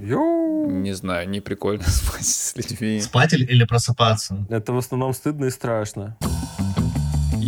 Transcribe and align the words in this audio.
Йоу! 0.00 0.70
Не 0.70 0.94
знаю, 0.94 1.28
не 1.28 1.40
прикольно 1.40 1.82
спать 1.86 2.24
с 2.26 2.56
людьми. 2.56 3.00
Спать 3.00 3.32
или- 3.32 3.44
или 3.44 3.64
просыпаться? 3.64 4.46
Это 4.48 4.72
в 4.72 4.78
основном 4.78 5.12
стыдно 5.12 5.46
и 5.46 5.50
страшно. 5.50 6.16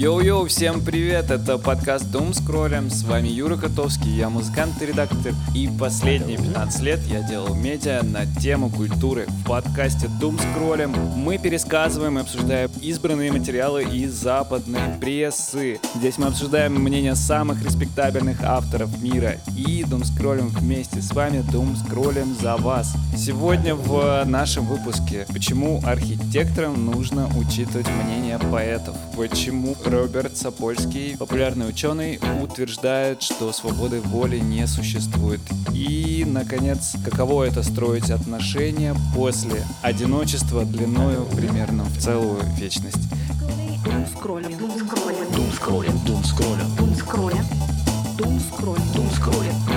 Йоу-йоу, 0.00 0.46
всем 0.46 0.82
привет! 0.82 1.30
Это 1.30 1.58
подкаст 1.58 2.06
Doom 2.06 2.30
Scroll'ем. 2.30 2.88
С 2.88 3.04
вами 3.04 3.28
Юра 3.28 3.58
Котовский, 3.58 4.10
я 4.10 4.30
музыкант 4.30 4.80
и 4.80 4.86
редактор. 4.86 5.34
И 5.54 5.68
последние 5.78 6.38
15 6.38 6.80
лет 6.80 7.00
я 7.00 7.20
делал 7.20 7.54
медиа 7.54 8.02
на 8.02 8.24
тему 8.24 8.70
культуры. 8.70 9.26
В 9.26 9.44
подкасте 9.44 10.06
Doom 10.18 10.40
Scroll'ем 10.40 10.96
мы 11.16 11.36
пересказываем 11.36 12.16
и 12.16 12.22
обсуждаем 12.22 12.70
избранные 12.80 13.30
материалы 13.30 13.82
из 13.82 14.14
западной 14.14 14.80
прессы. 14.98 15.78
Здесь 15.94 16.16
мы 16.16 16.28
обсуждаем 16.28 16.76
мнения 16.76 17.14
самых 17.14 17.62
респектабельных 17.62 18.42
авторов 18.42 19.02
мира. 19.02 19.34
И 19.54 19.82
Doom 19.82 20.04
Scroll'ем 20.04 20.48
вместе 20.58 21.02
с 21.02 21.12
вами 21.12 21.44
Doom 21.52 21.76
Scroll'ем 21.76 22.40
за 22.40 22.56
вас. 22.56 22.94
Сегодня 23.14 23.74
в 23.74 24.24
нашем 24.24 24.64
выпуске 24.64 25.26
Почему 25.30 25.82
архитекторам 25.84 26.86
нужно 26.86 27.28
учитывать 27.36 27.86
мнение 28.02 28.38
поэтов? 28.38 28.96
Почему 29.14 29.74
Роберт 29.90 30.36
Сапольский, 30.36 31.16
популярный 31.16 31.68
ученый, 31.68 32.20
утверждает, 32.40 33.22
что 33.22 33.52
свободы 33.52 34.00
воли 34.00 34.38
не 34.38 34.66
существует? 34.68 35.40
И, 35.74 36.24
наконец, 36.26 36.92
каково 37.04 37.44
это 37.44 37.64
строить 37.64 38.10
отношения 38.10 38.94
после 39.14 39.64
одиночества 39.82 40.64
длиною 40.64 41.24
примерно 41.36 41.82
в 41.84 41.98
целую 41.98 42.40
вечность? 42.56 43.02
Дум 43.84 44.06
скроллим, 44.16 44.56
дум 44.58 44.72
скроллим, 44.78 45.32
Дум 45.34 45.52
скроллим, 45.52 45.98
дум 46.06 46.24
скроллим. 46.24 46.76
дум 46.76 46.94
скроллим, 46.94 47.44
дум 48.16 48.40
скроллим, 48.40 48.92
дум 48.94 49.10
скроллим. 49.10 49.69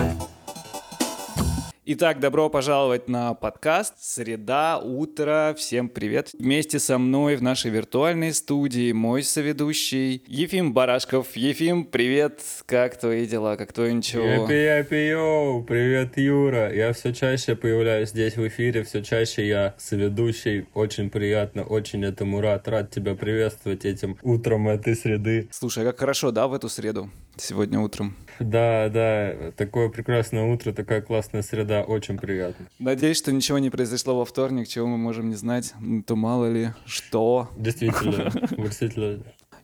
Итак, 1.85 2.21
добро 2.21 2.49
пожаловать 2.49 3.09
на 3.09 3.33
подкаст 3.33 3.95
«Среда, 3.99 4.79
утро». 4.79 5.53
Всем 5.57 5.89
привет. 5.89 6.29
Вместе 6.31 6.79
со 6.79 6.97
мной 6.97 7.35
в 7.35 7.43
нашей 7.43 7.71
виртуальной 7.71 8.31
студии 8.33 8.93
мой 8.93 9.21
соведущий 9.21 10.23
Ефим 10.25 10.73
Барашков. 10.73 11.35
Ефим, 11.35 11.83
привет. 11.83 12.39
Как 12.67 12.97
твои 12.97 13.25
дела? 13.25 13.57
Как 13.57 13.73
твое 13.73 13.93
ничего? 13.93 14.23
Япи-япи, 14.23 15.09
йоу! 15.09 15.63
Привет, 15.65 16.17
Юра! 16.17 16.73
Я 16.73 16.93
все 16.93 17.13
чаще 17.13 17.53
появляюсь 17.57 18.11
здесь 18.11 18.37
в 18.37 18.47
эфире, 18.47 18.85
все 18.85 19.03
чаще 19.03 19.45
я 19.45 19.75
соведущий. 19.77 20.67
Очень 20.73 21.09
приятно, 21.09 21.63
очень 21.63 22.05
этому 22.05 22.39
рад. 22.39 22.65
Рад 22.69 22.91
тебя 22.91 23.13
приветствовать 23.15 23.83
этим 23.83 24.17
утром 24.21 24.69
этой 24.69 24.95
среды. 24.95 25.49
Слушай, 25.51 25.83
а 25.83 25.87
как 25.87 25.99
хорошо, 25.99 26.31
да, 26.31 26.47
в 26.47 26.53
эту 26.53 26.69
среду? 26.69 27.09
Сегодня 27.37 27.79
утром. 27.79 28.15
Да, 28.39 28.89
да, 28.89 29.51
такое 29.55 29.89
прекрасное 29.89 30.43
утро, 30.51 30.71
такая 30.71 31.01
классная 31.01 31.41
среда, 31.41 31.83
очень 31.83 32.17
приятно. 32.17 32.67
Надеюсь, 32.79 33.17
что 33.17 33.31
ничего 33.31 33.59
не 33.59 33.69
произошло 33.69 34.17
во 34.17 34.25
вторник, 34.25 34.67
чего 34.67 34.87
мы 34.87 34.97
можем 34.97 35.29
не 35.29 35.35
знать. 35.35 35.73
Ну, 35.79 36.03
То 36.03 36.15
мало 36.15 36.51
ли 36.51 36.69
что. 36.85 37.49
Действительно, 37.57 38.31
действительно. 38.57 39.23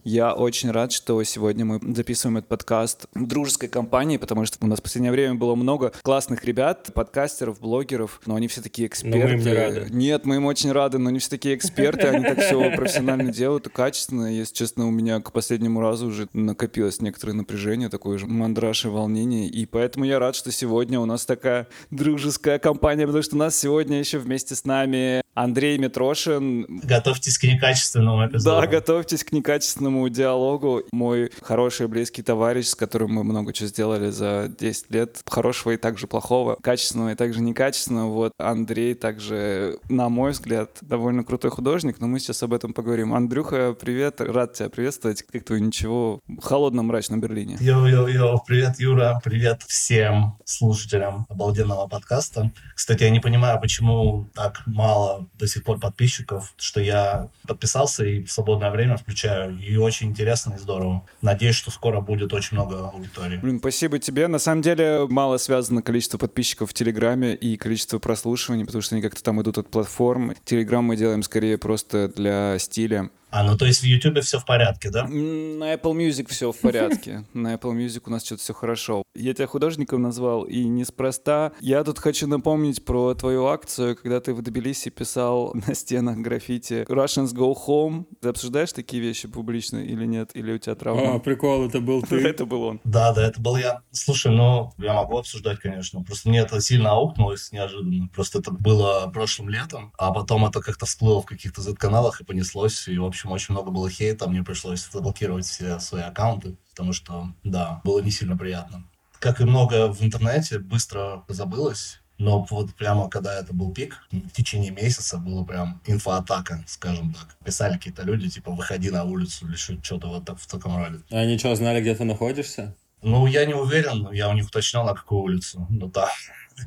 Я 0.10 0.34
очень 0.34 0.72
рад, 0.72 0.92
что 0.92 1.22
сегодня 1.22 1.66
мы 1.66 1.80
записываем 1.94 2.38
этот 2.38 2.50
подкаст 2.50 3.06
в 3.14 3.28
дружеской 3.28 3.70
компании, 3.70 4.18
потому 4.18 4.44
что 4.44 4.58
у 4.62 4.66
нас 4.66 4.80
в 4.80 4.82
последнее 4.82 5.12
время 5.12 5.36
было 5.36 5.54
много 5.54 5.94
классных 6.02 6.46
ребят, 6.46 6.90
подкастеров, 6.96 7.60
блогеров, 7.60 8.20
но 8.26 8.34
они 8.34 8.48
все 8.48 8.64
такие 8.64 8.88
эксперты. 8.88 9.20
Но 9.20 9.26
мы 9.26 9.34
им 9.34 9.40
не 9.40 9.54
рады. 9.54 9.88
Нет, 9.92 10.26
мы 10.26 10.38
им 10.38 10.48
очень 10.48 10.72
рады, 10.72 10.98
но 10.98 11.10
они 11.10 11.20
все 11.20 11.30
такие 11.30 11.54
эксперты, 11.54 12.08
они 12.08 12.26
так 12.26 12.40
все 12.40 12.76
профессионально 12.76 13.32
делают 13.32 13.68
и 13.68 13.70
качественно. 13.70 14.34
Если 14.34 14.56
честно, 14.56 14.88
у 14.88 14.90
меня 14.90 15.20
к 15.20 15.32
последнему 15.32 15.80
разу 15.80 16.08
уже 16.08 16.28
накопилось 16.34 17.02
некоторое 17.02 17.34
напряжение, 17.34 17.90
такое 17.90 18.18
же 18.18 18.26
мандраж 18.26 18.86
и 18.86 18.88
волнение, 18.88 19.48
и 19.48 19.68
поэтому 19.68 20.06
я 20.06 20.18
рад, 20.18 20.36
что 20.36 20.52
сегодня 20.52 21.00
у 21.00 21.06
нас 21.06 21.28
такая 21.28 21.68
дружеская 21.92 22.58
компания, 22.58 23.06
потому 23.06 23.22
что 23.22 23.36
у 23.36 23.40
нас 23.40 23.56
сегодня 23.56 24.00
еще 24.00 24.18
вместе 24.18 24.56
с 24.56 24.66
нами 24.66 25.22
Андрей 25.36 25.78
Митрошин, 25.78 26.82
Готовьтесь 26.84 27.38
к 27.38 27.44
некачественному 27.44 28.26
эпизоду. 28.26 28.60
да, 28.60 28.66
готовьтесь 28.66 29.24
к 29.24 29.32
некачественному 29.32 29.99
диалогу. 30.08 30.84
Мой 30.92 31.32
хороший 31.42 31.88
близкий 31.88 32.22
товарищ, 32.22 32.68
с 32.68 32.76
которым 32.76 33.14
мы 33.14 33.24
много 33.24 33.54
чего 33.54 33.68
сделали 33.68 34.10
за 34.10 34.50
10 34.58 34.92
лет. 34.92 35.22
Хорошего 35.26 35.72
и 35.72 35.78
также 35.78 36.08
плохого, 36.08 36.58
качественного 36.62 37.12
и 37.12 37.16
также 37.16 37.42
некачественного. 37.42 38.12
Вот 38.12 38.34
Андрей 38.38 38.94
также, 38.94 39.80
на 39.90 40.10
мой 40.10 40.32
взгляд, 40.32 40.78
довольно 40.82 41.24
крутой 41.24 41.52
художник, 41.52 42.00
но 42.00 42.08
мы 42.08 42.20
сейчас 42.20 42.44
об 42.44 42.54
этом 42.54 42.74
поговорим. 42.74 43.14
Андрюха, 43.14 43.76
привет, 43.80 44.22
рад 44.22 44.54
тебя 44.54 44.70
приветствовать. 44.70 45.24
Как 45.24 45.44
твое 45.44 45.62
ничего 45.62 46.22
в 46.28 46.42
холодном 46.42 46.88
мрачном 46.88 47.20
Берлине? 47.20 47.58
Йоу-йоу-йоу, 47.60 48.40
привет, 48.46 48.80
Юра, 48.80 49.20
привет 49.24 49.64
всем 49.68 50.38
слушателям 50.46 51.26
обалденного 51.30 51.88
подкаста. 51.88 52.52
Кстати, 52.76 53.04
я 53.04 53.10
не 53.10 53.20
понимаю, 53.20 53.60
почему 53.60 54.30
так 54.34 54.62
мало 54.66 55.28
до 55.34 55.48
сих 55.48 55.64
пор 55.64 55.80
подписчиков, 55.80 56.54
что 56.58 56.80
я 56.80 57.30
подписался 57.48 58.06
и 58.06 58.24
в 58.24 58.32
свободное 58.32 58.72
время 58.72 58.98
включаю, 58.98 59.58
очень 59.82 60.10
интересно 60.10 60.54
и 60.56 60.58
здорово. 60.58 61.06
Надеюсь, 61.22 61.56
что 61.56 61.72
скоро 61.72 62.02
будет 62.02 62.34
очень 62.34 62.56
много 62.58 62.90
аудитории. 62.90 63.38
Блин, 63.38 63.60
спасибо 63.60 64.00
тебе. 64.00 64.28
На 64.28 64.40
самом 64.40 64.62
деле 64.62 65.06
мало 65.08 65.38
связано 65.38 65.82
количество 65.82 66.18
подписчиков 66.18 66.70
в 66.70 66.74
Телеграме 66.74 67.36
и 67.36 67.58
количество 67.58 68.00
прослушиваний, 68.00 68.66
потому 68.66 68.82
что 68.82 68.96
они 68.96 69.02
как-то 69.02 69.24
там 69.24 69.42
идут 69.42 69.58
от 69.58 69.70
платформ. 69.70 70.34
Телеграм 70.44 70.84
мы 70.84 70.96
делаем 70.96 71.24
скорее 71.24 71.58
просто 71.58 72.08
для 72.10 72.58
стиля. 72.60 73.10
А, 73.32 73.44
ну 73.44 73.58
то 73.58 73.66
есть 73.66 73.82
в 73.82 73.84
Ютубе 73.86 74.22
все 74.22 74.40
в 74.40 74.46
порядке, 74.46 74.90
да? 74.90 75.08
На 75.08 75.74
Apple 75.74 75.94
Music 75.96 76.28
все 76.30 76.52
в 76.52 76.58
порядке. 76.58 77.26
На 77.34 77.56
Apple 77.56 77.76
Music 77.76 78.02
у 78.06 78.10
нас 78.10 78.26
что-то 78.26 78.42
все 78.42 78.54
хорошо. 78.54 79.04
Я 79.16 79.34
тебя 79.34 79.48
художником 79.48 80.02
назвал, 80.02 80.44
и 80.44 80.64
неспроста. 80.64 81.52
Я 81.60 81.84
тут 81.84 82.00
хочу 82.00 82.28
напомнить 82.28 82.84
про 82.86 83.14
твою 83.14 83.46
акцию, 83.46 83.96
когда 83.96 84.20
ты 84.20 84.34
в 84.34 84.42
Тбилиси 84.42 84.90
писал 84.90 85.54
на 85.68 85.76
стенах 85.76 86.18
граффити 86.18 86.86
«Russians 86.90 87.34
go 87.36 87.54
home». 87.68 88.06
Ты 88.22 88.30
обсуждаешь 88.30 88.74
такие 88.74 89.02
вещи 89.02 89.28
публично 89.28 89.78
или 89.78 90.06
нет? 90.06 90.32
Или 90.34 90.54
у 90.54 90.58
тебя 90.58 90.74
А, 90.74 90.76
травма? 90.76 91.20
прикол, 91.20 91.68
это 91.68 91.80
был 91.82 92.02
ты. 92.10 92.16
Это 92.28 92.46
был 92.46 92.64
он. 92.64 92.82
Да, 92.84 93.14
да, 93.14 93.28
это 93.28 93.40
был 93.42 93.58
я. 93.58 93.82
Слушай, 93.92 94.32
ну, 94.32 94.72
я 94.78 94.94
могу 94.94 95.18
обсуждать, 95.18 95.60
конечно. 95.60 96.04
Просто 96.04 96.30
мне 96.30 96.40
это 96.40 96.60
сильно 96.62 96.92
аукнулось 96.92 97.52
неожиданно. 97.52 98.08
Просто 98.14 98.40
это 98.40 98.52
было 98.52 99.10
прошлым 99.14 99.50
летом, 99.50 99.94
а 99.98 100.12
потом 100.14 100.46
это 100.46 100.62
как-то 100.62 100.86
всплыло 100.86 101.22
в 101.22 101.26
каких-то 101.26 101.62
Z-каналах 101.62 102.22
и 102.22 102.24
понеслось. 102.26 102.88
И, 102.88 102.98
в 102.98 103.06
общем, 103.20 103.32
очень 103.32 103.54
много 103.54 103.72
было 103.72 103.90
хейта. 103.90 104.30
Мне 104.30 104.44
пришлось 104.44 104.88
заблокировать 104.90 105.46
все 105.46 105.80
свои 105.80 106.04
аккаунты, 106.04 106.56
потому 106.72 106.94
что, 106.94 107.34
да, 107.44 107.82
было 107.84 108.00
не 108.00 108.12
сильно 108.12 108.38
приятно. 108.38 108.84
Как 109.20 109.42
и 109.42 109.46
многое 109.46 109.88
в 109.88 110.02
интернете, 110.02 110.60
быстро 110.60 111.24
забылось. 111.28 112.00
Но 112.18 112.46
вот 112.50 112.74
прямо 112.76 113.10
когда 113.10 113.40
это 113.40 113.54
был 113.54 113.74
пик, 113.74 113.98
в 114.12 114.32
течение 114.32 114.72
месяца 114.72 115.18
было 115.18 115.44
прям 115.46 115.82
инфоатака, 115.86 116.64
скажем 116.68 117.14
так. 117.14 117.38
Писали 117.46 117.74
какие-то 117.74 118.04
люди, 118.04 118.30
типа, 118.30 118.52
выходи 118.52 118.92
на 118.92 119.06
улицу 119.06 119.48
или 119.48 119.56
что-то 119.56 120.08
вот 120.08 120.26
так, 120.26 120.38
в 120.38 120.48
таком 120.48 120.78
роде. 120.78 121.02
А 121.12 121.20
они 121.20 121.38
что, 121.38 121.56
знали, 121.56 121.80
где 121.80 121.96
ты 121.96 122.04
находишься? 122.04 122.76
Ну, 123.02 123.26
я 123.28 123.46
не 123.46 123.54
уверен, 123.54 124.10
я 124.12 124.30
у 124.30 124.34
них 124.34 124.48
уточнял, 124.48 124.86
на 124.86 124.94
какую 124.94 125.22
улицу. 125.22 125.66
Ну 125.70 125.88
да, 125.88 126.10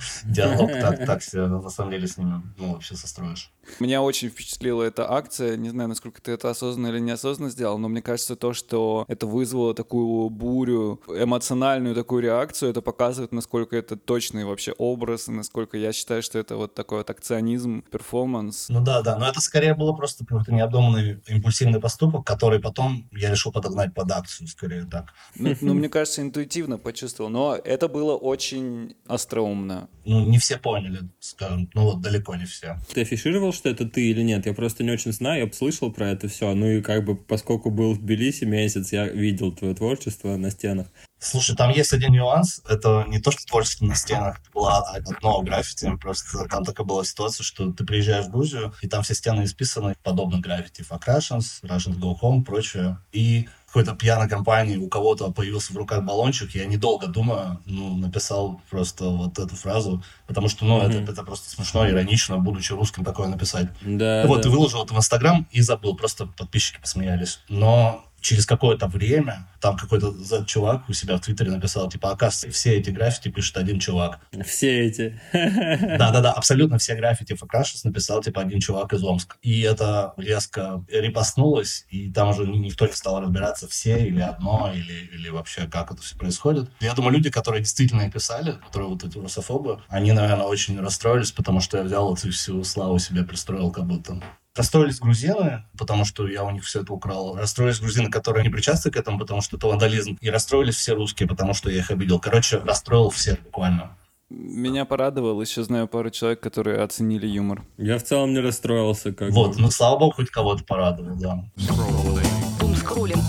диалог 0.24 0.70
так, 0.80 1.04
так 1.06 1.22
себе, 1.22 1.46
на 1.46 1.70
самом 1.70 1.90
деле, 1.90 2.06
с 2.06 2.16
ними, 2.16 2.42
ну, 2.58 2.72
вообще 2.72 2.96
состроишь. 2.96 3.50
Меня 3.78 4.02
очень 4.02 4.28
впечатлила 4.28 4.82
эта 4.82 5.10
акция. 5.10 5.56
Не 5.56 5.70
знаю, 5.70 5.88
насколько 5.88 6.20
ты 6.20 6.32
это 6.32 6.50
осознанно 6.50 6.88
или 6.88 6.98
неосознанно 6.98 7.50
сделал, 7.50 7.78
но 7.78 7.88
мне 7.88 8.02
кажется, 8.02 8.34
то, 8.34 8.52
что 8.52 9.04
это 9.08 9.26
вызвало 9.26 9.74
такую 9.74 10.30
бурю, 10.30 11.00
эмоциональную 11.08 11.94
такую 11.94 12.22
реакцию, 12.22 12.70
это 12.70 12.82
показывает, 12.82 13.32
насколько 13.32 13.76
это 13.76 13.96
точный 13.96 14.44
вообще 14.44 14.72
образ, 14.78 15.28
и 15.28 15.32
насколько 15.32 15.76
я 15.76 15.92
считаю, 15.92 16.22
что 16.22 16.38
это 16.38 16.56
вот 16.56 16.74
такой 16.74 16.98
вот 16.98 17.10
акционизм, 17.10 17.82
перформанс. 17.82 18.68
Ну 18.68 18.80
да, 18.80 19.02
да, 19.02 19.16
но 19.16 19.28
это 19.28 19.40
скорее 19.40 19.74
было 19.74 19.92
просто 19.92 20.26
какой-то 20.26 20.52
необдуманный 20.52 21.22
импульсивный 21.28 21.80
поступок, 21.80 22.26
который 22.26 22.60
потом 22.60 23.08
я 23.12 23.30
решил 23.30 23.52
подогнать 23.52 23.94
под 23.94 24.10
акцию, 24.10 24.48
скорее 24.48 24.84
так. 24.84 25.12
Ну, 25.36 25.54
ну, 25.60 25.74
мне 25.74 25.88
кажется, 25.88 26.22
интуитивно 26.22 26.78
почувствовал, 26.78 27.30
но 27.30 27.56
это 27.56 27.88
было 27.88 28.16
очень 28.16 28.96
остроумно. 29.06 29.81
Ну, 30.04 30.26
не 30.26 30.38
все 30.38 30.58
поняли, 30.58 31.00
скажем, 31.20 31.70
ну 31.74 31.84
вот 31.84 32.00
далеко 32.00 32.34
не 32.34 32.44
все. 32.44 32.76
Ты 32.92 33.02
афишировал, 33.02 33.52
что 33.52 33.68
это 33.68 33.88
ты 33.88 34.10
или 34.10 34.22
нет? 34.22 34.46
Я 34.46 34.54
просто 34.54 34.82
не 34.84 34.90
очень 34.90 35.12
знаю, 35.12 35.46
я 35.46 35.52
слышал 35.52 35.92
про 35.92 36.10
это 36.10 36.28
все. 36.28 36.54
Ну 36.54 36.66
и 36.66 36.82
как 36.82 37.04
бы, 37.04 37.16
поскольку 37.16 37.70
был 37.70 37.94
в 37.94 37.98
Тбилиси 37.98 38.44
месяц, 38.44 38.92
я 38.92 39.06
видел 39.06 39.52
твое 39.52 39.74
творчество 39.74 40.36
на 40.36 40.50
стенах. 40.50 40.88
Слушай, 41.18 41.54
там 41.54 41.70
есть 41.70 41.92
один 41.92 42.12
нюанс. 42.12 42.60
Это 42.68 43.04
не 43.08 43.20
то, 43.20 43.30
что 43.30 43.46
творчество 43.46 43.84
на 43.84 43.94
стенах. 43.94 44.40
Было 44.52 44.80
одно 44.80 45.40
граффити. 45.42 45.96
Просто 46.00 46.48
там 46.48 46.64
такая 46.64 46.84
была 46.84 47.04
ситуация, 47.04 47.44
что 47.44 47.70
ты 47.72 47.84
приезжаешь 47.84 48.26
в 48.26 48.30
Грузию, 48.30 48.74
и 48.82 48.88
там 48.88 49.04
все 49.04 49.14
стены 49.14 49.44
исписаны 49.44 49.94
подобно 50.02 50.40
граффити. 50.40 50.82
Fuck 50.82 51.06
Russians, 51.06 51.62
Russians 51.62 52.00
Go 52.00 52.14
Home, 52.20 52.42
прочее. 52.42 52.98
И 53.12 53.48
какой-то 53.72 53.94
пьяной 53.94 54.28
компании 54.28 54.76
у 54.76 54.86
кого-то 54.86 55.32
появился 55.32 55.72
в 55.72 55.76
руках 55.78 56.04
баллончик, 56.04 56.54
я 56.54 56.66
недолго 56.66 57.06
думая, 57.06 57.58
ну, 57.64 57.96
написал 57.96 58.60
просто 58.68 59.06
вот 59.06 59.38
эту 59.38 59.56
фразу, 59.56 60.04
потому 60.26 60.48
что, 60.48 60.66
ну, 60.66 60.82
это, 60.82 60.98
это 61.10 61.22
просто 61.22 61.48
смешно, 61.48 61.88
иронично, 61.88 62.36
будучи 62.36 62.72
русским, 62.72 63.02
такое 63.02 63.28
написать. 63.28 63.68
Да, 63.80 64.26
вот, 64.26 64.42
да. 64.42 64.48
и 64.48 64.52
выложил 64.52 64.84
это 64.84 64.92
в 64.92 64.98
Инстаграм 64.98 65.48
и 65.50 65.62
забыл, 65.62 65.96
просто 65.96 66.26
подписчики 66.26 66.82
посмеялись. 66.82 67.40
Но 67.48 68.04
через 68.22 68.46
какое-то 68.46 68.86
время 68.86 69.46
там 69.60 69.76
какой-то 69.76 70.14
чувак 70.46 70.88
у 70.88 70.92
себя 70.92 71.16
в 71.16 71.20
Твиттере 71.20 71.50
написал, 71.50 71.88
типа, 71.88 72.12
оказывается, 72.12 72.50
все 72.50 72.78
эти 72.78 72.90
граффити 72.90 73.28
пишет 73.28 73.56
один 73.56 73.78
чувак. 73.78 74.20
Все 74.44 74.86
эти. 74.86 75.20
Да-да-да, 75.32 76.32
абсолютно 76.32 76.78
все 76.78 76.94
граффити 76.94 77.36
Крашес 77.46 77.84
написал, 77.84 78.22
типа, 78.22 78.40
один 78.40 78.60
чувак 78.60 78.92
из 78.92 79.02
Омска. 79.02 79.36
И 79.42 79.60
это 79.62 80.14
резко 80.16 80.84
репостнулось, 80.88 81.86
и 81.90 82.10
там 82.10 82.30
уже 82.30 82.46
никто 82.46 82.86
не 82.86 82.92
стал 82.92 83.20
разбираться, 83.20 83.68
все 83.68 83.98
или 83.98 84.20
одно, 84.20 84.72
или, 84.72 85.10
или 85.12 85.28
вообще 85.28 85.66
как 85.66 85.92
это 85.92 86.02
все 86.02 86.16
происходит. 86.16 86.70
Я 86.80 86.94
думаю, 86.94 87.14
люди, 87.14 87.30
которые 87.30 87.62
действительно 87.62 88.10
писали, 88.10 88.52
которые 88.66 88.88
вот 88.88 89.04
эти 89.04 89.18
русофобы, 89.18 89.82
они, 89.88 90.12
наверное, 90.12 90.46
очень 90.46 90.80
расстроились, 90.80 91.32
потому 91.32 91.60
что 91.60 91.78
я 91.78 91.84
взял 91.84 92.14
эту 92.14 92.30
всю 92.30 92.62
славу 92.64 92.98
себе 92.98 93.24
пристроил 93.24 93.70
как 93.70 93.86
будто. 93.86 94.22
Расстроились 94.54 95.00
грузины, 95.00 95.64
потому 95.78 96.04
что 96.04 96.28
я 96.28 96.44
у 96.44 96.50
них 96.50 96.64
все 96.64 96.82
это 96.82 96.92
украл. 96.92 97.36
Расстроились 97.36 97.80
грузины, 97.80 98.10
которые 98.10 98.44
не 98.44 98.50
причастны 98.50 98.90
к 98.90 98.96
этому, 98.96 99.18
потому 99.18 99.40
что 99.40 99.56
это 99.56 99.66
вандализм. 99.66 100.18
И 100.20 100.28
расстроились 100.28 100.76
все 100.76 100.94
русские, 100.94 101.26
потому 101.26 101.54
что 101.54 101.70
я 101.70 101.78
их 101.78 101.90
обидел. 101.90 102.20
Короче, 102.20 102.58
расстроил 102.58 103.08
всех 103.08 103.42
буквально. 103.42 103.96
Меня 104.28 104.84
порадовал, 104.84 105.40
еще 105.40 105.62
знаю 105.62 105.88
пару 105.88 106.10
человек, 106.10 106.40
которые 106.40 106.80
оценили 106.80 107.26
юмор. 107.26 107.62
Я 107.76 107.98
в 107.98 108.02
целом 108.02 108.32
не 108.32 108.40
расстроился. 108.40 109.12
Как 109.12 109.30
вот, 109.30 109.58
ну 109.58 109.70
слава 109.70 109.98
богу, 109.98 110.12
хоть 110.16 110.30
кого-то 110.30 110.64
порадовал, 110.64 111.16
да. 111.16 111.44
Думскроллинг. 112.60 113.22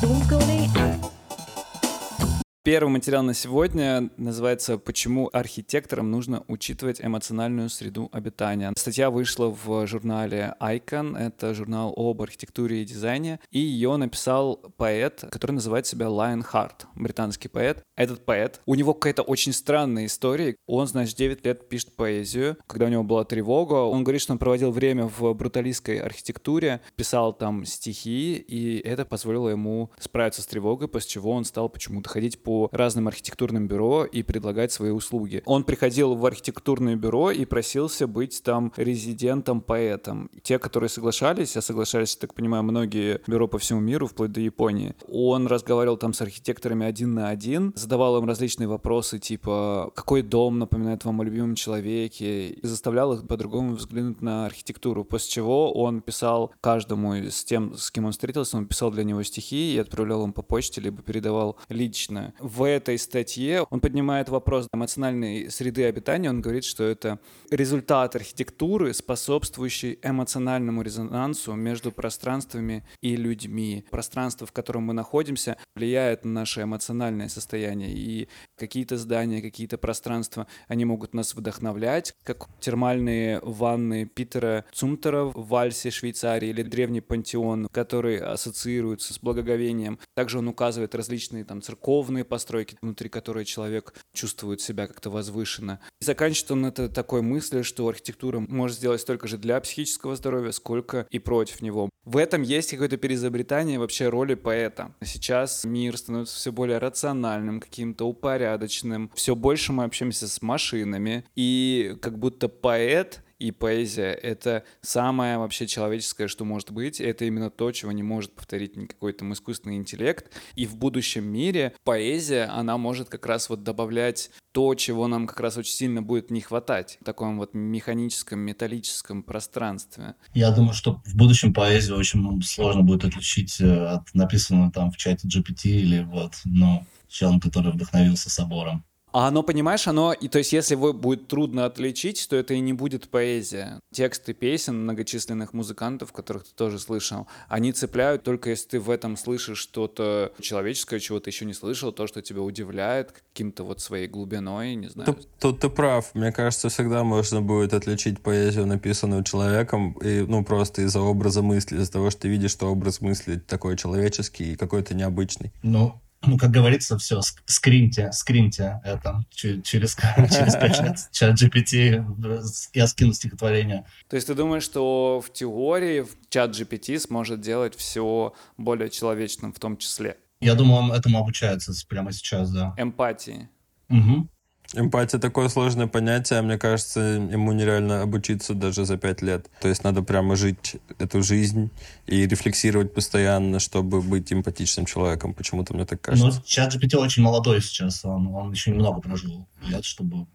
Первый 2.66 2.92
материал 2.92 3.24
на 3.24 3.34
сегодня 3.34 4.10
называется 4.16 4.78
«Почему 4.78 5.30
архитекторам 5.34 6.10
нужно 6.10 6.46
учитывать 6.48 7.02
эмоциональную 7.02 7.68
среду 7.68 8.08
обитания». 8.14 8.72
Статья 8.78 9.10
вышла 9.10 9.50
в 9.50 9.86
журнале 9.86 10.56
Icon, 10.62 11.18
это 11.18 11.54
журнал 11.54 11.94
об 11.98 12.22
архитектуре 12.22 12.82
и 12.82 12.86
дизайне, 12.86 13.42
и 13.52 13.60
ее 13.60 13.98
написал 13.98 14.62
поэт, 14.78 15.26
который 15.30 15.52
называет 15.52 15.88
себя 15.88 16.10
Лайон 16.10 16.42
Харт, 16.42 16.88
британский 16.96 17.50
поэт. 17.50 17.84
Этот 17.98 18.24
поэт, 18.24 18.62
у 18.66 18.76
него 18.76 18.94
какая-то 18.94 19.24
очень 19.24 19.52
странная 19.52 20.06
история. 20.06 20.56
Он, 20.66 20.88
значит, 20.88 21.18
9 21.18 21.46
лет 21.46 21.68
пишет 21.68 21.94
поэзию, 21.98 22.58
когда 22.66 22.86
у 22.86 22.90
него 22.90 23.04
была 23.04 23.26
тревога. 23.26 23.74
Он 23.74 24.06
говорит, 24.06 24.22
что 24.22 24.32
он 24.32 24.40
проводил 24.40 24.72
время 24.72 25.12
в 25.14 25.34
бруталистской 25.34 25.98
архитектуре, 25.98 26.80
писал 26.96 27.34
там 27.34 27.66
стихи, 27.66 28.36
и 28.36 28.78
это 28.78 29.04
позволило 29.04 29.50
ему 29.50 29.92
справиться 30.00 30.42
с 30.42 30.46
тревогой, 30.46 30.88
после 30.88 31.10
чего 31.10 31.32
он 31.32 31.44
стал 31.44 31.68
почему-то 31.68 32.10
ходить 32.10 32.42
по 32.42 32.53
по 32.54 32.70
разным 32.72 33.08
архитектурным 33.08 33.68
бюро 33.68 34.06
и 34.06 34.22
предлагать 34.22 34.72
свои 34.72 34.92
услуги. 34.92 35.42
Он 35.46 35.64
приходил 35.64 36.14
в 36.14 36.24
архитектурное 36.24 36.96
бюро 36.96 37.32
и 37.32 37.46
просился 37.46 38.06
быть 38.06 38.44
там 38.44 38.72
резидентом-поэтом. 38.78 40.30
Те, 40.44 40.60
которые 40.60 40.90
соглашались, 40.90 41.58
а 41.58 41.62
соглашались, 41.62 42.16
так 42.16 42.36
понимаю, 42.36 42.62
многие 42.62 43.22
бюро 43.26 43.48
по 43.48 43.58
всему 43.58 43.80
миру, 43.80 44.06
вплоть 44.06 44.32
до 44.32 44.40
Японии, 44.40 44.94
он 45.08 45.48
разговаривал 45.48 45.98
там 45.98 46.14
с 46.14 46.22
архитекторами 46.22 46.86
один 46.86 47.16
на 47.16 47.30
один, 47.30 47.74
задавал 47.76 48.20
им 48.20 48.28
различные 48.28 48.68
вопросы, 48.68 49.18
типа, 49.18 49.92
какой 49.96 50.22
дом 50.22 50.60
напоминает 50.60 51.06
вам 51.06 51.22
о 51.22 51.24
любимом 51.24 51.56
человеке, 51.56 52.50
и 52.50 52.68
заставлял 52.68 53.14
их 53.14 53.28
по-другому 53.28 53.74
взглянуть 53.74 54.22
на 54.22 54.46
архитектуру, 54.46 55.04
после 55.04 55.32
чего 55.32 55.74
он 55.74 56.02
писал 56.02 56.54
каждому 56.62 57.16
с 57.16 57.44
тем, 57.44 57.76
с 57.76 57.90
кем 57.90 58.06
он 58.06 58.12
встретился, 58.12 58.58
он 58.58 58.68
писал 58.68 58.92
для 58.92 59.04
него 59.04 59.24
стихи 59.24 59.74
и 59.74 59.80
отправлял 59.80 60.24
им 60.24 60.34
по 60.34 60.44
почте, 60.44 60.82
либо 60.82 61.02
передавал 61.02 61.58
лично 61.70 62.34
в 62.44 62.64
этой 62.64 62.98
статье 62.98 63.66
он 63.70 63.80
поднимает 63.80 64.28
вопрос 64.28 64.68
эмоциональной 64.74 65.50
среды 65.50 65.86
обитания. 65.86 66.30
Он 66.30 66.42
говорит, 66.42 66.66
что 66.66 66.84
это 66.84 67.20
результат 67.50 68.16
архитектуры, 68.16 68.94
способствующий 68.94 69.98
эмоциональному 70.04 70.82
резонансу 70.82 71.54
между 71.54 71.92
пространствами 71.92 72.84
и 73.02 73.16
людьми. 73.16 73.86
Пространство, 73.90 74.46
в 74.46 74.52
котором 74.52 74.84
мы 74.84 74.94
находимся, 74.94 75.58
влияет 75.76 76.26
на 76.26 76.32
наше 76.32 76.64
эмоциональное 76.64 77.30
состояние. 77.30 77.94
И 77.94 78.28
какие-то 78.58 78.98
здания, 78.98 79.42
какие-то 79.42 79.78
пространства, 79.78 80.48
они 80.68 80.84
могут 80.84 81.14
нас 81.14 81.34
вдохновлять, 81.36 82.14
как 82.24 82.48
термальные 82.60 83.40
ванны 83.42 84.06
Питера 84.06 84.66
Цумтера 84.74 85.24
в 85.24 85.48
вальсе 85.48 85.92
Швейцарии 85.92 86.50
или 86.50 86.64
древний 86.64 87.02
пантеон, 87.02 87.68
который 87.72 88.18
ассоциируется 88.18 89.14
с 89.14 89.20
благоговением. 89.20 89.98
Также 90.14 90.40
он 90.40 90.50
указывает 90.50 90.94
различные 90.94 91.46
там 91.46 91.62
церковные 91.62 92.26
постройки, 92.34 92.76
внутри 92.82 93.10
которой 93.10 93.46
человек 93.46 93.94
чувствует 94.12 94.60
себя 94.60 94.88
как-то 94.88 95.12
возвышенно. 95.12 95.80
И 96.02 96.04
заканчивает 96.04 96.50
он 96.50 96.66
это 96.66 96.90
такой 96.90 97.22
мыслью, 97.22 97.64
что 97.64 97.88
архитектура 97.88 98.40
может 98.40 98.78
сделать 98.78 99.02
столько 99.02 99.28
же 99.28 99.38
для 99.38 99.62
психического 99.62 100.16
здоровья, 100.16 100.52
сколько 100.52 101.06
и 101.12 101.20
против 101.20 101.62
него. 101.62 101.92
В 102.06 102.18
этом 102.18 102.42
есть 102.42 102.72
какое-то 102.72 102.98
переизобретание 102.98 103.78
вообще 103.78 104.10
роли 104.10 104.34
поэта. 104.34 104.96
Сейчас 105.04 105.64
мир 105.64 105.96
становится 105.96 106.36
все 106.36 106.52
более 106.52 106.80
рациональным, 106.80 107.60
каким-то 107.60 108.08
упорядоченным. 108.08 109.12
Все 109.14 109.36
больше 109.36 109.72
мы 109.72 109.84
общаемся 109.84 110.28
с 110.28 110.42
машинами, 110.42 111.26
и 111.36 111.96
как 112.02 112.18
будто 112.18 112.50
поэт 112.50 113.23
и 113.44 113.52
поэзия— 113.52 114.12
это 114.24 114.64
самое 114.82 115.38
вообще 115.38 115.68
человеческое, 115.68 116.30
что 116.30 116.46
может 116.46 116.72
быть. 116.72 117.02
Это 117.02 117.26
именно 117.26 117.50
то, 117.50 117.74
чего 117.74 117.92
не 117.92 118.02
может 118.02 118.34
повторить 118.34 118.78
никакой 118.78 119.12
там 119.12 119.34
искусственный 119.34 119.76
интеллект. 119.76 120.32
И 120.56 120.66
в 120.66 120.78
будущем 120.78 121.26
мире 121.26 121.74
поэзия, 121.84 122.46
она 122.46 122.78
может 122.78 123.10
как 123.10 123.26
раз 123.26 123.50
вот 123.50 123.64
добавлять 123.64 124.32
то, 124.54 124.74
чего 124.76 125.08
нам 125.08 125.28
как 125.28 125.42
раз 125.42 125.58
очень 125.58 125.74
сильно 125.74 126.02
будет 126.02 126.32
не 126.32 126.40
хватать 126.40 126.98
в 127.02 127.04
таком 127.04 127.38
вот 127.38 127.54
механическом, 127.54 128.40
металлическом 128.40 129.24
пространстве. 129.24 130.16
Я 130.34 130.52
думаю, 130.52 130.74
что 130.74 131.02
в 131.04 131.14
будущем 131.18 131.54
поэзию 131.54 131.98
очень 131.98 132.42
сложно 132.44 132.84
будет 132.84 133.04
отличить 133.04 133.60
э, 133.60 133.88
от 133.88 134.14
написанного 134.14 134.72
там 134.72 134.90
в 134.90 134.96
чате 134.96 135.28
GPT 135.28 135.66
или 135.66 136.04
вот, 136.04 136.32
ну, 136.46 136.86
человек, 137.10 137.44
который 137.44 137.74
вдохновился 137.74 138.30
собором. 138.30 138.86
А 139.14 139.28
оно, 139.28 139.44
понимаешь, 139.44 139.88
оно, 139.88 140.12
и 140.12 140.28
то 140.28 140.40
есть 140.40 140.54
если 140.54 140.74
его 140.74 140.92
будет 140.92 141.28
трудно 141.28 141.66
отличить, 141.66 142.28
то 142.28 142.36
это 142.36 142.56
и 142.56 142.60
не 142.60 142.74
будет 142.74 143.10
поэзия. 143.10 143.80
Тексты 143.94 144.34
песен 144.34 144.84
многочисленных 144.84 145.54
музыкантов, 145.54 146.12
которых 146.12 146.46
ты 146.46 146.50
тоже 146.56 146.80
слышал, 146.80 147.28
они 147.48 147.72
цепляют 147.74 148.24
только 148.24 148.50
если 148.50 148.70
ты 148.70 148.80
в 148.80 148.90
этом 148.90 149.16
слышишь 149.16 149.60
что-то 149.60 150.34
человеческое, 150.40 151.00
чего 151.00 151.20
ты 151.20 151.30
еще 151.30 151.46
не 151.46 151.54
слышал, 151.54 151.92
то, 151.92 152.08
что 152.08 152.24
тебя 152.24 152.42
удивляет 152.42 153.12
каким-то 153.12 153.64
вот 153.64 153.82
своей 153.82 154.08
глубиной, 154.08 154.74
не 154.74 154.88
знаю. 154.88 155.14
Тут, 155.14 155.28
тут 155.40 155.60
ты 155.60 155.70
прав. 155.70 156.10
Мне 156.16 156.32
кажется, 156.32 156.70
всегда 156.70 157.04
можно 157.04 157.42
будет 157.42 157.76
отличить 157.76 158.20
поэзию, 158.20 158.66
написанную 158.66 159.24
человеком, 159.24 159.94
и, 160.02 160.22
ну, 160.22 160.44
просто 160.44 160.82
из-за 160.82 161.02
образа 161.02 161.44
мысли, 161.44 161.78
из-за 161.78 161.92
того, 161.92 162.10
что 162.10 162.22
ты 162.22 162.30
видишь, 162.30 162.52
что 162.52 162.72
образ 162.72 163.00
мысли 163.00 163.36
такой 163.36 163.78
человеческий 163.78 164.54
и 164.54 164.56
какой-то 164.56 164.96
необычный. 164.96 165.52
Ну, 165.62 166.02
ну, 166.26 166.38
как 166.38 166.52
говорится, 166.52 166.98
все, 166.98 167.22
скриньте, 167.46 168.12
скриньте 168.12 168.82
это 168.84 169.26
через, 169.32 169.64
через 169.64 170.54
чат, 170.54 171.10
чат 171.12 171.42
GPT, 171.42 172.70
я 172.74 172.88
скину 172.88 173.14
стихотворение. 173.14 173.86
То 174.10 174.16
есть 174.16 174.28
ты 174.28 174.36
думаешь, 174.36 174.64
что 174.64 175.22
в 175.22 175.32
теории 175.32 176.06
чат 176.30 176.52
GPT 176.52 177.00
сможет 177.00 177.42
делать 177.42 177.76
все 177.76 178.34
более 178.58 178.90
человечным 178.90 179.54
в 179.54 179.60
том 179.60 179.78
числе? 179.78 180.18
Я 180.40 180.56
думаю, 180.56 180.84
он 180.84 180.92
этому 180.92 181.20
обучается 181.20 181.74
прямо 181.88 182.12
сейчас, 182.12 182.52
да. 182.52 182.74
Эмпатии. 182.78 183.50
Угу. 183.90 184.28
Эмпатия 184.74 185.20
такое 185.20 185.50
сложное 185.50 185.88
понятие, 185.88 186.42
мне 186.42 186.58
кажется, 186.58 187.00
ему 187.00 187.52
нереально 187.52 188.02
обучиться 188.02 188.54
даже 188.54 188.86
за 188.86 188.98
пять 188.98 189.22
лет. 189.22 189.48
То 189.62 189.68
есть 189.68 189.84
надо 189.84 190.02
прямо 190.02 190.36
жить 190.36 190.78
эту 191.00 191.22
жизнь 191.22 191.70
и 192.08 192.26
рефлексировать 192.26 192.94
постоянно, 192.94 193.60
чтобы 193.60 194.02
быть 194.02 194.34
эмпатичным 194.34 194.86
человеком. 194.86 195.34
Почему-то 195.34 195.74
мне 195.74 195.86
так 195.86 196.02
кажется. 196.02 196.40
Ну, 196.40 196.44
чат 196.46 196.74
GPT 196.74 196.98
очень 196.98 197.24
молодой 197.24 197.62
сейчас, 197.62 198.04
он, 198.04 198.28
он 198.28 198.52
еще 198.52 198.72
немного 198.72 199.00
прожил 199.02 199.48
лет, 199.62 199.86
чтобы 199.86 200.26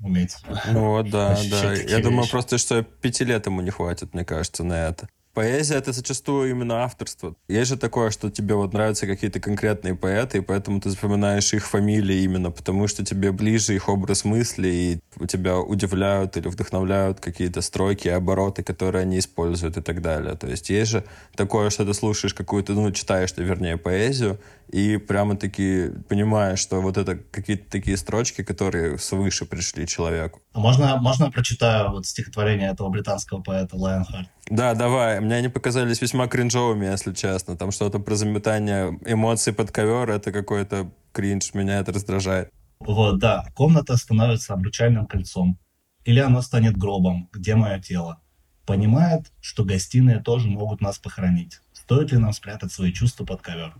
уметь. 0.00 0.36
Ну 0.70 0.90
вот, 0.90 1.10
да, 1.10 1.38
да. 1.50 1.72
Я 1.74 2.00
думаю 2.00 2.28
просто, 2.28 2.58
что 2.58 2.82
пяти 2.82 3.24
лет 3.24 3.46
ему 3.46 3.62
не 3.62 3.70
хватит, 3.70 4.14
мне 4.14 4.24
кажется, 4.24 4.62
на 4.62 4.88
это. 4.88 5.08
Поэзия— 5.36 5.74
это 5.76 5.92
зачастую 5.92 6.48
именно 6.48 6.82
авторство. 6.82 7.36
Есть 7.46 7.68
же 7.68 7.76
такое, 7.76 8.08
что 8.08 8.30
тебе 8.30 8.54
вот 8.54 8.72
нравятся 8.72 9.06
какие-то 9.06 9.38
конкретные 9.38 9.94
поэты, 9.94 10.38
и 10.38 10.40
поэтому 10.40 10.80
ты 10.80 10.88
запоминаешь 10.88 11.52
их 11.52 11.66
фамилии 11.66 12.22
именно 12.22 12.50
потому, 12.50 12.86
что 12.88 13.04
тебе 13.04 13.32
ближе 13.32 13.74
их 13.74 13.90
образ 13.90 14.24
мысли, 14.24 14.68
и 14.68 15.00
у 15.20 15.26
тебя 15.26 15.58
удивляют 15.58 16.38
или 16.38 16.48
вдохновляют 16.48 17.20
какие-то 17.20 17.60
строки, 17.60 18.08
обороты, 18.08 18.62
которые 18.62 19.02
они 19.02 19.18
используют 19.18 19.76
и 19.76 19.82
так 19.82 20.00
далее. 20.00 20.36
То 20.36 20.46
есть 20.46 20.70
есть 20.70 20.90
же 20.90 21.04
такое, 21.34 21.68
что 21.68 21.84
ты 21.84 21.92
слушаешь 21.92 22.32
какую-то, 22.32 22.72
ну, 22.72 22.90
читаешь 22.92 23.32
ты, 23.32 23.42
вернее, 23.42 23.76
поэзию, 23.76 24.40
и 24.72 24.96
прямо-таки 24.96 25.90
понимаешь, 26.08 26.60
что 26.60 26.80
вот 26.80 26.96
это 26.96 27.14
какие-то 27.30 27.70
такие 27.70 27.98
строчки, 27.98 28.42
которые 28.42 28.98
свыше 28.98 29.44
пришли 29.44 29.86
человеку. 29.86 30.40
А 30.56 30.58
можно, 30.58 30.96
можно 30.96 31.30
прочитаю 31.30 31.90
вот 31.90 32.06
стихотворение 32.06 32.70
этого 32.70 32.88
британского 32.88 33.42
поэта 33.42 33.76
Лайонхарта? 33.76 34.30
Да, 34.48 34.72
давай. 34.74 35.20
Мне 35.20 35.34
они 35.34 35.48
показались 35.48 36.00
весьма 36.00 36.28
кринжовыми, 36.28 36.86
если 36.86 37.12
честно. 37.12 37.58
Там 37.58 37.70
что-то 37.72 37.98
про 37.98 38.14
заметание 38.14 38.98
эмоций 39.04 39.52
под 39.52 39.70
ковер, 39.70 40.08
это 40.08 40.32
какой-то 40.32 40.90
кринж, 41.12 41.52
меня 41.52 41.78
это 41.80 41.92
раздражает. 41.92 42.50
Вот, 42.80 43.18
да. 43.18 43.44
Комната 43.54 43.98
становится 43.98 44.54
обручальным 44.54 45.04
кольцом. 45.04 45.58
Или 46.06 46.20
она 46.20 46.40
станет 46.40 46.78
гробом, 46.78 47.28
где 47.34 47.54
мое 47.54 47.78
тело. 47.78 48.22
Понимает, 48.64 49.30
что 49.42 49.62
гостиные 49.62 50.20
тоже 50.20 50.48
могут 50.48 50.80
нас 50.80 50.98
похоронить. 50.98 51.60
Стоит 51.74 52.12
ли 52.12 52.18
нам 52.18 52.32
спрятать 52.32 52.72
свои 52.72 52.94
чувства 52.94 53.26
под 53.26 53.42
ковер? 53.42 53.74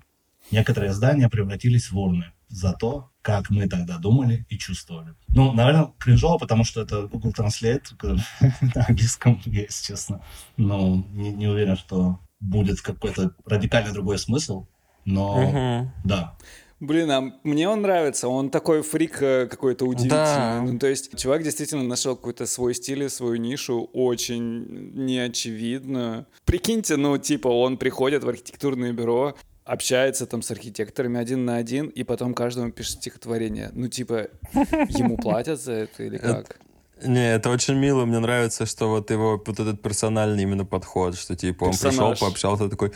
некоторые 0.50 0.92
здания 0.92 1.28
превратились 1.28 1.90
в 1.90 1.99
урны 1.99 2.33
за 2.49 2.73
то, 2.73 3.11
как 3.26 3.50
мы 3.50 3.66
тогда 3.66 3.99
думали 3.99 4.47
и 4.49 4.56
чувствовали. 4.56 5.14
Ну, 5.35 5.52
наверное, 5.52 5.92
кринжово, 5.99 6.38
потому 6.38 6.62
что 6.62 6.83
это 6.83 7.09
Google 7.09 7.33
Translate 7.37 7.83
на 8.75 8.87
английском, 8.88 9.42
если 9.47 9.85
честно. 9.85 10.23
Но 10.56 11.04
не, 11.12 11.33
не 11.33 11.49
уверен, 11.49 11.76
что 11.76 12.21
будет 12.38 12.80
какой-то 12.80 13.33
радикально 13.45 13.92
другой 13.92 14.18
смысл. 14.18 14.66
Но 15.04 15.42
Мгм. 15.42 15.92
да, 16.04 16.37
Блин, 16.78 17.11
а 17.11 17.33
мне 17.42 17.71
он 17.71 17.80
нравится, 17.80 18.28
он 18.28 18.50
такой 18.50 18.83
фрик 18.83 19.23
э, 19.23 19.47
какой-то 19.47 19.87
удивительный. 19.87 20.11
Да. 20.11 20.62
Ну, 20.62 20.78
то 20.78 20.87
есть 20.87 21.18
чувак 21.18 21.42
действительно 21.42 21.83
нашел 21.83 22.16
какой-то 22.16 22.45
свой 22.45 22.75
стиль 22.75 23.04
и 23.04 23.09
свою 23.09 23.37
нишу, 23.37 23.88
очень 23.95 24.92
неочевидно. 24.95 26.26
Прикиньте, 26.45 26.97
ну, 26.97 27.16
типа, 27.16 27.49
он 27.49 27.78
приходит 27.78 28.25
в 28.25 28.28
архитектурное 28.28 28.92
бюро, 28.92 29.37
общается 29.66 30.26
там 30.26 30.42
с 30.42 30.50
архитекторами 30.50 31.20
один 31.20 31.44
на 31.44 31.56
один, 31.56 31.88
и 31.88 32.04
потом 32.04 32.35
каждому 32.35 32.70
пишет 32.70 32.99
стихотворение. 32.99 33.70
Ну, 33.75 33.88
типа, 33.88 34.28
ему 34.54 35.16
платят 35.18 35.61
за 35.61 35.73
это 35.73 36.04
или 36.04 36.16
как? 36.16 36.61
Не, 37.03 37.35
это 37.35 37.50
очень 37.50 37.75
мило. 37.75 38.07
Мне 38.07 38.21
нравится, 38.21 38.65
что 38.65 38.88
вот 38.88 39.11
его 39.11 39.43
вот 39.45 39.61
этот 39.61 39.83
персональный 39.83 40.43
именно 40.45 40.65
подход, 40.65 41.19
что 41.19 41.37
типа 41.37 41.65
он 41.65 41.76
пришел, 41.76 42.17
пообщался, 42.17 42.71
такой, 42.71 42.93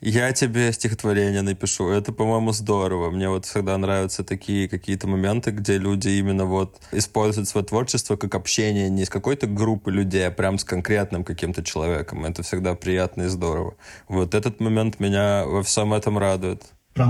я 0.00 0.32
тебе 0.32 0.72
стихотворение 0.72 1.42
напишу. 1.42 1.90
Это, 1.90 2.10
по-моему, 2.12 2.52
здорово. 2.52 3.10
Мне 3.10 3.28
вот 3.28 3.44
всегда 3.44 3.76
нравятся 3.76 4.24
такие 4.24 4.66
какие-то 4.66 5.06
моменты, 5.08 5.50
где 5.50 5.76
люди 5.76 6.08
именно 6.08 6.46
вот 6.46 6.80
используют 6.90 7.46
свое 7.46 7.66
творчество 7.66 8.16
как 8.16 8.34
общение 8.34 8.88
не 8.88 9.04
с 9.04 9.10
какой-то 9.10 9.46
группой 9.46 9.92
людей, 9.92 10.26
а 10.26 10.30
прям 10.30 10.58
с 10.58 10.64
конкретным 10.64 11.22
каким-то 11.22 11.62
человеком. 11.62 12.24
Это 12.24 12.42
всегда 12.42 12.74
приятно 12.74 13.24
и 13.24 13.28
здорово. 13.28 13.74
Вот 14.08 14.34
этот 14.34 14.58
момент 14.60 15.00
меня 15.00 15.44
во 15.44 15.62
всем 15.62 15.92
этом 15.92 16.16
радует. 16.16 16.62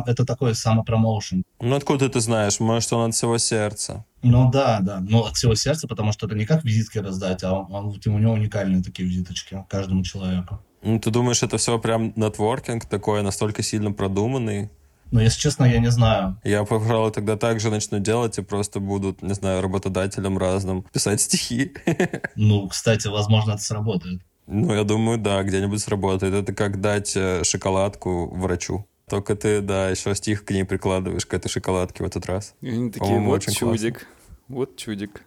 Это 0.07 0.25
такой 0.25 0.55
самопромоушен. 0.55 1.45
Ну, 1.61 1.75
откуда 1.77 2.09
ты 2.09 2.21
знаешь? 2.21 2.61
Может, 2.61 2.93
он 2.93 3.09
от 3.11 3.15
всего 3.15 3.39
сердца. 3.39 4.05
Ну 4.23 4.51
да, 4.51 4.81
да, 4.81 5.01
но 5.01 5.25
от 5.27 5.37
всего 5.37 5.55
сердца, 5.55 5.87
потому 5.89 6.13
что 6.13 6.27
это 6.27 6.35
не 6.35 6.47
как 6.47 6.65
визитки 6.65 6.99
раздать, 6.99 7.43
а 7.45 7.53
он, 7.53 7.73
он- 7.75 8.01
у 8.07 8.19
него 8.19 8.33
уникальные 8.33 8.83
такие 8.83 9.09
визиточки 9.09 9.65
каждому 9.69 10.03
человеку. 10.03 10.59
Ну, 10.83 10.99
ты 10.99 11.11
думаешь, 11.11 11.43
это 11.43 11.57
все 11.57 11.79
прям 11.79 12.13
нетворкинг 12.17 12.87
такой, 12.87 13.23
настолько 13.23 13.63
сильно 13.63 13.93
продуманный? 13.93 14.71
Но, 15.11 15.21
если 15.21 15.39
честно, 15.41 15.65
я 15.65 15.79
не 15.79 15.91
знаю. 15.91 16.37
Я, 16.45 16.65
пожалуй, 16.65 17.13
тогда 17.13 17.37
так 17.37 17.61
же 17.61 17.71
начну 17.71 17.99
делать 18.01 18.39
и 18.39 18.43
просто 18.43 18.81
буду, 18.81 19.17
не 19.23 19.35
знаю, 19.35 19.63
работодателям 19.63 20.39
разным 20.39 20.83
писать 20.93 21.21
стихи. 21.21 21.73
Ну, 22.37 22.69
кстати, 22.69 23.07
возможно, 23.09 23.53
это 23.53 23.63
сработает. 23.63 24.21
Ну, 24.47 24.75
я 24.75 24.85
думаю, 24.85 25.19
да, 25.19 25.43
где-нибудь 25.43 25.81
сработает. 25.81 26.35
Это 26.35 26.53
как 26.53 26.81
дать 26.81 27.17
э, 27.17 27.45
шоколадку 27.45 28.27
врачу. 28.35 28.87
Только 29.09 29.37
ты, 29.37 29.61
да, 29.61 29.91
еще 29.91 30.15
стих 30.15 30.45
к 30.45 30.51
ней 30.51 30.65
прикладываешь, 30.65 31.27
к 31.27 31.35
этой 31.35 31.49
шоколадке 31.49 32.03
в 32.03 32.07
этот 32.07 32.25
раз. 32.27 32.55
И 32.61 32.71
они 32.71 32.91
такие, 32.91 33.19
вот 33.21 33.35
очень 33.35 33.55
классно. 33.55 33.77
чудик, 33.77 34.07
вот 34.49 34.77
чудик. 34.77 35.23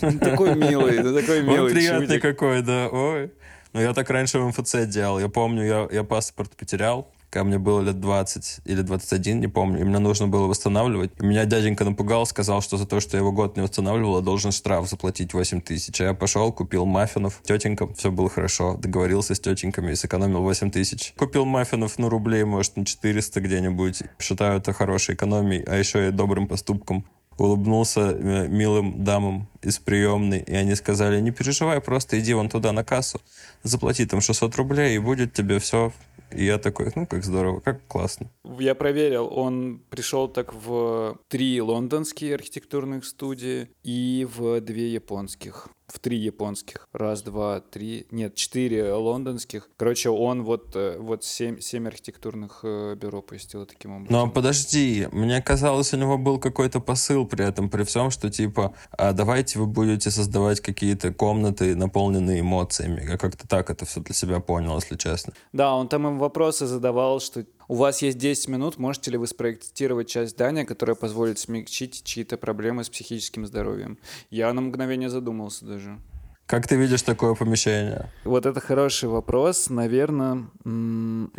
Ну, 0.00 0.18
Такой 0.18 0.54
милый, 0.54 1.02
ну 1.02 1.14
такой 1.14 1.40
Он 1.40 1.46
милый 1.46 1.72
приятный 1.72 2.06
чудик. 2.06 2.22
какой, 2.22 2.62
да, 2.62 2.88
ой. 2.88 3.32
Ну, 3.72 3.80
я 3.80 3.94
так 3.94 4.10
раньше 4.10 4.38
в 4.38 4.46
МФЦ 4.48 4.86
делал. 4.86 5.18
Я 5.18 5.28
помню, 5.28 5.64
я, 5.64 5.88
я 5.90 6.04
паспорт 6.04 6.54
потерял, 6.56 7.10
когда 7.32 7.44
мне 7.44 7.58
было 7.58 7.80
лет 7.80 7.98
20 7.98 8.60
или 8.66 8.82
21, 8.82 9.40
не 9.40 9.48
помню, 9.48 9.80
и 9.80 9.84
мне 9.84 9.98
нужно 9.98 10.28
было 10.28 10.46
восстанавливать. 10.48 11.12
И 11.18 11.24
меня 11.24 11.46
дяденька 11.46 11.82
напугал, 11.82 12.26
сказал, 12.26 12.60
что 12.60 12.76
за 12.76 12.86
то, 12.86 13.00
что 13.00 13.16
я 13.16 13.20
его 13.20 13.32
год 13.32 13.56
не 13.56 13.62
восстанавливал, 13.62 14.16
я 14.16 14.22
должен 14.22 14.52
штраф 14.52 14.86
заплатить 14.86 15.32
8 15.32 15.62
тысяч. 15.62 15.98
А 16.02 16.04
я 16.04 16.14
пошел, 16.14 16.52
купил 16.52 16.84
маффинов 16.84 17.40
тетенькам, 17.42 17.94
все 17.94 18.10
было 18.10 18.28
хорошо, 18.28 18.76
договорился 18.76 19.34
с 19.34 19.40
тетеньками 19.40 19.92
и 19.92 19.94
сэкономил 19.94 20.42
8 20.42 20.70
тысяч. 20.70 21.14
Купил 21.16 21.46
маффинов, 21.46 21.98
ну, 21.98 22.10
рублей, 22.10 22.44
может, 22.44 22.76
на 22.76 22.84
400 22.84 23.40
где-нибудь. 23.40 24.02
Считаю 24.20 24.58
это 24.58 24.74
хорошей 24.74 25.14
экономией, 25.14 25.64
а 25.64 25.76
еще 25.76 26.08
и 26.08 26.10
добрым 26.10 26.46
поступком 26.46 27.06
улыбнулся 27.38 28.10
э, 28.10 28.48
милым 28.48 29.04
дамам 29.04 29.48
из 29.62 29.78
приемной, 29.78 30.40
и 30.40 30.54
они 30.54 30.74
сказали, 30.74 31.20
не 31.20 31.30
переживай, 31.30 31.80
просто 31.80 32.20
иди 32.20 32.34
вон 32.34 32.48
туда 32.48 32.72
на 32.72 32.84
кассу, 32.84 33.20
заплати 33.62 34.06
там 34.06 34.20
600 34.20 34.54
рублей, 34.56 34.96
и 34.96 34.98
будет 34.98 35.32
тебе 35.32 35.58
все. 35.58 35.92
И 36.34 36.44
я 36.44 36.58
такой, 36.58 36.92
ну, 36.94 37.06
как 37.06 37.24
здорово, 37.24 37.60
как 37.60 37.86
классно. 37.86 38.30
Я 38.58 38.74
проверил, 38.74 39.28
он 39.32 39.82
пришел 39.90 40.28
так 40.28 40.54
в 40.54 41.18
три 41.28 41.60
лондонские 41.60 42.34
архитектурных 42.34 43.04
студии 43.04 43.68
и 43.82 44.26
в 44.34 44.60
две 44.60 44.92
японских. 44.92 45.68
В 45.92 45.98
три 45.98 46.16
японских. 46.16 46.88
Раз, 46.94 47.20
два, 47.20 47.60
три. 47.60 48.06
Нет, 48.10 48.34
четыре 48.34 48.94
лондонских. 48.94 49.68
Короче, 49.76 50.08
он 50.08 50.42
вот, 50.42 50.74
э, 50.74 50.96
вот 50.98 51.22
семь, 51.22 51.60
семь 51.60 51.86
архитектурных 51.86 52.60
э, 52.62 52.94
бюро 52.94 53.20
посетил 53.20 53.66
таким 53.66 53.96
образом. 53.96 54.12
Но 54.12 54.30
подожди, 54.30 55.06
мне 55.12 55.42
казалось, 55.42 55.92
у 55.92 55.98
него 55.98 56.16
был 56.16 56.38
какой-то 56.38 56.80
посыл 56.80 57.26
при 57.26 57.44
этом, 57.46 57.68
при 57.68 57.84
всем, 57.84 58.10
что 58.10 58.30
типа, 58.30 58.72
а 58.90 59.12
давайте 59.12 59.58
вы 59.58 59.66
будете 59.66 60.10
создавать 60.10 60.62
какие-то 60.62 61.12
комнаты, 61.12 61.76
наполненные 61.76 62.40
эмоциями. 62.40 63.06
Я 63.06 63.18
как-то 63.18 63.46
так 63.46 63.68
это 63.68 63.84
все 63.84 64.00
для 64.00 64.14
себя 64.14 64.40
понял, 64.40 64.76
если 64.76 64.96
честно. 64.96 65.34
Да, 65.52 65.74
он 65.74 65.88
там 65.88 66.06
им 66.06 66.18
вопросы 66.18 66.66
задавал, 66.66 67.20
что 67.20 67.44
у 67.68 67.74
вас 67.74 68.02
есть 68.02 68.18
10 68.18 68.48
минут, 68.48 68.78
можете 68.78 69.10
ли 69.10 69.16
вы 69.16 69.26
спроектировать 69.26 70.08
часть 70.08 70.32
здания, 70.32 70.64
которая 70.64 70.96
позволит 70.96 71.38
смягчить 71.38 72.02
чьи-то 72.04 72.36
проблемы 72.36 72.84
с 72.84 72.88
психическим 72.88 73.46
здоровьем? 73.46 73.98
Я 74.30 74.52
на 74.52 74.60
мгновение 74.60 75.08
задумался 75.08 75.64
даже. 75.64 75.98
Как 76.46 76.66
ты 76.66 76.76
видишь 76.76 77.00
такое 77.02 77.34
помещение? 77.34 78.10
Вот 78.24 78.44
это 78.44 78.60
хороший 78.60 79.08
вопрос, 79.08 79.70
наверное. 79.70 80.44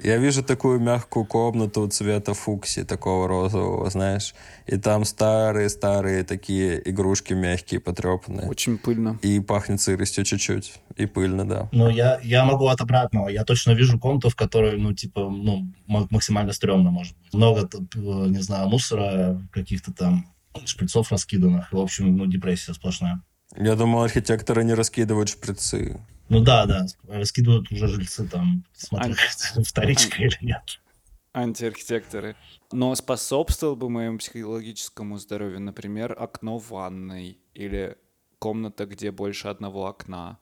Я 0.03 0.17
вижу 0.17 0.43
такую 0.43 0.79
мягкую 0.79 1.25
комнату 1.25 1.87
цвета 1.87 2.33
фукси, 2.33 2.83
такого 2.83 3.27
розового, 3.27 3.87
знаешь. 3.91 4.33
И 4.65 4.77
там 4.77 5.05
старые-старые 5.05 6.23
такие 6.23 6.81
игрушки 6.89 7.33
мягкие, 7.33 7.79
потрепанные. 7.79 8.49
Очень 8.49 8.79
пыльно. 8.79 9.19
И 9.21 9.39
пахнет 9.39 9.81
сыростью 9.81 10.23
чуть-чуть. 10.23 10.73
И 10.95 11.05
пыльно, 11.05 11.47
да. 11.47 11.69
Но 11.71 11.89
я, 11.89 12.19
я 12.23 12.43
могу 12.43 12.65
от 12.67 12.81
обратного. 12.81 13.29
Я 13.29 13.43
точно 13.43 13.71
вижу 13.73 13.99
комнату, 13.99 14.29
в 14.29 14.35
которой, 14.35 14.79
ну, 14.79 14.93
типа, 14.93 15.29
ну, 15.29 15.67
м- 15.89 16.07
максимально 16.09 16.53
стрёмно 16.53 16.89
может 16.89 17.15
быть. 17.19 17.33
Много, 17.33 17.67
тут, 17.67 17.95
э, 17.95 17.99
не 17.99 18.41
знаю, 18.41 18.67
мусора, 18.67 19.39
каких-то 19.51 19.93
там 19.93 20.25
шприцов 20.65 21.11
раскиданных. 21.11 21.71
В 21.71 21.77
общем, 21.77 22.17
ну, 22.17 22.25
депрессия 22.25 22.73
сплошная. 22.73 23.21
Я 23.55 23.75
думал, 23.75 24.03
архитекторы 24.03 24.63
не 24.63 24.73
раскидывают 24.73 25.29
шприцы. 25.29 25.99
Ну 26.29 26.41
да, 26.41 26.65
да, 26.65 26.85
раскидывают 27.07 27.71
уже 27.71 27.87
жильцы 27.87 28.27
там, 28.27 28.65
смотря 28.73 29.11
Ань. 29.11 29.63
вторичка 29.63 30.23
или 30.23 30.37
нет. 30.41 30.79
Антиархитекторы. 31.33 32.35
Но 32.71 32.93
способствовал 32.95 33.75
бы 33.75 33.89
моему 33.89 34.17
психологическому 34.19 35.17
здоровью, 35.17 35.61
например, 35.61 36.15
окно 36.17 36.59
в 36.59 36.69
ванной 36.69 37.37
или 37.53 37.97
комната, 38.39 38.85
где 38.85 39.11
больше 39.11 39.47
одного 39.47 39.87
окна. 39.87 40.37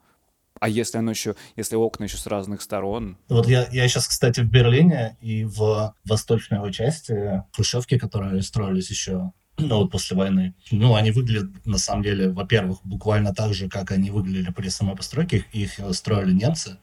А 0.60 0.70
если 0.70 0.98
оно 0.98 1.12
еще, 1.12 1.36
если 1.56 1.76
окна 1.76 2.04
еще 2.04 2.18
с 2.18 2.28
разных 2.28 2.62
сторон, 2.62 3.18
Вот 3.30 3.48
я, 3.48 3.68
я 3.72 3.88
сейчас, 3.88 4.08
кстати, 4.08 4.42
в 4.42 4.50
Берлине 4.50 5.18
и 5.22 5.44
в 5.44 5.96
восточной 6.06 6.58
его 6.58 6.70
части 6.72 7.44
хрущевки, 7.54 7.98
которые 7.98 8.42
строились 8.42 8.90
еще 8.90 9.32
ну, 9.62 9.78
вот 9.78 9.92
после 9.92 10.18
войны, 10.18 10.54
ну, 10.72 10.96
они 10.96 11.12
выглядят, 11.12 11.66
на 11.66 11.78
самом 11.78 12.04
деле, 12.04 12.30
во-первых, 12.30 12.80
буквально 12.84 13.34
так 13.34 13.54
же, 13.54 13.70
как 13.70 13.92
они 13.92 14.12
выглядели 14.12 14.52
при 14.52 14.70
самой 14.70 14.96
постройке. 14.96 15.46
Их, 15.54 15.80
э, 15.80 15.94
строили 15.94 16.32
немцы, 16.32 16.78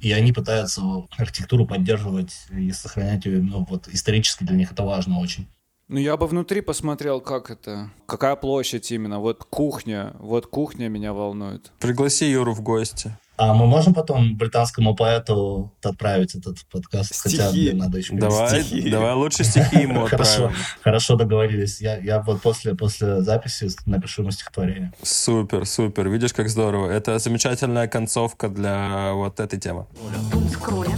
и 0.00 0.12
они 0.12 0.32
пытаются 0.32 0.82
архитектуру 1.16 1.66
поддерживать 1.66 2.32
и 2.50 2.72
сохранять 2.72 3.24
ее, 3.24 3.40
ну, 3.40 3.66
вот, 3.68 3.88
исторически 3.88 4.44
для 4.44 4.56
них 4.56 4.72
это 4.72 4.82
важно 4.82 5.20
очень. 5.20 5.46
Ну, 5.88 5.98
я 5.98 6.16
бы 6.16 6.26
внутри 6.26 6.62
посмотрел, 6.62 7.20
как 7.20 7.50
это. 7.50 7.90
Какая 8.06 8.34
площадь 8.34 8.90
именно. 8.92 9.20
Вот 9.20 9.44
кухня. 9.44 10.14
Вот 10.20 10.46
кухня 10.46 10.88
меня 10.88 11.12
волнует. 11.12 11.70
Пригласи 11.80 12.30
Юру 12.30 12.54
в 12.54 12.62
гости. 12.62 13.16
А 13.38 13.54
мы 13.54 13.66
можем 13.66 13.94
потом 13.94 14.36
британскому 14.36 14.94
поэту 14.94 15.72
отправить 15.82 16.34
этот 16.34 16.58
подкаст? 16.70 17.14
Хотя, 17.22 17.48
Стихи. 17.48 17.68
блин, 17.70 17.78
надо 17.78 17.98
еще 17.98 18.14
Давай, 18.14 18.62
Стихи. 18.62 18.90
давай 18.90 19.14
лучше 19.14 19.42
стихи 19.42 19.80
ему 19.82 20.06
Хорошо, 20.06 20.52
хорошо 20.82 21.16
договорились. 21.16 21.80
Я, 21.80 21.96
я 21.96 22.20
вот 22.20 22.42
после, 22.42 22.74
после 22.74 23.22
записи 23.22 23.68
напишу 23.86 24.22
ему 24.22 24.30
стихотворение. 24.32 24.92
Супер, 25.02 25.66
супер. 25.66 26.08
Видишь, 26.08 26.34
как 26.34 26.48
здорово. 26.50 26.90
Это 26.90 27.18
замечательная 27.18 27.88
концовка 27.88 28.48
для 28.48 29.12
вот 29.14 29.40
этой 29.40 29.58
темы. 29.58 29.86
Тумскроля. 30.30 30.96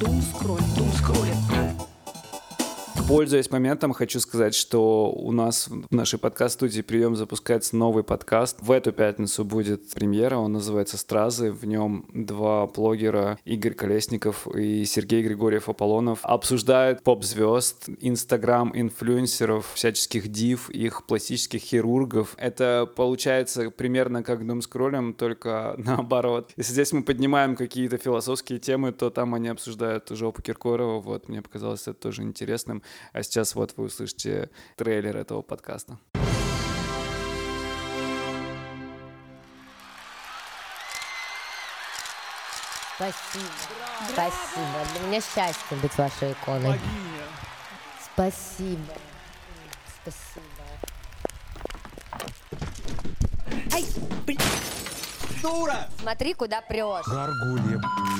Тумскроля. 0.00 0.64
Тумскроля. 0.76 1.34
Пользуясь 3.10 3.50
моментом, 3.50 3.92
хочу 3.92 4.20
сказать, 4.20 4.54
что 4.54 5.10
у 5.10 5.32
нас 5.32 5.66
в 5.66 5.92
нашей 5.92 6.20
подкаст-студии 6.20 6.80
«Прием» 6.80 7.16
запускается 7.16 7.74
новый 7.74 8.04
подкаст. 8.04 8.58
В 8.60 8.70
эту 8.70 8.92
пятницу 8.92 9.44
будет 9.44 9.90
премьера, 9.90 10.36
он 10.36 10.52
называется 10.52 10.96
«Стразы». 10.96 11.50
В 11.50 11.64
нем 11.64 12.06
два 12.14 12.68
блогера, 12.68 13.36
Игорь 13.44 13.74
Колесников 13.74 14.46
и 14.46 14.84
Сергей 14.84 15.24
Григорьев 15.24 15.68
Аполлонов, 15.68 16.20
обсуждают 16.22 17.02
поп-звезд, 17.02 17.88
инстаграм-инфлюенсеров, 18.00 19.72
всяческих 19.74 20.28
див, 20.28 20.70
их 20.70 21.04
пластических 21.04 21.62
хирургов. 21.62 22.36
Это 22.38 22.88
получается 22.94 23.72
примерно 23.72 24.22
как 24.22 24.46
Дом 24.46 24.62
скроллем, 24.62 25.14
только 25.14 25.74
наоборот. 25.78 26.52
Если 26.56 26.74
здесь 26.74 26.92
мы 26.92 27.02
поднимаем 27.02 27.56
какие-то 27.56 27.98
философские 27.98 28.60
темы, 28.60 28.92
то 28.92 29.10
там 29.10 29.34
они 29.34 29.48
обсуждают 29.48 30.08
жопу 30.10 30.42
Киркорова. 30.42 31.00
Вот, 31.00 31.28
мне 31.28 31.42
показалось 31.42 31.82
это 31.82 31.94
тоже 31.94 32.22
интересным. 32.22 32.84
А 33.12 33.22
сейчас 33.22 33.54
вот 33.54 33.74
вы 33.76 33.84
услышите 33.84 34.50
трейлер 34.76 35.16
этого 35.16 35.42
подкаста. 35.42 35.98
Спасибо. 43.00 43.48
Спасибо. 44.12 44.84
Для 44.92 45.06
меня 45.06 45.20
счастье 45.20 45.76
быть 45.80 45.96
вашей 45.96 46.32
иконой. 46.32 46.78
Спасибо. 48.12 48.94
Спасибо. 50.02 50.44
Ай, 53.72 53.86
блин. 54.26 54.38
Дура! 55.42 55.88
Смотри, 56.00 56.34
куда 56.34 56.60
прешь. 56.60 57.06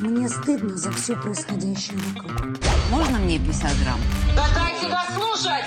Мне 0.01 0.29
стыдно 0.29 0.77
за 0.77 0.91
все 0.93 1.17
происходящее 1.17 1.99
вокруг. 2.15 2.59
Можно 2.91 3.19
мне 3.19 3.39
50 3.39 3.63
грамм? 3.83 4.01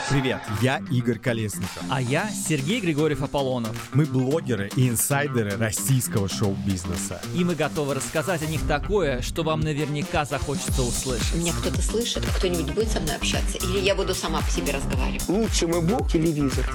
Привет, 0.10 0.42
я 0.62 0.82
Игорь 0.92 1.18
Колесников. 1.18 1.84
А 1.90 2.02
я 2.02 2.30
Сергей 2.30 2.80
Григорьев 2.82 3.24
Аполлонов. 3.24 3.76
Мы 3.94 4.06
блогеры 4.06 4.70
и 4.76 4.90
инсайдеры 4.90 5.58
российского 5.58 6.30
шоу-бизнеса. 6.30 7.22
И 7.36 7.44
мы 7.44 7.56
готовы 7.56 7.96
рассказать 7.96 8.44
о 8.44 8.46
них 8.46 8.62
такое, 8.68 9.22
что 9.22 9.44
вам 9.44 9.62
наверняка 9.62 10.26
захочется 10.26 10.84
услышать. 10.84 11.34
Меня 11.36 11.54
кто-то 11.54 11.82
слышит? 11.82 12.24
Кто-нибудь 12.38 12.74
будет 12.74 12.92
со 12.92 13.00
мной 13.00 13.16
общаться? 13.16 13.58
Или 13.58 13.80
я 13.80 13.96
буду 13.96 14.14
сама 14.14 14.42
по 14.42 14.50
себе 14.50 14.74
разговаривать? 14.74 15.24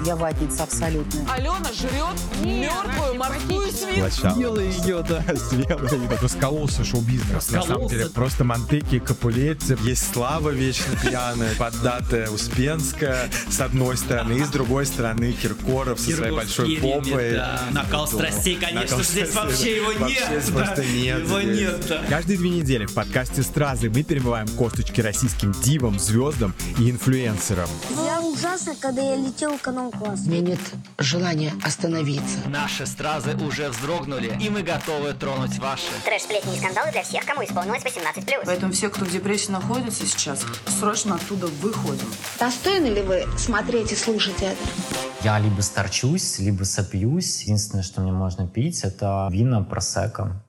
Я 0.05 0.15
ватница 0.15 0.63
абсолютная. 0.63 1.25
Алена 1.31 1.71
жрет 1.73 2.19
мертвую 2.41 3.15
морскую 3.15 3.71
свинку. 3.71 4.09
Съела 4.11 4.68
ее, 4.69 5.03
да. 5.07 5.23
Съела 5.35 5.87
ее. 5.87 6.09
Раскололся 6.21 6.83
шоу-бизнес. 6.83 7.51
На 7.51 7.61
самом 7.63 7.87
деле, 7.87 8.05
просто 8.07 8.43
Монтеки, 8.43 8.99
Капулетти. 8.99 9.75
Есть 9.83 10.13
Слава 10.13 10.49
вечно 10.49 10.95
пьяная, 11.01 11.55
поддатая 11.55 12.29
Успенская 12.29 13.29
с 13.49 13.59
одной 13.59 13.97
стороны, 13.97 14.33
и 14.33 14.43
с 14.43 14.49
другой 14.49 14.85
стороны 14.85 15.31
Киркоров 15.33 15.99
со 15.99 16.11
своей 16.11 16.35
большой 16.35 16.77
попой. 16.77 17.39
Накал 17.71 18.07
страстей, 18.07 18.55
конечно, 18.55 19.03
здесь 19.03 19.33
вообще 19.33 19.77
его 19.77 19.93
нет. 20.07 20.43
просто 20.53 20.85
нет. 20.85 21.19
Его 21.19 21.41
нет. 21.41 22.01
Каждые 22.09 22.37
две 22.37 22.49
недели 22.49 22.85
в 22.85 22.93
подкасте 22.93 23.43
«Стразы» 23.43 23.89
мы 23.89 24.03
перебываем 24.03 24.47
косточки 24.49 25.01
российским 25.01 25.51
дивам, 25.63 25.99
звездам 25.99 26.53
и 26.77 26.89
инфлюенсерам. 26.89 27.69
Я 28.05 28.21
ужасно, 28.21 28.75
когда 28.79 29.01
я 29.01 29.15
летел 29.15 29.57
в 29.57 29.61
эконом-класс. 29.61 30.21
У 30.25 30.29
меня 30.29 30.41
нет 30.41 30.59
желания 30.97 31.53
остановиться. 31.63 32.37
Наши 32.47 32.85
стразы 32.85 33.35
уже 33.35 33.69
вздрогнули, 33.69 34.37
и 34.39 34.49
мы 34.49 34.58
готовы 34.61 35.13
тронуть 35.13 35.57
ваши. 35.59 35.87
Трэш, 36.05 36.23
сплетни 36.23 36.55
и 36.55 36.59
скандалы 36.59 36.91
для 36.91 37.03
всех, 37.03 37.25
кому 37.25 37.43
исполнилось 37.43 37.83
18+. 37.83 38.43
Поэтому 38.45 38.71
все, 38.71 38.89
кто 38.89 39.05
в 39.05 39.11
депрессии 39.11 39.51
находится 39.51 40.05
сейчас, 40.05 40.45
срочно 40.67 41.15
оттуда 41.15 41.47
выходим. 41.47 42.07
Достойны 42.39 42.87
ли 42.87 43.01
вы 43.01 43.25
смотреть 43.37 43.91
и 43.91 43.95
слушать 43.95 44.41
это? 44.41 44.57
Я 45.23 45.37
либо 45.39 45.61
старчусь, 45.61 46.39
либо 46.39 46.63
сопьюсь. 46.63 47.43
Единственное, 47.43 47.83
что 47.83 48.01
мне 48.01 48.11
можно 48.11 48.47
пить, 48.47 48.83
это 48.83 49.27
вина 49.31 49.63
просека. 49.63 50.41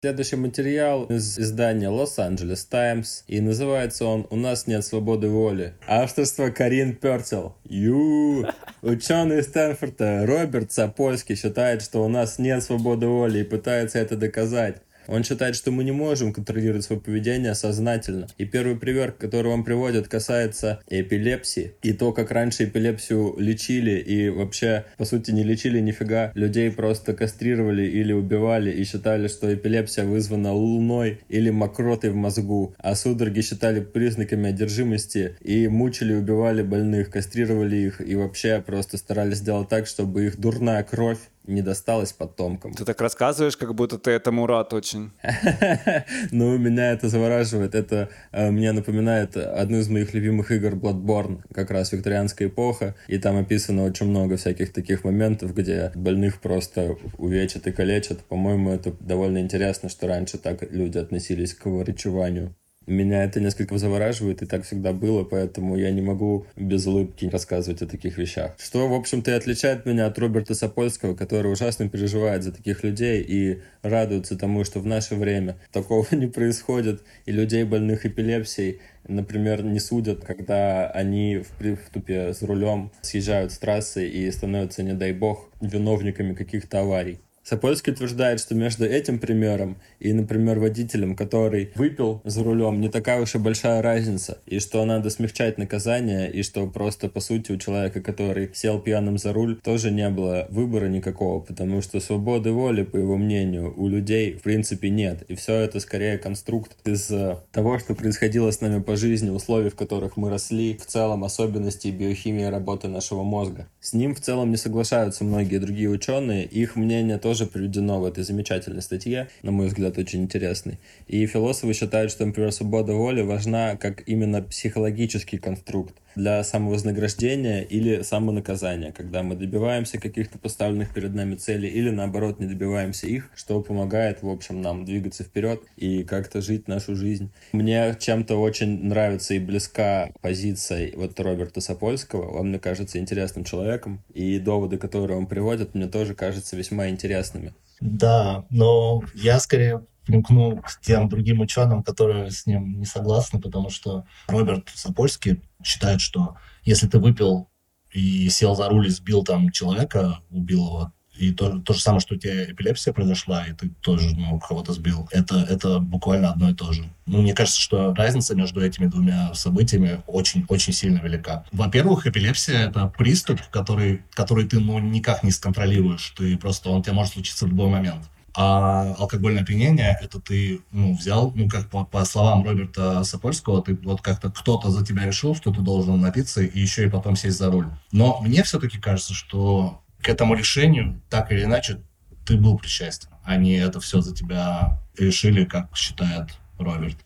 Следующий 0.00 0.36
материал 0.36 1.06
из 1.06 1.40
издания 1.40 1.88
Los-Angeles 1.88 2.60
Times, 2.70 3.24
и 3.26 3.40
называется 3.40 4.04
он 4.04 4.28
«У 4.30 4.36
нас 4.36 4.68
нет 4.68 4.84
свободы 4.84 5.28
воли». 5.28 5.74
Авторство 5.88 6.50
Карин 6.50 6.94
Пертел. 6.94 7.56
Ю! 7.64 8.46
Ученый 8.80 9.42
Стэнфорда 9.42 10.24
Роберт 10.24 10.70
Сапольский 10.70 11.34
считает, 11.34 11.82
что 11.82 12.04
у 12.04 12.08
нас 12.08 12.38
нет 12.38 12.62
свободы 12.62 13.08
воли 13.08 13.40
и 13.40 13.42
пытается 13.42 13.98
это 13.98 14.16
доказать. 14.16 14.82
Он 15.08 15.24
считает, 15.24 15.56
что 15.56 15.72
мы 15.72 15.84
не 15.84 15.92
можем 15.92 16.32
контролировать 16.32 16.84
свое 16.84 17.00
поведение 17.00 17.54
сознательно. 17.54 18.28
И 18.36 18.44
первый 18.44 18.76
пример, 18.76 19.12
который 19.12 19.50
он 19.50 19.64
приводит, 19.64 20.06
касается 20.06 20.80
эпилепсии. 20.88 21.72
И 21.82 21.92
то, 21.92 22.12
как 22.12 22.30
раньше 22.30 22.64
эпилепсию 22.64 23.34
лечили 23.38 23.98
и 23.98 24.28
вообще, 24.28 24.84
по 24.98 25.04
сути, 25.04 25.30
не 25.30 25.42
лечили 25.42 25.80
нифига. 25.80 26.30
Людей 26.34 26.70
просто 26.70 27.14
кастрировали 27.14 27.84
или 27.84 28.12
убивали 28.12 28.70
и 28.70 28.84
считали, 28.84 29.28
что 29.28 29.52
эпилепсия 29.52 30.04
вызвана 30.04 30.52
луной 30.52 31.20
или 31.28 31.50
мокротой 31.50 32.10
в 32.10 32.16
мозгу. 32.16 32.74
А 32.78 32.94
судороги 32.94 33.40
считали 33.40 33.80
признаками 33.80 34.50
одержимости 34.50 35.36
и 35.40 35.68
мучили 35.68 36.14
убивали 36.14 36.62
больных, 36.62 37.10
кастрировали 37.10 37.76
их 37.76 38.00
и 38.06 38.14
вообще 38.14 38.62
просто 38.64 38.98
старались 38.98 39.38
сделать 39.38 39.68
так, 39.68 39.86
чтобы 39.86 40.26
их 40.26 40.38
дурная 40.38 40.82
кровь 40.82 41.18
не 41.48 41.62
досталась 41.62 42.12
потомкам. 42.12 42.74
Ты 42.74 42.84
так 42.84 43.00
рассказываешь, 43.00 43.56
как 43.56 43.74
будто 43.74 43.98
ты 43.98 44.10
этому 44.10 44.46
рад 44.46 44.72
очень. 44.72 45.10
Ну, 46.30 46.58
меня 46.58 46.92
это 46.92 47.08
завораживает. 47.08 47.74
Это 47.74 48.08
э, 48.32 48.50
мне 48.50 48.72
напоминает 48.72 49.36
одну 49.36 49.78
из 49.78 49.88
моих 49.88 50.14
любимых 50.14 50.50
игр 50.50 50.74
Bloodborne, 50.74 51.42
как 51.52 51.70
раз 51.70 51.92
викторианская 51.92 52.48
эпоха. 52.48 52.94
И 53.08 53.18
там 53.18 53.36
описано 53.36 53.84
очень 53.84 54.06
много 54.06 54.36
всяких 54.36 54.72
таких 54.72 55.04
моментов, 55.04 55.54
где 55.54 55.90
больных 55.94 56.40
просто 56.40 56.96
увечат 57.16 57.66
и 57.66 57.72
калечат. 57.72 58.20
По-моему, 58.24 58.70
это 58.70 58.92
довольно 59.00 59.38
интересно, 59.38 59.88
что 59.88 60.06
раньше 60.06 60.38
так 60.38 60.70
люди 60.70 60.98
относились 60.98 61.54
к 61.54 61.66
врачеванию. 61.66 62.54
Меня 62.88 63.24
это 63.24 63.38
несколько 63.38 63.76
завораживает, 63.76 64.40
и 64.40 64.46
так 64.46 64.64
всегда 64.64 64.94
было, 64.94 65.22
поэтому 65.22 65.76
я 65.76 65.90
не 65.90 66.00
могу 66.00 66.46
без 66.56 66.86
улыбки 66.86 67.26
рассказывать 67.26 67.82
о 67.82 67.86
таких 67.86 68.16
вещах. 68.16 68.54
Что, 68.58 68.88
в 68.88 68.94
общем-то, 68.94 69.30
и 69.30 69.34
отличает 69.34 69.84
меня 69.84 70.06
от 70.06 70.18
Роберта 70.18 70.54
Сапольского, 70.54 71.14
который 71.14 71.52
ужасно 71.52 71.90
переживает 71.90 72.44
за 72.44 72.52
таких 72.52 72.82
людей 72.82 73.22
и 73.28 73.60
радуется 73.82 74.38
тому, 74.38 74.64
что 74.64 74.80
в 74.80 74.86
наше 74.86 75.16
время 75.16 75.58
такого 75.72 76.06
не 76.12 76.28
происходит, 76.28 77.02
и 77.26 77.32
людей, 77.32 77.64
больных 77.64 78.06
эпилепсией, 78.06 78.80
например, 79.06 79.62
не 79.62 79.80
судят, 79.80 80.24
когда 80.24 80.90
они 80.90 81.38
в 81.38 81.58
приступе 81.58 82.32
с 82.32 82.40
рулем 82.40 82.90
съезжают 83.02 83.52
с 83.52 83.58
трассы 83.58 84.08
и 84.08 84.30
становятся, 84.30 84.82
не 84.82 84.94
дай 84.94 85.12
бог, 85.12 85.50
виновниками 85.60 86.32
каких-то 86.32 86.80
аварий. 86.80 87.20
Сапольский 87.48 87.94
утверждает, 87.94 88.40
что 88.40 88.54
между 88.54 88.84
этим 88.84 89.18
примером 89.18 89.78
и, 90.00 90.12
например, 90.12 90.58
водителем, 90.58 91.16
который 91.16 91.70
выпил 91.76 92.20
за 92.26 92.44
рулем, 92.44 92.78
не 92.78 92.90
такая 92.90 93.22
уж 93.22 93.36
и 93.36 93.38
большая 93.38 93.80
разница, 93.80 94.36
и 94.44 94.58
что 94.58 94.84
надо 94.84 95.08
смягчать 95.08 95.56
наказание, 95.56 96.30
и 96.30 96.42
что 96.42 96.66
просто, 96.66 97.08
по 97.08 97.20
сути, 97.20 97.52
у 97.52 97.56
человека, 97.56 98.02
который 98.02 98.50
сел 98.52 98.78
пьяным 98.78 99.16
за 99.16 99.32
руль, 99.32 99.58
тоже 99.64 99.90
не 99.90 100.10
было 100.10 100.46
выбора 100.50 100.88
никакого, 100.88 101.40
потому 101.40 101.80
что 101.80 102.00
свободы 102.00 102.52
воли, 102.52 102.82
по 102.82 102.98
его 102.98 103.16
мнению, 103.16 103.72
у 103.78 103.88
людей, 103.88 104.34
в 104.34 104.42
принципе, 104.42 104.90
нет. 104.90 105.22
И 105.28 105.34
все 105.34 105.54
это 105.54 105.80
скорее 105.80 106.18
конструкт 106.18 106.76
из 106.84 107.10
э, 107.10 107.38
того, 107.50 107.78
что 107.78 107.94
происходило 107.94 108.50
с 108.50 108.60
нами 108.60 108.82
по 108.82 108.94
жизни, 108.94 109.30
условий, 109.30 109.70
в 109.70 109.74
которых 109.74 110.18
мы 110.18 110.28
росли, 110.28 110.76
в 110.76 110.84
целом 110.84 111.24
особенности 111.24 111.88
биохимии 111.88 112.44
работы 112.44 112.88
нашего 112.88 113.22
мозга. 113.22 113.68
С 113.80 113.94
ним 113.94 114.14
в 114.14 114.20
целом 114.20 114.50
не 114.50 114.58
соглашаются 114.58 115.24
многие 115.24 115.56
другие 115.56 115.88
ученые, 115.88 116.44
их 116.44 116.76
мнение 116.76 117.16
тоже 117.16 117.37
приведено 117.46 118.00
в 118.00 118.04
этой 118.04 118.24
замечательной 118.24 118.82
статье, 118.82 119.28
на 119.42 119.50
мой 119.50 119.68
взгляд, 119.68 119.98
очень 119.98 120.22
интересной. 120.22 120.78
И 121.06 121.26
философы 121.26 121.72
считают, 121.72 122.10
что, 122.10 122.26
например, 122.26 122.52
свобода 122.52 122.92
воли 122.92 123.22
важна 123.22 123.76
как 123.76 124.02
именно 124.06 124.42
психологический 124.42 125.38
конструкт 125.38 125.94
для 126.18 126.42
самовознаграждения 126.42 127.62
или 127.62 128.02
самонаказания, 128.02 128.90
когда 128.92 129.22
мы 129.22 129.36
добиваемся 129.36 129.98
каких-то 130.00 130.36
поставленных 130.36 130.92
перед 130.92 131.14
нами 131.14 131.36
целей 131.36 131.68
или, 131.68 131.90
наоборот, 131.90 132.40
не 132.40 132.46
добиваемся 132.46 133.06
их, 133.06 133.30
что 133.36 133.62
помогает, 133.62 134.22
в 134.22 134.28
общем, 134.28 134.60
нам 134.60 134.84
двигаться 134.84 135.22
вперед 135.22 135.62
и 135.76 136.02
как-то 136.02 136.42
жить 136.42 136.66
нашу 136.66 136.96
жизнь. 136.96 137.30
Мне 137.52 137.96
чем-то 137.98 138.36
очень 138.36 138.84
нравится 138.84 139.34
и 139.34 139.38
близка 139.38 140.10
позиция 140.20 140.92
вот 140.96 141.18
Роберта 141.20 141.60
Сапольского. 141.60 142.28
Он 142.36 142.48
мне 142.48 142.58
кажется 142.58 142.98
интересным 142.98 143.44
человеком, 143.44 144.02
и 144.12 144.40
доводы, 144.40 144.76
которые 144.76 145.16
он 145.16 145.28
приводит, 145.28 145.74
мне 145.76 145.86
тоже 145.86 146.14
кажутся 146.14 146.56
весьма 146.56 146.88
интересными. 146.88 147.54
Да, 147.80 148.44
но 148.50 149.04
я 149.14 149.38
скорее 149.38 149.84
примкну 150.08 150.56
к 150.56 150.80
тем 150.80 151.08
другим 151.08 151.40
ученым, 151.40 151.82
которые 151.82 152.30
с 152.30 152.46
ним 152.46 152.80
не 152.80 152.86
согласны, 152.86 153.40
потому 153.40 153.68
что 153.68 154.04
Роберт 154.26 154.70
Сапольский 154.74 155.42
считает, 155.62 156.00
что 156.00 156.36
если 156.64 156.88
ты 156.88 156.98
выпил 156.98 157.48
и 157.92 158.28
сел 158.30 158.56
за 158.56 158.68
руль 158.70 158.86
и 158.86 158.90
сбил 158.90 159.22
там 159.22 159.50
человека, 159.50 160.20
убил 160.30 160.64
его, 160.64 160.92
и 161.18 161.32
то, 161.32 161.58
то 161.58 161.74
же 161.74 161.80
самое, 161.80 162.00
что 162.00 162.14
у 162.14 162.18
тебя 162.18 162.44
эпилепсия 162.44 162.92
произошла, 162.92 163.44
и 163.44 163.52
ты 163.52 163.68
тоже 163.80 164.14
ну, 164.16 164.38
кого-то 164.38 164.72
сбил, 164.72 165.08
это, 165.10 165.36
это 165.36 165.78
буквально 165.80 166.30
одно 166.30 166.48
и 166.48 166.54
то 166.54 166.72
же. 166.72 166.88
Ну, 167.06 167.22
мне 167.22 167.34
кажется, 167.34 167.60
что 167.60 167.92
разница 167.94 168.36
между 168.36 168.64
этими 168.64 168.86
двумя 168.86 169.34
событиями 169.34 170.00
очень-очень 170.06 170.72
сильно 170.72 171.00
велика. 171.00 171.44
Во-первых, 171.52 172.06
эпилепсия— 172.06 172.68
это 172.68 172.86
приступ, 172.96 173.40
который, 173.50 174.02
который 174.12 174.46
ты 174.46 174.60
ну, 174.60 174.78
никак 174.78 175.22
не 175.24 175.32
сконтролируешь. 175.32 176.14
Ты 176.16 176.38
просто, 176.38 176.70
он 176.70 176.82
тебе 176.82 176.94
может 176.94 177.14
случиться 177.14 177.46
в 177.46 177.48
любой 177.48 177.68
момент. 177.68 178.04
А 178.34 178.94
алкогольное 178.98 179.42
опьянение, 179.42 179.98
это 180.00 180.20
ты, 180.20 180.60
ну, 180.70 180.94
взял, 180.94 181.32
ну, 181.34 181.48
как 181.48 181.68
по, 181.70 181.84
по 181.84 182.04
словам 182.04 182.44
Роберта 182.44 183.02
Сапольского, 183.02 183.62
ты 183.62 183.74
вот 183.74 184.00
как-то 184.00 184.30
кто-то 184.30 184.70
за 184.70 184.84
тебя 184.84 185.06
решил, 185.06 185.34
что 185.34 185.52
ты 185.52 185.60
должен 185.60 186.00
напиться 186.00 186.42
и 186.42 186.60
еще 186.60 186.86
и 186.86 186.90
потом 186.90 187.16
сесть 187.16 187.38
за 187.38 187.50
руль. 187.50 187.68
Но 187.90 188.20
мне 188.20 188.42
все-таки 188.42 188.78
кажется, 188.78 189.14
что 189.14 189.82
к 190.00 190.08
этому 190.08 190.34
решению, 190.34 191.00
так 191.08 191.32
или 191.32 191.44
иначе, 191.44 191.80
ты 192.26 192.36
был 192.36 192.58
причастен, 192.58 193.08
а 193.24 193.36
не 193.36 193.54
это 193.54 193.80
все 193.80 194.00
за 194.00 194.14
тебя 194.14 194.78
решили, 194.98 195.44
как 195.44 195.74
считает 195.74 196.28
Роберт. 196.58 196.98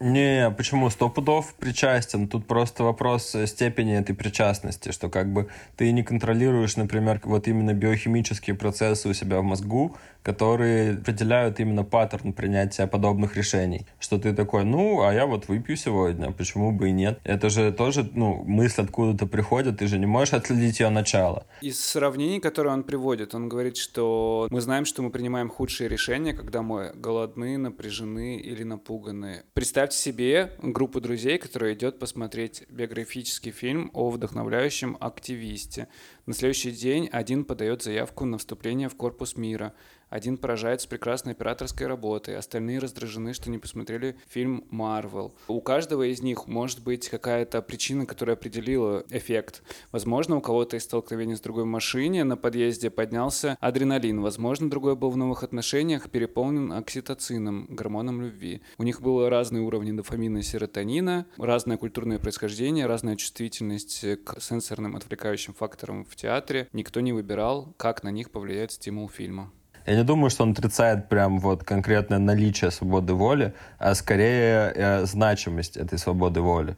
Не, 0.00 0.52
почему? 0.56 0.90
Сто 0.90 1.08
пудов 1.08 1.54
причастен. 1.54 2.28
Тут 2.28 2.46
просто 2.46 2.84
вопрос 2.84 3.34
степени 3.46 3.98
этой 3.98 4.14
причастности, 4.14 4.92
что 4.92 5.08
как 5.08 5.32
бы 5.32 5.48
ты 5.76 5.90
не 5.90 6.04
контролируешь, 6.04 6.76
например, 6.76 7.20
вот 7.24 7.48
именно 7.48 7.74
биохимические 7.74 8.54
процессы 8.54 9.08
у 9.08 9.12
себя 9.12 9.40
в 9.40 9.42
мозгу, 9.42 9.96
которые 10.28 10.92
определяют 10.92 11.58
именно 11.58 11.84
паттерн 11.84 12.34
принятия 12.34 12.86
подобных 12.86 13.34
решений. 13.34 13.86
Что 13.98 14.18
ты 14.18 14.34
такой, 14.34 14.64
ну, 14.64 15.00
а 15.00 15.14
я 15.14 15.24
вот 15.24 15.48
выпью 15.48 15.74
сегодня, 15.76 16.32
почему 16.32 16.70
бы 16.70 16.90
и 16.90 16.92
нет? 16.92 17.18
Это 17.24 17.48
же 17.48 17.72
тоже, 17.72 18.10
ну, 18.14 18.44
мысль 18.44 18.82
откуда-то 18.82 19.26
приходит, 19.26 19.78
ты 19.78 19.86
же 19.86 19.98
не 19.98 20.04
можешь 20.04 20.34
отследить 20.34 20.80
ее 20.80 20.90
начало. 20.90 21.46
Из 21.62 21.80
сравнений, 21.80 22.40
которые 22.40 22.74
он 22.74 22.82
приводит, 22.82 23.34
он 23.34 23.48
говорит, 23.48 23.78
что 23.78 24.48
мы 24.50 24.60
знаем, 24.60 24.84
что 24.84 25.00
мы 25.00 25.10
принимаем 25.10 25.48
худшие 25.48 25.88
решения, 25.88 26.34
когда 26.34 26.60
мы 26.60 26.92
голодны, 26.94 27.56
напряжены 27.56 28.36
или 28.36 28.64
напуганы. 28.64 29.44
Представьте 29.54 29.96
себе 29.96 30.52
группу 30.62 31.00
друзей, 31.00 31.38
которая 31.38 31.72
идет 31.72 31.98
посмотреть 31.98 32.64
биографический 32.68 33.50
фильм 33.50 33.90
о 33.94 34.10
вдохновляющем 34.10 34.98
активисте. 35.00 35.88
На 36.26 36.34
следующий 36.34 36.72
день 36.72 37.08
один 37.10 37.44
подает 37.44 37.82
заявку 37.82 38.26
на 38.26 38.36
вступление 38.36 38.90
в 38.90 38.94
корпус 38.94 39.34
мира– 39.34 39.72
один 40.10 40.38
поражается 40.38 40.88
прекрасной 40.88 41.32
операторской 41.32 41.86
работой, 41.86 42.36
остальные 42.36 42.78
раздражены, 42.78 43.34
что 43.34 43.50
не 43.50 43.58
посмотрели 43.58 44.16
фильм 44.28 44.64
«Марвел». 44.70 45.34
У 45.48 45.60
каждого 45.60 46.10
из 46.10 46.22
них 46.22 46.46
может 46.46 46.82
быть 46.82 47.08
какая-то 47.08 47.62
причина, 47.62 48.06
которая 48.06 48.36
определила 48.36 49.04
эффект. 49.10 49.62
Возможно, 49.92 50.36
у 50.36 50.40
кого-то 50.40 50.76
из 50.76 50.84
столкновения 50.84 51.36
с 51.36 51.40
другой 51.40 51.64
машине 51.64 52.24
на 52.24 52.36
подъезде 52.36 52.90
поднялся 52.90 53.56
адреналин. 53.60 54.20
Возможно, 54.20 54.70
другой 54.70 54.96
был 54.96 55.10
в 55.10 55.16
новых 55.16 55.42
отношениях 55.42 56.10
переполнен 56.10 56.72
окситоцином, 56.72 57.66
гормоном 57.68 58.22
любви. 58.22 58.62
У 58.78 58.82
них 58.82 59.00
было 59.02 59.28
разные 59.28 59.62
уровни 59.62 59.92
дофамина 59.92 60.38
и 60.38 60.42
серотонина, 60.42 61.26
разное 61.36 61.76
культурное 61.76 62.18
происхождение, 62.18 62.86
разная 62.86 63.16
чувствительность 63.16 64.04
к 64.24 64.40
сенсорным 64.40 64.96
отвлекающим 64.96 65.54
факторам 65.54 66.04
в 66.04 66.16
театре. 66.16 66.68
Никто 66.72 67.00
не 67.00 67.12
выбирал, 67.12 67.74
как 67.76 68.02
на 68.02 68.10
них 68.10 68.30
повлияет 68.30 68.72
стимул 68.72 69.08
фильма. 69.08 69.52
Я 69.88 69.96
не 69.96 70.04
думаю, 70.04 70.28
что 70.28 70.42
он 70.42 70.50
отрицает 70.50 71.08
прям 71.08 71.38
вот 71.38 71.64
конкретное 71.64 72.18
наличие 72.18 72.70
свободы 72.70 73.14
воли, 73.14 73.54
а 73.78 73.94
скорее 73.94 74.70
э, 74.74 75.06
значимость 75.06 75.78
этой 75.78 75.98
свободы 75.98 76.42
воли. 76.42 76.76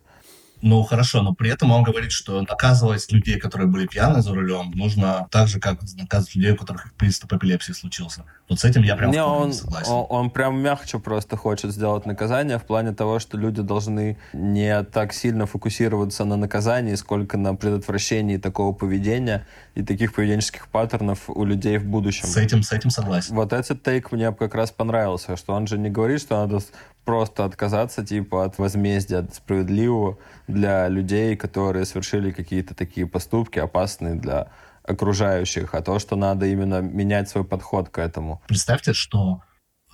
Ну, 0.62 0.82
хорошо, 0.82 1.22
но 1.22 1.34
при 1.34 1.50
этом 1.50 1.70
он 1.70 1.82
говорит, 1.82 2.12
что 2.12 2.40
наказывать 2.42 3.10
людей, 3.12 3.38
которые 3.38 3.68
были 3.68 3.86
пьяны 3.86 4.22
за 4.22 4.34
рулем, 4.34 4.72
нужно 4.74 5.26
так 5.30 5.48
же, 5.48 5.58
как 5.58 5.80
наказывать 5.96 6.34
людей, 6.34 6.52
у 6.52 6.56
которых 6.56 6.92
приступ 6.94 7.32
эпилепсии 7.32 7.72
случился. 7.72 8.24
Вот 8.48 8.60
с 8.60 8.64
этим 8.64 8.82
я 8.82 8.96
прям 8.96 9.10
не, 9.12 9.22
он, 9.22 9.52
согласен. 9.52 9.92
Он, 9.92 10.06
он 10.08 10.30
прям 10.30 10.60
мягче 10.60 10.98
просто 10.98 11.36
хочет 11.36 11.72
сделать 11.72 12.04
наказание 12.04 12.58
в 12.58 12.64
плане 12.64 12.92
того, 12.92 13.18
что 13.20 13.38
люди 13.38 13.62
должны 13.62 14.18
не 14.32 14.82
так 14.82 15.12
сильно 15.12 15.46
фокусироваться 15.46 16.24
на 16.24 16.36
наказании, 16.36 16.94
сколько 16.96 17.38
на 17.38 17.54
предотвращении 17.54 18.36
такого 18.36 18.74
поведения 18.74 19.46
и 19.74 19.82
таких 19.82 20.14
поведенческих 20.14 20.68
паттернов 20.68 21.28
у 21.28 21.44
людей 21.44 21.78
в 21.78 21.86
будущем. 21.86 22.26
С 22.26 22.36
этим, 22.36 22.62
с 22.62 22.72
этим 22.72 22.90
согласен. 22.90 23.34
Вот 23.34 23.52
этот 23.52 23.82
тейк 23.82 24.12
мне 24.12 24.32
как 24.32 24.54
раз 24.54 24.70
понравился, 24.70 25.36
что 25.36 25.54
он 25.54 25.66
же 25.66 25.78
не 25.78 25.88
говорит, 25.88 26.20
что 26.20 26.36
надо 26.36 26.60
просто 27.04 27.44
отказаться 27.44 28.04
типа 28.04 28.44
от 28.44 28.58
возмездия, 28.58 29.18
от 29.18 29.34
справедливого 29.34 30.18
для 30.48 30.88
людей, 30.88 31.36
которые 31.36 31.84
совершили 31.84 32.30
какие-то 32.30 32.74
такие 32.74 33.06
поступки 33.06 33.58
опасные 33.58 34.14
для 34.14 34.48
окружающих, 34.82 35.74
а 35.74 35.82
то, 35.82 35.98
что 35.98 36.16
надо 36.16 36.46
именно 36.46 36.80
менять 36.80 37.28
свой 37.28 37.44
подход 37.44 37.88
к 37.88 37.98
этому. 37.98 38.42
Представьте, 38.48 38.92
что 38.92 39.42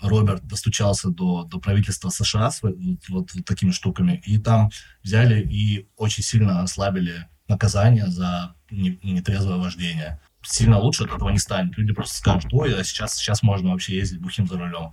Роберт 0.02 0.46
достучался 0.46 1.08
до, 1.08 1.44
до 1.44 1.58
правительства 1.58 2.10
США 2.10 2.50
с 2.50 2.62
вот, 2.62 2.76
вот, 3.08 3.30
такими 3.44 3.70
штуками, 3.70 4.22
и 4.24 4.38
там 4.38 4.70
взяли 5.02 5.40
и 5.40 5.88
очень 5.96 6.22
сильно 6.22 6.62
ослабили 6.62 7.26
наказание 7.48 8.08
за 8.08 8.54
нетрезвое 8.70 9.58
вождение. 9.58 10.20
Сильно 10.42 10.78
лучше 10.78 11.04
от 11.04 11.14
этого 11.14 11.30
не 11.30 11.38
станет. 11.38 11.76
Люди 11.76 11.92
просто 11.92 12.16
скажут, 12.16 12.52
ой, 12.52 12.78
а 12.78 12.84
сейчас, 12.84 13.16
сейчас 13.16 13.42
можно 13.42 13.70
вообще 13.70 13.96
ездить 13.96 14.20
бухим 14.20 14.46
за 14.46 14.58
рулем. 14.58 14.92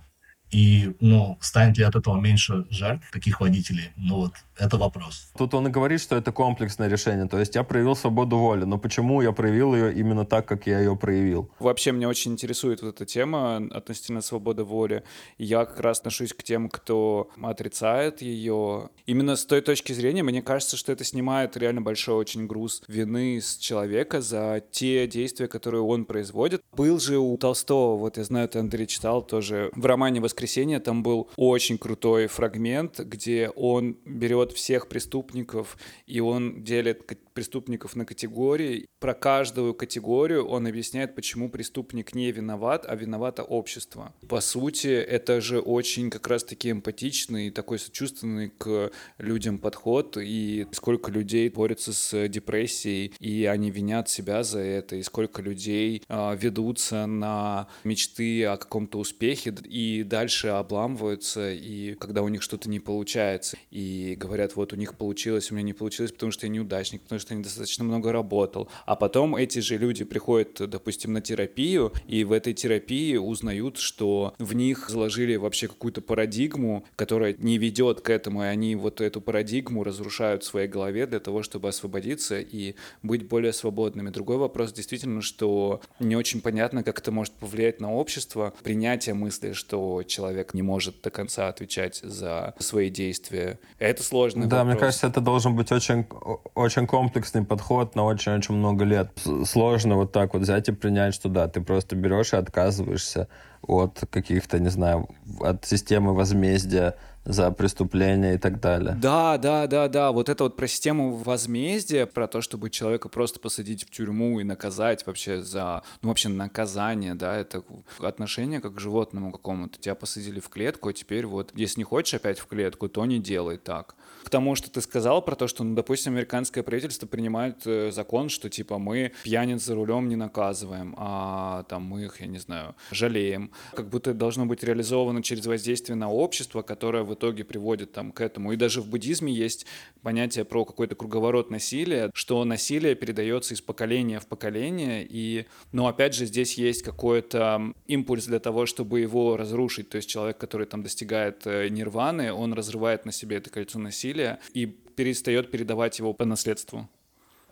И, 0.54 0.94
ну, 1.00 1.36
станет 1.40 1.78
ли 1.78 1.82
от 1.82 1.96
этого 1.96 2.20
меньше 2.20 2.64
жертв 2.70 3.10
таких 3.10 3.40
водителей? 3.40 3.90
Ну 3.96 4.14
вот, 4.18 4.34
это 4.56 4.76
вопрос. 4.76 5.30
Тут 5.36 5.54
он 5.54 5.66
и 5.68 5.70
говорит, 5.70 6.00
что 6.00 6.16
это 6.16 6.32
комплексное 6.32 6.88
решение. 6.88 7.26
То 7.28 7.38
есть 7.38 7.54
я 7.54 7.64
проявил 7.64 7.96
свободу 7.96 8.36
воли, 8.36 8.64
но 8.64 8.78
почему 8.78 9.22
я 9.22 9.32
проявил 9.32 9.74
ее 9.74 9.92
именно 9.92 10.24
так, 10.24 10.46
как 10.46 10.66
я 10.66 10.78
ее 10.78 10.96
проявил? 10.96 11.50
Вообще 11.58 11.92
меня 11.92 12.08
очень 12.08 12.32
интересует 12.32 12.82
вот 12.82 12.94
эта 12.94 13.04
тема 13.04 13.56
относительно 13.70 14.20
свободы 14.20 14.64
воли. 14.64 15.02
Я 15.38 15.64
как 15.64 15.80
раз 15.80 16.00
отношусь 16.00 16.32
к 16.32 16.42
тем, 16.42 16.68
кто 16.68 17.30
отрицает 17.42 18.22
ее. 18.22 18.90
Именно 19.06 19.36
с 19.36 19.44
той 19.44 19.60
точки 19.60 19.92
зрения, 19.92 20.22
мне 20.22 20.42
кажется, 20.42 20.76
что 20.76 20.92
это 20.92 21.04
снимает 21.04 21.56
реально 21.56 21.80
большой 21.80 22.14
очень 22.14 22.46
груз 22.46 22.82
вины 22.88 23.40
с 23.40 23.56
человека 23.56 24.20
за 24.20 24.62
те 24.70 25.06
действия, 25.06 25.48
которые 25.48 25.82
он 25.82 26.04
производит. 26.04 26.62
Был 26.72 27.00
же 27.00 27.18
у 27.18 27.36
Толстого, 27.36 27.96
вот 27.96 28.16
я 28.16 28.24
знаю, 28.24 28.48
ты, 28.48 28.58
Андрей, 28.58 28.86
читал 28.86 29.22
тоже 29.22 29.70
в 29.74 29.86
романе 29.86 30.20
«Воскресенье», 30.20 30.80
там 30.80 31.02
был 31.02 31.30
очень 31.36 31.78
крутой 31.78 32.26
фрагмент, 32.26 33.00
где 33.00 33.50
он 33.50 33.96
берет 34.04 34.43
берет 34.44 34.56
всех 34.56 34.88
преступников, 34.88 35.76
и 36.06 36.20
он 36.20 36.62
делит 36.62 37.06
преступников 37.34 37.96
на 37.96 38.04
категории. 38.04 38.86
Про 39.00 39.14
каждую 39.14 39.74
категорию 39.74 40.46
он 40.46 40.66
объясняет, 40.66 41.14
почему 41.14 41.50
преступник 41.50 42.14
не 42.14 42.32
виноват, 42.32 42.86
а 42.88 42.94
виновато 42.94 43.42
общество. 43.42 44.14
По 44.28 44.40
сути, 44.40 44.88
это 44.88 45.40
же 45.40 45.58
очень 45.58 46.10
как 46.10 46.26
раз-таки 46.28 46.70
эмпатичный, 46.70 47.50
такой 47.50 47.78
сочувственный 47.78 48.50
к 48.50 48.90
людям 49.18 49.58
подход, 49.58 50.16
и 50.16 50.66
сколько 50.72 51.10
людей 51.10 51.48
борются 51.48 51.92
с 51.92 52.28
депрессией, 52.28 53.12
и 53.20 53.44
они 53.46 53.70
винят 53.70 54.08
себя 54.08 54.42
за 54.42 54.60
это, 54.60 54.96
и 54.96 55.02
сколько 55.02 55.42
людей 55.42 56.02
э, 56.08 56.36
ведутся 56.40 57.06
на 57.06 57.68
мечты 57.84 58.44
о 58.44 58.56
каком-то 58.56 58.98
успехе, 58.98 59.54
и 59.64 60.02
дальше 60.02 60.48
обламываются, 60.48 61.52
и 61.52 61.94
когда 61.94 62.22
у 62.22 62.28
них 62.28 62.42
что-то 62.42 62.70
не 62.70 62.80
получается, 62.80 63.56
и 63.70 64.16
говорят, 64.18 64.33
вот 64.56 64.72
у 64.72 64.76
них 64.76 64.96
получилось, 64.96 65.50
у 65.50 65.54
меня 65.54 65.64
не 65.64 65.72
получилось, 65.72 66.12
потому 66.12 66.32
что 66.32 66.46
я 66.46 66.52
неудачник, 66.52 67.02
потому 67.02 67.18
что 67.18 67.34
я 67.34 67.38
недостаточно 67.38 67.84
много 67.84 68.12
работал. 68.12 68.68
А 68.86 68.96
потом 68.96 69.36
эти 69.36 69.58
же 69.60 69.76
люди 69.76 70.04
приходят, 70.04 70.68
допустим, 70.68 71.12
на 71.12 71.20
терапию, 71.20 71.92
и 72.06 72.24
в 72.24 72.32
этой 72.32 72.54
терапии 72.54 73.16
узнают, 73.16 73.78
что 73.78 74.34
в 74.38 74.54
них 74.54 74.88
заложили 74.88 75.36
вообще 75.36 75.68
какую-то 75.68 76.00
парадигму, 76.00 76.84
которая 76.96 77.34
не 77.38 77.58
ведет 77.58 78.00
к 78.00 78.10
этому, 78.10 78.42
и 78.42 78.46
они 78.46 78.76
вот 78.76 79.00
эту 79.00 79.20
парадигму 79.20 79.84
разрушают 79.84 80.42
в 80.42 80.46
своей 80.46 80.68
голове 80.68 81.06
для 81.06 81.20
того, 81.20 81.42
чтобы 81.42 81.68
освободиться 81.68 82.40
и 82.40 82.74
быть 83.02 83.26
более 83.28 83.52
свободными. 83.52 84.10
Другой 84.10 84.36
вопрос 84.36 84.72
действительно, 84.72 85.22
что 85.22 85.80
не 86.00 86.16
очень 86.16 86.40
понятно, 86.40 86.82
как 86.82 86.98
это 86.98 87.10
может 87.10 87.32
повлиять 87.34 87.80
на 87.80 87.92
общество, 87.92 88.54
принятие 88.62 89.14
мысли, 89.14 89.52
что 89.52 90.02
человек 90.02 90.54
не 90.54 90.62
может 90.62 91.00
до 91.02 91.10
конца 91.10 91.48
отвечать 91.48 92.00
за 92.02 92.54
свои 92.58 92.90
действия. 92.90 93.58
Это 93.78 94.02
сложный 94.24 94.46
да, 94.46 94.58
вопрос. 94.58 94.72
мне 94.72 94.80
кажется, 94.80 95.06
это 95.06 95.20
должен 95.20 95.56
быть 95.56 95.72
очень, 95.72 96.06
очень 96.54 96.86
комплексный 96.86 97.44
подход 97.44 97.94
на 97.94 98.04
очень-очень 98.04 98.54
много 98.54 98.84
лет. 98.84 99.10
Сложно 99.44 99.96
вот 99.96 100.12
так 100.12 100.34
вот 100.34 100.42
взять 100.42 100.68
и 100.68 100.72
принять, 100.72 101.14
что 101.14 101.28
да, 101.28 101.48
ты 101.48 101.60
просто 101.60 101.96
берешь 101.96 102.32
и 102.32 102.36
отказываешься 102.36 103.28
от 103.66 104.04
каких-то, 104.10 104.58
не 104.58 104.70
знаю, 104.70 105.08
от 105.40 105.64
системы 105.64 106.14
возмездия 106.14 106.96
за 107.24 107.50
преступления 107.50 108.34
и 108.34 108.38
так 108.38 108.60
далее. 108.60 108.96
Да, 109.00 109.38
да, 109.38 109.66
да, 109.66 109.88
да. 109.88 110.12
Вот 110.12 110.28
это 110.28 110.44
вот 110.44 110.56
про 110.56 110.66
систему 110.66 111.16
возмездия, 111.16 112.06
про 112.06 112.26
то, 112.26 112.40
чтобы 112.40 112.70
человека 112.70 113.08
просто 113.08 113.40
посадить 113.40 113.84
в 113.84 113.90
тюрьму 113.90 114.40
и 114.40 114.44
наказать 114.44 115.06
вообще 115.06 115.40
за, 115.42 115.82
ну 116.02 116.08
вообще 116.08 116.28
наказание, 116.28 117.14
да, 117.14 117.36
это 117.36 117.62
отношение 117.98 118.60
как 118.60 118.74
к 118.74 118.80
животному 118.80 119.32
какому-то. 119.32 119.78
Тебя 119.78 119.94
посадили 119.94 120.40
в 120.40 120.48
клетку, 120.48 120.88
а 120.88 120.92
теперь 120.92 121.26
вот, 121.26 121.52
если 121.54 121.80
не 121.80 121.84
хочешь 121.84 122.14
опять 122.14 122.38
в 122.38 122.46
клетку, 122.46 122.88
то 122.88 123.04
не 123.06 123.18
делай 123.18 123.56
так. 123.56 123.94
К 124.24 124.30
тому, 124.30 124.54
что 124.54 124.70
ты 124.70 124.80
сказал 124.80 125.22
про 125.22 125.36
то, 125.36 125.46
что, 125.46 125.64
ну, 125.64 125.74
допустим, 125.74 126.12
американское 126.14 126.62
правительство 126.64 127.06
принимает 127.06 127.66
э, 127.66 127.90
закон, 127.90 128.28
что 128.28 128.48
типа 128.48 128.78
мы 128.78 129.12
пьяниц 129.22 129.62
за 129.62 129.74
рулем 129.74 130.08
не 130.08 130.16
наказываем, 130.16 130.94
а 130.98 131.64
там 131.64 131.82
мы 131.82 132.04
их, 132.04 132.20
я 132.20 132.26
не 132.26 132.38
знаю, 132.38 132.74
жалеем. 132.90 133.50
Как 133.74 133.88
будто 133.88 134.14
должно 134.14 134.46
быть 134.46 134.62
реализовано 134.64 135.22
через 135.22 135.46
воздействие 135.46 135.96
на 135.96 136.10
общество, 136.10 136.62
которое 136.62 137.02
в 137.14 137.16
итоге 137.16 137.44
приводит 137.44 137.92
там 137.92 138.12
к 138.12 138.20
этому. 138.20 138.52
И 138.52 138.56
даже 138.56 138.80
в 138.80 138.88
буддизме 138.88 139.32
есть 139.32 139.66
понятие 140.02 140.44
про 140.44 140.64
какой-то 140.64 140.94
круговорот 140.96 141.50
насилия, 141.50 142.10
что 142.12 142.44
насилие 142.44 142.94
передается 142.94 143.54
из 143.54 143.60
поколения 143.60 144.18
в 144.18 144.26
поколение, 144.26 145.06
и, 145.08 145.46
но 145.72 145.86
опять 145.86 146.14
же 146.14 146.26
здесь 146.26 146.58
есть 146.58 146.82
какой-то 146.82 147.72
импульс 147.86 148.26
для 148.26 148.40
того, 148.40 148.66
чтобы 148.66 149.00
его 149.00 149.36
разрушить, 149.36 149.88
то 149.88 149.96
есть 149.96 150.08
человек, 150.08 150.38
который 150.38 150.66
там 150.66 150.82
достигает 150.82 151.46
э, 151.46 151.68
нирваны, 151.68 152.32
он 152.32 152.52
разрывает 152.52 153.06
на 153.06 153.12
себе 153.12 153.36
это 153.36 153.50
кольцо 153.50 153.78
насилия 153.78 154.40
и 154.52 154.66
перестает 154.66 155.50
передавать 155.50 155.98
его 155.98 156.12
по 156.12 156.24
наследству 156.24 156.88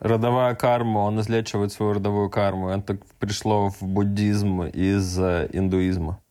родовая 0.03 0.55
карма, 0.57 0.99
он 0.99 1.21
излечивает 1.21 1.73
свою 1.73 1.93
родовую 1.95 2.29
карму. 2.29 2.71
Это 2.71 2.99
пришло 3.21 3.71
в 3.71 3.83
буддизм 3.83 4.63
из 4.63 5.19
э, 5.19 5.49
индуизма. 5.53 6.22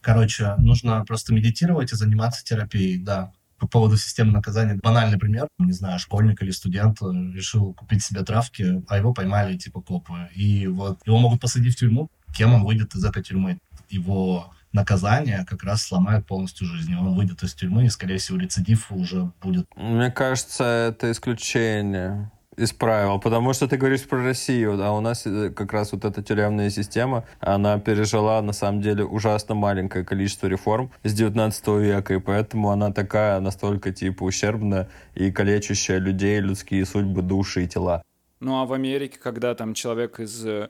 Короче, 0.00 0.54
нужно 0.58 1.04
просто 1.04 1.34
медитировать 1.34 1.92
и 1.92 1.96
заниматься 1.96 2.44
терапией, 2.44 2.98
да. 2.98 3.32
по 3.58 3.66
поводу 3.66 3.96
системы 3.96 4.32
наказания. 4.32 4.78
Банальный 4.82 5.18
пример. 5.18 5.48
Не 5.58 5.72
знаю, 5.72 5.98
школьник 5.98 6.42
или 6.42 6.50
студент 6.50 7.00
решил 7.02 7.74
купить 7.74 8.04
себе 8.04 8.22
травки, 8.22 8.82
а 8.88 8.96
его 8.96 9.12
поймали 9.12 9.56
типа 9.56 9.80
копы. 9.80 10.28
И 10.34 10.66
вот 10.66 11.00
его 11.06 11.18
могут 11.18 11.40
посадить 11.40 11.74
в 11.74 11.78
тюрьму. 11.78 12.08
Кем 12.34 12.54
он 12.54 12.64
выйдет 12.64 12.94
из 12.94 13.04
этой 13.04 13.22
тюрьмы? 13.22 13.58
Его 13.88 14.52
наказание 14.72 15.44
как 15.48 15.64
раз 15.64 15.82
сломает 15.82 16.26
полностью 16.26 16.66
жизнь. 16.66 16.94
Он 16.94 17.14
выйдет 17.14 17.42
из 17.42 17.54
тюрьмы, 17.54 17.86
и, 17.86 17.88
скорее 17.88 18.18
всего, 18.18 18.38
рецидив 18.38 18.92
уже 18.92 19.32
будет. 19.42 19.66
Мне 19.76 20.10
кажется, 20.10 20.64
это 20.64 21.10
исключение 21.10 22.30
из 22.58 22.72
правил, 22.72 23.20
потому 23.20 23.52
что 23.52 23.68
ты 23.68 23.76
говоришь 23.76 24.06
про 24.06 24.22
Россию, 24.22 24.78
а 24.82 24.92
у 24.92 25.00
нас 25.00 25.26
э, 25.26 25.50
как 25.50 25.72
раз 25.72 25.92
вот 25.92 26.04
эта 26.04 26.22
тюремная 26.22 26.70
система, 26.70 27.24
она 27.40 27.78
пережила 27.78 28.42
на 28.42 28.52
самом 28.52 28.82
деле 28.82 29.04
ужасно 29.04 29.54
маленькое 29.54 30.04
количество 30.04 30.46
реформ 30.48 30.90
с 31.04 31.14
19 31.14 31.68
века, 31.68 32.14
и 32.14 32.18
поэтому 32.18 32.70
она 32.70 32.92
такая 32.92 33.40
настолько 33.40 33.92
типа 33.92 34.24
ущербная 34.24 34.88
и 35.14 35.30
калечащая 35.30 35.98
людей, 35.98 36.40
людские 36.40 36.84
судьбы, 36.84 37.22
души 37.22 37.64
и 37.64 37.68
тела. 37.68 38.02
Ну 38.40 38.60
а 38.60 38.66
в 38.66 38.72
Америке, 38.72 39.18
когда 39.20 39.54
там 39.54 39.74
человек 39.74 40.20
из 40.20 40.44
э, 40.46 40.68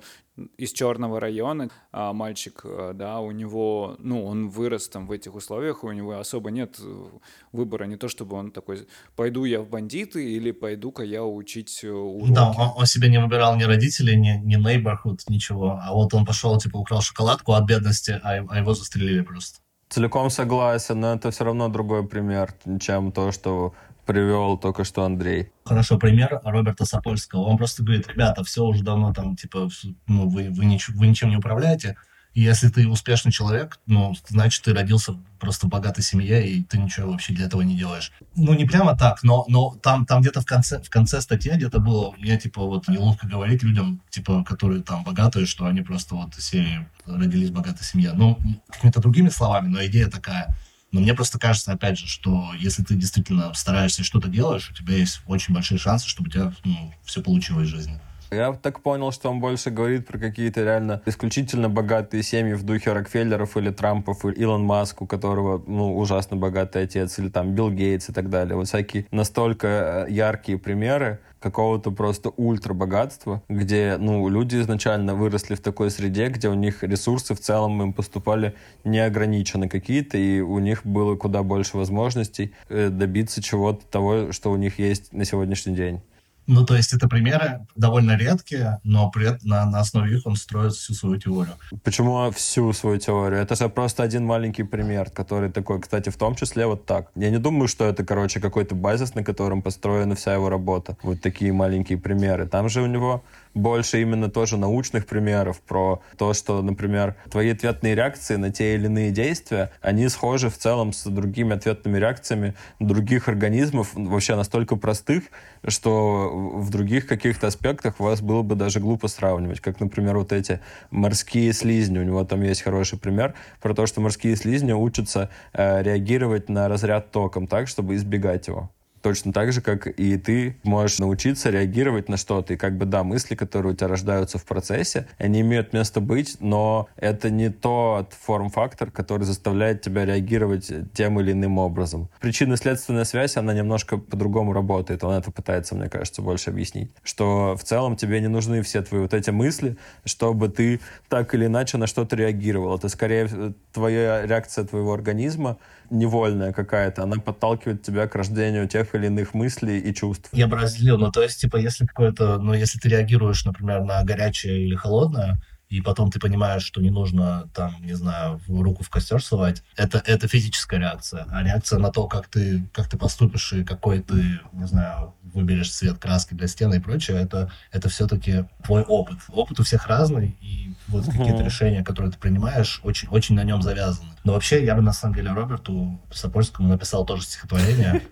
из 0.57 0.73
черного 0.73 1.21
района, 1.21 1.69
а 1.93 2.13
мальчик, 2.13 2.63
э, 2.65 2.93
да, 2.95 3.21
у 3.21 3.31
него, 3.31 3.97
ну, 3.99 4.25
он 4.25 4.49
вырос 4.49 4.89
там 4.89 5.07
в 5.07 5.13
этих 5.13 5.35
условиях, 5.35 5.85
у 5.85 5.93
него 5.93 6.19
особо 6.19 6.51
нет 6.51 6.79
э, 6.81 7.05
выбора, 7.53 7.85
не 7.85 7.97
то 7.97 8.09
чтобы 8.09 8.37
он 8.37 8.51
такой, 8.51 8.87
пойду 9.17 9.45
я 9.45 9.61
в 9.61 9.69
бандиты 9.69 10.25
или 10.33 10.51
пойду-ка 10.53 11.03
я 11.03 11.25
учить 11.25 11.85
уроки. 11.85 12.33
Да, 12.33 12.51
он, 12.51 12.73
он 12.77 12.87
себе 12.87 13.09
не 13.09 13.21
выбирал 13.21 13.57
ни 13.57 13.65
родителей, 13.65 14.17
ни, 14.17 14.41
ни 14.45 14.57
neighborhood, 14.57 15.21
ничего, 15.29 15.81
а 15.83 15.93
вот 15.93 16.15
он 16.15 16.25
пошел, 16.25 16.57
типа, 16.59 16.77
украл 16.77 17.01
шоколадку 17.01 17.53
от 17.53 17.65
бедности, 17.65 18.21
а, 18.23 18.45
а 18.49 18.59
его 18.59 18.75
застрелили 18.75 19.23
просто. 19.23 19.61
Целиком 19.89 20.31
согласен, 20.31 21.01
но 21.01 21.15
это 21.15 21.31
все 21.31 21.45
равно 21.45 21.69
другой 21.69 22.07
пример, 22.07 22.55
чем 22.81 23.11
то, 23.11 23.33
что 23.33 23.73
привел 24.09 24.57
только 24.57 24.85
что 24.85 25.05
Андрей. 25.05 25.53
Хорошо, 25.64 25.99
пример 25.99 26.40
Роберта 26.42 26.87
Сапольского. 26.87 27.42
Он 27.42 27.59
просто 27.59 27.85
говорит, 27.85 28.09
ребята, 28.09 28.42
все 28.42 28.64
уже 28.64 28.83
давно 28.83 29.12
там, 29.12 29.37
типа, 29.37 29.68
ну, 30.07 30.29
вы, 30.29 30.49
вы, 30.49 30.64
нич- 30.64 30.90
вы 30.94 31.07
ничем 31.07 31.29
не 31.29 31.37
управляете, 31.37 31.94
и 32.33 32.40
если 32.40 32.68
ты 32.71 32.88
успешный 32.88 33.33
человек, 33.33 33.79
ну, 33.85 34.14
значит, 34.29 34.64
ты 34.64 34.73
родился 34.73 35.14
просто 35.38 35.66
в 35.66 35.68
богатой 35.68 36.03
семье, 36.03 36.49
и 36.49 36.62
ты 36.62 36.79
ничего 36.79 37.11
вообще 37.11 37.35
для 37.35 37.47
этого 37.47 37.61
не 37.61 37.77
делаешь. 37.77 38.12
Ну, 38.35 38.55
не 38.55 38.64
прямо 38.64 38.97
так, 38.97 39.23
но, 39.23 39.44
но 39.47 39.77
там, 39.83 40.07
там 40.07 40.23
где-то 40.23 40.40
в 40.40 40.47
конце, 40.47 40.81
в 40.81 40.88
конце 40.88 41.21
статьи 41.21 41.53
где-то 41.53 41.79
было, 41.79 42.14
мне, 42.16 42.38
типа, 42.38 42.62
вот 42.62 42.88
неловко 42.88 43.27
говорить 43.27 43.62
людям, 43.62 44.01
типа, 44.09 44.42
которые 44.42 44.83
там 44.83 45.05
богатые, 45.05 45.44
что 45.44 45.66
они 45.66 45.83
просто 45.83 46.14
вот 46.14 46.35
серии 46.35 46.88
родились 47.05 47.51
в 47.51 47.53
богатой 47.53 47.85
семье. 47.85 48.12
Ну, 48.14 48.38
какими-то 48.71 49.01
другими 49.01 49.29
словами, 49.29 49.68
но 49.68 49.85
идея 49.85 50.09
такая– 50.09 50.57
но 50.90 51.01
мне 51.01 51.14
просто 51.14 51.38
кажется, 51.38 51.72
опять 51.72 51.98
же, 51.98 52.07
что 52.07 52.53
если 52.59 52.83
ты 52.83 52.94
действительно 52.94 53.53
стараешься 53.55 54.03
и 54.03 54.05
что-то 54.05 54.29
делаешь, 54.29 54.70
у 54.70 54.74
тебя 54.74 54.96
есть 54.96 55.20
очень 55.27 55.53
большие 55.53 55.79
шансы, 55.79 56.09
чтобы 56.09 56.29
у 56.29 56.33
тебя 56.33 56.53
ну, 56.64 56.94
все 57.05 57.22
получилось 57.22 57.68
в 57.68 57.70
жизни. 57.70 58.01
Я 58.31 58.53
так 58.53 58.81
понял, 58.81 59.11
что 59.12 59.31
он 59.31 59.41
больше 59.41 59.71
говорит 59.71 60.07
про 60.07 60.19
какие-то 60.19 60.62
реально 60.62 61.03
исключительно 61.07 61.69
богатые 61.69 62.23
семьи 62.23 62.53
в 62.53 62.62
духе 62.62 62.93
Рокфеллеров 62.93 63.57
или 63.57 63.71
Трампов, 63.71 64.25
или 64.25 64.35
Илон 64.35 64.64
Маск, 64.64 65.03
у 65.03 65.07
которого 65.07 65.62
ну, 65.67 65.97
ужасно 65.97 66.37
богатый 66.37 66.83
отец, 66.83 67.19
или 67.19 67.29
там 67.29 67.53
Билл 67.55 67.71
Гейтс 67.71 68.11
и 68.11 68.12
так 68.12 68.29
далее. 68.29 68.57
Вот 68.57 68.69
всякие 68.69 69.07
настолько 69.11 70.07
э, 70.09 70.12
яркие 70.12 70.59
примеры, 70.59 71.21
какого-то 71.41 71.91
просто 71.91 72.31
ультра 72.31 72.75
богатства, 72.75 73.43
где, 73.49 73.97
ну, 73.99 74.29
люди 74.29 74.57
изначально 74.57 75.14
выросли 75.14 75.55
в 75.55 75.61
такой 75.61 75.91
среде, 75.91 76.29
где 76.29 76.49
у 76.49 76.55
них 76.55 76.83
ресурсы 76.83 77.35
в 77.35 77.41
целом 77.41 77.81
им 77.83 77.93
поступали 77.93 78.55
неограниченно 78.85 79.69
какие-то, 79.69 80.19
и 80.19 80.41
у 80.41 80.59
них 80.59 80.85
было 80.85 81.17
куда 81.17 81.43
больше 81.43 81.77
возможностей 81.77 82.53
э, 82.69 82.88
добиться 82.88 83.43
чего-то 83.43 83.87
того, 83.87 84.33
что 84.33 84.51
у 84.51 84.57
них 84.57 84.79
есть 84.79 85.12
на 85.12 85.25
сегодняшний 85.25 85.75
день. 85.75 86.01
Ну, 86.49 86.65
то 86.65 86.75
есть 86.75 86.95
это 86.95 87.09
примеры 87.09 87.67
довольно 87.77 88.17
редкие, 88.17 88.81
но 88.83 89.11
при 89.11 89.27
этом 89.27 89.49
на, 89.49 89.67
на 89.67 89.81
основе 89.81 90.17
их 90.17 90.27
он 90.27 90.35
строит 90.35 90.73
всю 90.73 90.95
свою 90.95 91.21
теорию. 91.21 91.55
Почему 91.85 92.31
всю 92.31 92.73
свою 92.73 92.99
теорию? 92.99 93.41
Это 93.41 93.55
же 93.55 93.69
просто 93.69 94.03
один 94.03 94.25
маленький 94.25 94.63
пример, 94.63 95.11
который 95.11 95.51
такой, 95.51 95.79
кстати, 95.79 96.09
в 96.09 96.17
том 96.17 96.35
числе 96.35 96.67
вот 96.67 96.87
так. 96.87 97.11
Я 97.15 97.29
не 97.29 97.39
думаю, 97.39 97.69
что 97.69 97.85
это, 97.85 98.03
короче, 98.03 98.41
какой-то 98.41 98.75
базис, 98.75 99.15
на 99.15 99.23
котором 99.23 99.61
построена 99.61 100.15
вся 100.15 100.33
его 100.33 100.49
работа. 100.49 100.97
Вот 101.03 101.21
такие 101.21 101.53
маленькие 101.53 101.99
примеры. 101.99 102.47
Там 102.47 102.71
же 102.71 102.81
у 102.81 102.87
него 102.87 103.23
больше 103.53 104.01
именно 104.01 104.31
тоже 104.31 104.57
научных 104.57 105.07
примеров 105.07 105.61
про 105.61 106.01
то, 106.17 106.33
что, 106.33 106.63
например, 106.63 107.17
твои 107.31 107.51
ответные 107.51 107.95
реакции 107.95 108.37
на 108.37 108.51
те 108.51 108.75
или 108.75 108.87
иные 108.87 109.11
действия, 109.11 109.71
они 109.83 110.09
схожи 110.09 110.49
в 110.49 110.57
целом 110.57 110.95
с 110.95 111.05
другими 111.05 111.55
ответными 111.55 111.99
реакциями 111.99 112.55
других 112.79 113.29
организмов, 113.29 113.91
вообще 113.95 114.35
настолько 114.37 114.77
простых, 114.77 115.25
что 115.67 116.38
в 116.38 116.70
других 116.70 117.07
каких-то 117.07 117.46
аспектах 117.46 118.01
вас 118.01 118.20
было 118.20 118.42
бы 118.42 118.55
даже 118.55 118.81
глупо 118.81 119.09
сравнивать. 119.09 119.61
Как, 119.61 119.81
например, 119.81 120.18
вот 120.18 120.33
эти 120.33 120.61
морские 120.90 121.53
слизни. 121.53 121.98
У 121.98 122.05
него 122.05 122.24
там 122.24 122.42
есть 122.42 122.62
хороший 122.62 122.98
пример 122.98 123.35
про 123.61 123.74
то, 123.74 123.87
что 123.87 124.01
морские 124.01 124.37
слизни 124.37 124.72
учатся 124.72 125.31
э, 125.53 125.83
реагировать 125.83 126.48
на 126.48 126.68
разряд 126.68 127.11
током 127.11 127.46
так, 127.46 127.68
чтобы 127.68 127.96
избегать 127.96 128.48
его 128.48 128.70
точно 129.03 129.33
так 129.33 129.53
же, 129.53 129.61
как 129.61 129.87
и 129.87 130.17
ты 130.17 130.57
можешь 130.63 130.99
научиться 130.99 131.51
реагировать 131.51 132.09
на 132.09 132.17
что-то. 132.17 132.55
И 132.55 132.57
как 132.57 132.77
бы, 132.77 132.87
да, 132.87 133.05
мысли, 133.05 133.35
которые 133.35 133.73
у 133.73 133.77
тебя 133.77 133.89
рождаются 133.89 134.39
в 134.39 134.45
процессе, 134.45 135.07
они 135.19 135.41
имеют 135.41 135.73
место 135.73 136.01
быть, 136.01 136.37
но 136.41 136.89
это 136.97 137.31
не 137.31 137.51
тот 137.51 138.13
форм-фактор, 138.13 138.91
который 138.91 139.25
заставляет 139.25 139.83
тебя 139.83 140.05
реагировать 140.05 140.71
тем 140.93 141.21
или 141.21 141.33
иным 141.33 141.59
образом. 141.59 142.09
Причинно-следственная 142.21 143.05
связь, 143.05 143.37
она 143.37 143.55
немножко 143.55 143.99
по-другому 143.99 144.53
работает. 144.53 145.05
Он 145.05 145.15
это 145.15 145.31
пытается, 145.31 145.75
мне 145.75 145.89
кажется, 145.89 146.23
больше 146.23 146.51
объяснить. 146.51 146.91
Что 147.03 147.57
в 147.57 147.65
целом 147.65 147.97
тебе 147.97 148.21
не 148.21 148.29
нужны 148.29 148.63
все 148.63 148.83
твои 148.83 149.01
вот 149.01 149.15
эти 149.15 149.31
мысли, 149.31 149.77
чтобы 150.05 150.49
ты 150.49 150.81
так 151.09 151.35
или 151.35 151.47
иначе 151.47 151.79
на 151.79 151.87
что-то 151.87 152.17
реагировал. 152.17 152.77
Это 152.77 152.89
скорее 152.89 153.29
твоя 153.73 154.27
реакция 154.27 154.65
твоего 154.65 154.93
организма, 154.93 155.59
невольная 155.90 156.53
какая-то, 156.53 157.03
она 157.03 157.16
подталкивает 157.16 157.83
тебя 157.83 158.07
к 158.07 158.14
рождению 158.14 158.68
тех 158.68 158.94
или 158.94 159.07
иных 159.07 159.35
мыслей 159.35 159.79
и 159.79 159.94
чувств. 159.94 160.29
Я 160.33 160.46
бы 160.46 160.57
разделил, 160.57 160.98
ну 160.98 161.11
то 161.11 161.22
есть, 161.22 161.40
типа, 161.40 161.57
если 161.57 161.87
какое-то, 161.87 162.38
ну 162.38 162.53
если 162.55 162.79
ты 162.79 162.88
реагируешь, 162.88 163.44
например, 163.44 163.83
на 163.83 164.03
горячее 164.05 164.66
или 164.66 164.74
холодное, 164.74 165.40
и 165.69 165.81
потом 165.81 166.11
ты 166.11 166.19
понимаешь, 166.19 166.63
что 166.63 166.81
не 166.81 166.91
нужно 166.91 167.49
там, 167.55 167.77
не 167.81 167.95
знаю, 167.95 168.41
руку 168.49 168.83
в 168.83 168.91
костер 168.91 169.23
совать, 169.23 169.63
это, 169.77 170.03
это 170.05 170.27
физическая 170.29 170.81
реакция. 170.81 171.27
А 171.31 171.43
реакция 171.43 171.79
на 171.79 171.91
то, 171.91 172.07
как 172.07 172.29
ты, 172.29 172.69
как 172.73 172.89
ты 172.89 172.97
поступишь 172.97 173.53
и 173.53 173.65
какой 173.65 174.01
ты, 174.01 174.41
не 174.53 174.67
знаю, 174.67 175.15
выберешь 175.23 175.71
цвет 175.71 175.99
краски 175.99 176.35
для 176.35 176.49
стены 176.49 176.77
и 176.77 176.81
прочее, 176.81 177.21
это, 177.21 177.53
это 177.71 177.89
все-таки 177.89 178.47
твой 178.65 178.83
опыт. 178.83 179.19
Опыт 179.29 179.61
у 179.61 179.63
всех 179.63 179.87
разный, 179.87 180.37
и 180.41 180.75
вот 180.89 181.05
uh-huh. 181.05 181.17
какие-то 181.17 181.43
решения, 181.43 181.85
которые 181.85 182.13
ты 182.13 182.19
принимаешь, 182.19 182.81
очень, 182.83 183.09
очень 183.09 183.35
на 183.35 183.45
нем 183.45 183.63
завязаны. 183.63 184.11
Но 184.25 184.33
вообще, 184.33 184.65
я 184.65 184.75
бы 184.75 184.83
на 184.83 184.93
самом 184.93 185.15
деле 185.15 185.33
Роберту 185.33 186.01
Сапольскому 186.11 186.69
написал 186.69 187.05
тоже 187.05 187.25
стихотворение, 187.25 188.03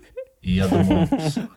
и 0.46 0.52
я 0.52 0.68
думаю, 0.68 1.09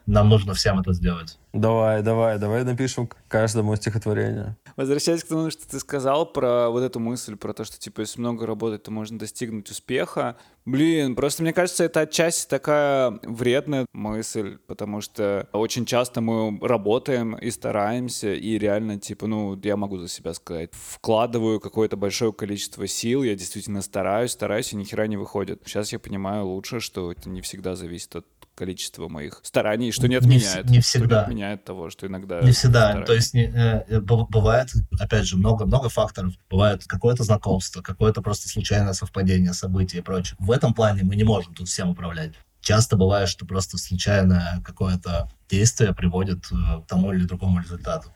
нам 0.08 0.30
нужно 0.30 0.56
всем 0.56 0.80
это 0.80 0.94
сделать. 0.94 1.38
Давай, 1.54 2.02
давай, 2.02 2.40
давай 2.40 2.64
напишем 2.64 3.08
каждому 3.28 3.76
стихотворение. 3.76 4.58
Возвращаясь 4.76 5.24
к 5.24 5.28
тому, 5.28 5.52
что 5.52 5.70
ты 5.70 5.80
сказал 5.80 6.26
про 6.26 6.70
вот 6.70 6.82
эту 6.82 7.00
мысль, 7.00 7.36
про 7.36 7.54
то, 7.54 7.64
что, 7.64 7.78
типа, 7.78 8.02
если 8.02 8.20
много 8.20 8.48
работать, 8.48 8.82
то 8.82 8.92
можно 8.92 9.20
достигнуть 9.20 9.70
успеха. 9.70 10.38
Блин, 10.66 11.16
просто 11.16 11.44
мне 11.44 11.54
кажется, 11.54 11.84
это 11.84 12.02
отчасти 12.02 12.48
такая 12.48 13.20
вредная 13.24 13.86
мысль, 13.94 14.58
потому 14.66 15.02
что 15.02 15.48
очень 15.54 15.86
часто 15.86 16.22
мы 16.22 16.60
работаем 16.60 17.36
и 17.36 17.52
стараемся, 17.52 18.34
и 18.34 18.58
реально, 18.58 19.00
типа, 19.00 19.28
ну, 19.28 19.60
я 19.64 19.78
могу 19.78 19.98
за 19.98 20.08
себя 20.08 20.34
сказать, 20.34 20.72
вкладываю 20.74 21.60
какое-то 21.60 21.96
большое 21.96 22.34
количество 22.34 22.88
сил, 22.88 23.22
я 23.22 23.36
действительно 23.36 23.84
стараюсь, 23.84 24.32
стараюсь, 24.32 24.74
и 24.74 24.76
ни 24.76 24.84
хера 24.84 25.06
не 25.06 25.18
выходит. 25.18 25.62
Сейчас 25.66 25.94
я 25.94 26.00
понимаю 26.00 26.48
лучше, 26.48 26.80
что 26.80 27.12
это 27.12 27.30
не 27.30 27.42
всегда 27.42 27.76
зависит 27.76 28.16
от 28.16 28.26
количество 28.60 29.08
моих 29.08 29.40
стараний, 29.44 29.94
что 29.94 30.10
не 30.10 30.16
отменяет. 30.16 30.66
Не, 30.66 30.78
не 30.78 30.82
всегда. 30.82 31.20
Не 31.20 31.24
отменяет 31.24 31.64
того, 31.64 31.90
что 31.90 32.08
иногда... 32.08 32.42
Не 32.42 32.52
всегда. 32.52 32.88
Стараюсь. 32.88 33.08
То 33.08 33.14
есть 33.14 33.34
не, 33.34 33.46
э, 33.46 33.86
э 33.88 34.00
бывает, 34.02 34.70
опять 35.00 35.26
же, 35.26 35.38
много-много 35.38 35.88
факторов. 35.88 36.34
Бывает 36.50 36.84
какое-то 36.86 37.24
знакомство, 37.24 37.82
какое-то 37.82 38.22
просто 38.22 38.50
случайное 38.50 38.92
совпадение 38.92 39.54
событий 39.54 40.00
и 40.00 40.02
прочее. 40.02 40.36
В 40.40 40.52
этом 40.52 40.74
плане 40.74 41.04
мы 41.04 41.16
не 41.16 41.24
можем 41.24 41.54
тут 41.54 41.70
всем 41.70 41.90
управлять. 41.90 42.34
Часто 42.60 42.98
бывает, 42.98 43.30
что 43.30 43.46
просто 43.46 43.78
случайное 43.78 44.62
какое-то 44.66 45.32
действие 45.50 45.96
приводит 45.96 46.52
э, 46.52 46.82
к 46.82 46.88
тому 46.88 47.14
или 47.14 47.24
другому 47.24 47.62
результату. 47.62 48.12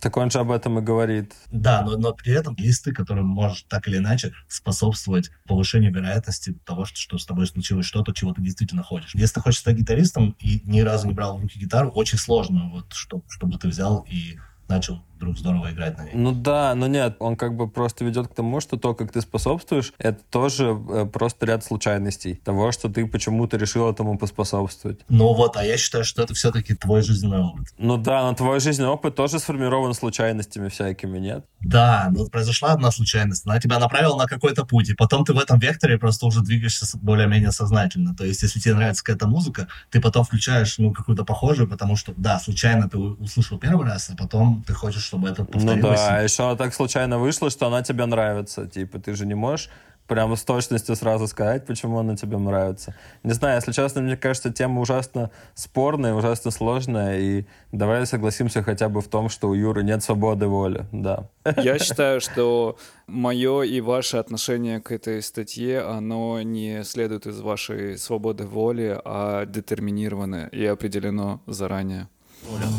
Так 0.00 0.16
он 0.16 0.30
же 0.30 0.38
об 0.38 0.50
этом 0.50 0.78
и 0.78 0.82
говорит. 0.82 1.34
Да, 1.50 1.82
но, 1.82 1.96
но 1.96 2.12
при 2.12 2.32
этом 2.32 2.54
есть 2.58 2.84
ты, 2.84 2.92
который 2.92 3.24
может 3.24 3.66
так 3.68 3.88
или 3.88 3.98
иначе 3.98 4.32
способствовать 4.46 5.30
повышению 5.46 5.92
вероятности 5.92 6.54
того, 6.64 6.84
что, 6.84 6.96
что 6.96 7.18
с 7.18 7.26
тобой 7.26 7.46
случилось 7.46 7.86
что-то, 7.86 8.12
чего 8.12 8.32
ты 8.32 8.42
действительно 8.42 8.82
хочешь. 8.82 9.14
Если 9.14 9.34
ты 9.34 9.40
хочешь 9.40 9.60
стать 9.60 9.76
гитаристом 9.76 10.36
и 10.40 10.60
ни 10.64 10.80
разу 10.80 11.08
не 11.08 11.14
брал 11.14 11.38
в 11.38 11.42
руки 11.42 11.58
гитару, 11.58 11.90
очень 11.90 12.18
сложно, 12.18 12.70
вот, 12.70 12.92
что, 12.92 13.22
чтобы 13.28 13.58
ты 13.58 13.68
взял 13.68 14.06
и 14.08 14.38
начал 14.68 15.02
вдруг 15.18 15.36
здорово 15.36 15.72
играть 15.72 15.98
на 15.98 16.04
ней. 16.04 16.12
Ну 16.14 16.32
да, 16.32 16.74
но 16.74 16.86
нет, 16.86 17.16
он 17.18 17.36
как 17.36 17.56
бы 17.56 17.68
просто 17.68 18.04
ведет 18.04 18.28
к 18.28 18.34
тому, 18.34 18.60
что 18.60 18.76
то, 18.76 18.94
как 18.94 19.12
ты 19.12 19.20
способствуешь, 19.20 19.92
это 19.98 20.20
тоже 20.30 20.78
э, 20.90 21.06
просто 21.06 21.46
ряд 21.46 21.64
случайностей. 21.64 22.40
Того, 22.44 22.72
что 22.72 22.88
ты 22.88 23.06
почему-то 23.06 23.56
решил 23.56 23.90
этому 23.90 24.16
поспособствовать. 24.16 25.00
Ну 25.08 25.34
вот, 25.34 25.56
а 25.56 25.64
я 25.64 25.76
считаю, 25.76 26.04
что 26.04 26.22
это 26.22 26.34
все-таки 26.34 26.74
твой 26.74 27.02
жизненный 27.02 27.40
опыт. 27.40 27.66
Ну 27.78 27.96
да, 27.96 28.22
но 28.22 28.34
твой 28.34 28.60
жизненный 28.60 28.90
опыт 28.90 29.14
тоже 29.14 29.38
сформирован 29.38 29.92
случайностями 29.94 30.68
всякими, 30.68 31.18
нет? 31.18 31.44
Да, 31.60 32.08
но 32.14 32.26
произошла 32.26 32.72
одна 32.72 32.90
случайность, 32.92 33.46
она 33.46 33.60
тебя 33.60 33.78
направила 33.78 34.16
на 34.16 34.26
какой-то 34.26 34.64
путь, 34.64 34.90
и 34.90 34.94
потом 34.94 35.24
ты 35.24 35.32
в 35.32 35.38
этом 35.38 35.58
векторе 35.58 35.98
просто 35.98 36.26
уже 36.26 36.40
двигаешься 36.40 36.86
более-менее 36.98 37.50
сознательно. 37.50 38.14
То 38.14 38.24
есть, 38.24 38.42
если 38.42 38.60
тебе 38.60 38.74
нравится 38.74 39.02
какая-то 39.02 39.26
музыка, 39.26 39.68
ты 39.90 40.00
потом 40.00 40.24
включаешь 40.24 40.78
ну, 40.78 40.92
какую-то 40.92 41.24
похожую, 41.24 41.68
потому 41.68 41.96
что, 41.96 42.14
да, 42.16 42.38
случайно 42.38 42.88
ты 42.88 42.98
услышал 42.98 43.58
первый 43.58 43.86
раз, 43.86 44.10
а 44.10 44.16
потом 44.16 44.62
ты 44.66 44.72
хочешь, 44.72 45.07
чтобы 45.08 45.28
это 45.28 45.44
повторилось. 45.44 45.76
Ну 45.76 45.82
да, 45.82 46.16
а 46.18 46.22
еще 46.22 46.56
так 46.56 46.74
случайно 46.74 47.18
вышло, 47.18 47.50
что 47.50 47.66
она 47.66 47.82
тебе 47.82 48.04
нравится. 48.06 48.66
Типа, 48.66 48.98
ты 48.98 49.14
же 49.14 49.26
не 49.26 49.34
можешь 49.34 49.70
прямо 50.06 50.36
с 50.36 50.42
точностью 50.42 50.96
сразу 50.96 51.26
сказать, 51.26 51.66
почему 51.66 51.98
она 51.98 52.16
тебе 52.16 52.38
нравится. 52.38 52.94
Не 53.22 53.32
знаю, 53.32 53.56
если 53.56 53.72
честно, 53.72 54.00
мне 54.00 54.16
кажется, 54.16 54.50
тема 54.50 54.80
ужасно 54.80 55.30
спорная, 55.54 56.14
ужасно 56.14 56.50
сложная, 56.50 57.18
и 57.18 57.44
давай 57.72 58.06
согласимся 58.06 58.62
хотя 58.62 58.88
бы 58.88 59.00
в 59.00 59.08
том, 59.08 59.28
что 59.28 59.48
у 59.48 59.54
Юры 59.54 59.82
нет 59.82 60.02
свободы 60.02 60.46
воли, 60.46 60.86
да. 60.92 61.28
Я 61.56 61.78
считаю, 61.78 62.20
что 62.20 62.78
мое 63.06 63.62
и 63.62 63.80
ваше 63.80 64.16
отношение 64.16 64.80
к 64.80 64.90
этой 64.90 65.22
статье, 65.22 65.80
оно 65.80 66.40
не 66.42 66.84
следует 66.84 67.26
из 67.26 67.40
вашей 67.40 67.98
свободы 67.98 68.46
воли, 68.46 68.98
а 69.04 69.44
детерминировано 69.44 70.48
и 70.52 70.64
определено 70.64 71.40
заранее. 71.46 72.08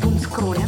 Дум 0.02 0.18
скролля. 0.18 0.66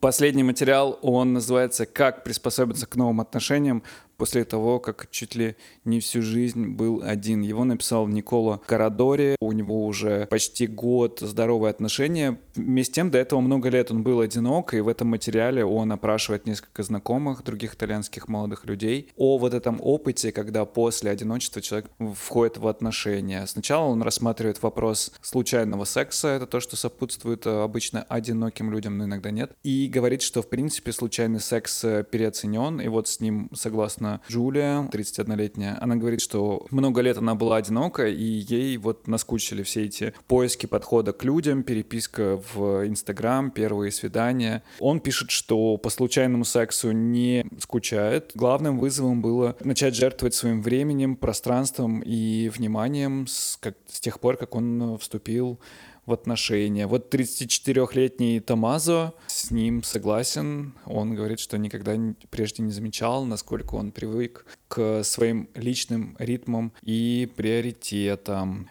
Последний 0.00 0.42
материал, 0.42 0.98
он 1.02 1.32
называется 1.32 1.84
«Как 1.84 2.22
приспособиться 2.24 2.86
к 2.86 2.96
новым 2.96 3.20
отношениям 3.20 3.82
после 4.16 4.44
того, 4.44 4.80
как 4.80 5.08
чуть 5.10 5.34
ли 5.34 5.56
не 5.84 6.00
всю 6.00 6.22
жизнь 6.22 6.68
был 6.68 7.02
один. 7.04 7.42
Его 7.42 7.64
написал 7.64 8.06
Никола 8.08 8.60
Карадори. 8.66 9.36
У 9.40 9.52
него 9.52 9.86
уже 9.86 10.26
почти 10.26 10.66
год 10.66 11.20
здоровые 11.20 11.70
отношения. 11.70 12.38
Вместе 12.54 12.92
с 12.92 12.94
тем, 12.94 13.10
до 13.10 13.18
этого 13.18 13.40
много 13.40 13.68
лет 13.68 13.90
он 13.90 14.02
был 14.02 14.20
одинок, 14.20 14.74
и 14.74 14.80
в 14.80 14.88
этом 14.88 15.08
материале 15.08 15.64
он 15.64 15.92
опрашивает 15.92 16.46
несколько 16.46 16.82
знакомых 16.82 17.42
других 17.42 17.74
итальянских 17.74 18.28
молодых 18.28 18.64
людей 18.64 19.10
о 19.16 19.38
вот 19.38 19.54
этом 19.54 19.78
опыте, 19.82 20.32
когда 20.32 20.64
после 20.64 21.10
одиночества 21.10 21.60
человек 21.60 21.90
входит 22.14 22.58
в 22.58 22.66
отношения. 22.68 23.46
Сначала 23.46 23.86
он 23.86 24.02
рассматривает 24.02 24.62
вопрос 24.62 25.12
случайного 25.20 25.84
секса, 25.84 26.28
это 26.28 26.46
то, 26.46 26.60
что 26.60 26.76
сопутствует 26.76 27.46
э, 27.46 27.62
обычно 27.62 28.02
одиноким 28.02 28.70
людям, 28.70 28.98
но 28.98 29.04
иногда 29.04 29.30
нет, 29.30 29.52
и 29.62 29.88
говорит, 29.88 30.22
что 30.22 30.42
в 30.42 30.48
принципе 30.48 30.92
случайный 30.92 31.40
секс 31.40 31.84
э, 31.84 32.04
переоценен, 32.08 32.80
и 32.80 32.88
вот 32.88 33.08
с 33.08 33.20
ним 33.20 33.50
согласно 33.54 34.05
собственно, 34.06 34.20
Джулия, 34.28 34.88
31-летняя, 34.92 35.78
она 35.80 35.96
говорит, 35.96 36.20
что 36.20 36.66
много 36.70 37.00
лет 37.00 37.18
она 37.18 37.34
была 37.34 37.56
одинока, 37.56 38.06
и 38.06 38.22
ей 38.22 38.76
вот 38.76 39.06
наскучили 39.06 39.62
все 39.62 39.84
эти 39.84 40.14
поиски 40.26 40.66
подхода 40.66 41.12
к 41.12 41.24
людям, 41.24 41.62
переписка 41.62 42.40
в 42.54 42.86
Инстаграм, 42.86 43.50
первые 43.50 43.92
свидания. 43.92 44.62
Он 44.80 45.00
пишет, 45.00 45.30
что 45.30 45.76
по 45.76 45.90
случайному 45.90 46.44
сексу 46.44 46.92
не 46.92 47.46
скучает. 47.58 48.32
Главным 48.34 48.78
вызовом 48.78 49.22
было 49.22 49.56
начать 49.60 49.94
жертвовать 49.94 50.34
своим 50.34 50.62
временем, 50.62 51.16
пространством 51.16 52.00
и 52.00 52.48
вниманием 52.48 53.26
с, 53.26 53.58
как, 53.60 53.76
с 53.86 54.00
тех 54.00 54.20
пор, 54.20 54.36
как 54.36 54.54
он 54.54 54.98
вступил 54.98 55.58
в 56.06 56.12
отношения. 56.12 56.86
Вот 56.86 57.12
34-летний 57.12 58.40
Томазо, 58.40 59.12
с 59.26 59.50
ним 59.50 59.82
согласен. 59.82 60.74
Он 60.86 61.14
говорит, 61.14 61.40
что 61.40 61.58
никогда 61.58 61.96
прежде 62.30 62.62
не 62.62 62.70
замечал, 62.70 63.24
насколько 63.24 63.74
он 63.74 63.90
привык 63.90 64.46
к 64.68 65.02
своим 65.02 65.48
личным 65.54 66.16
ритмам 66.18 66.72
и 66.82 67.28
приоритетам. 67.36 68.68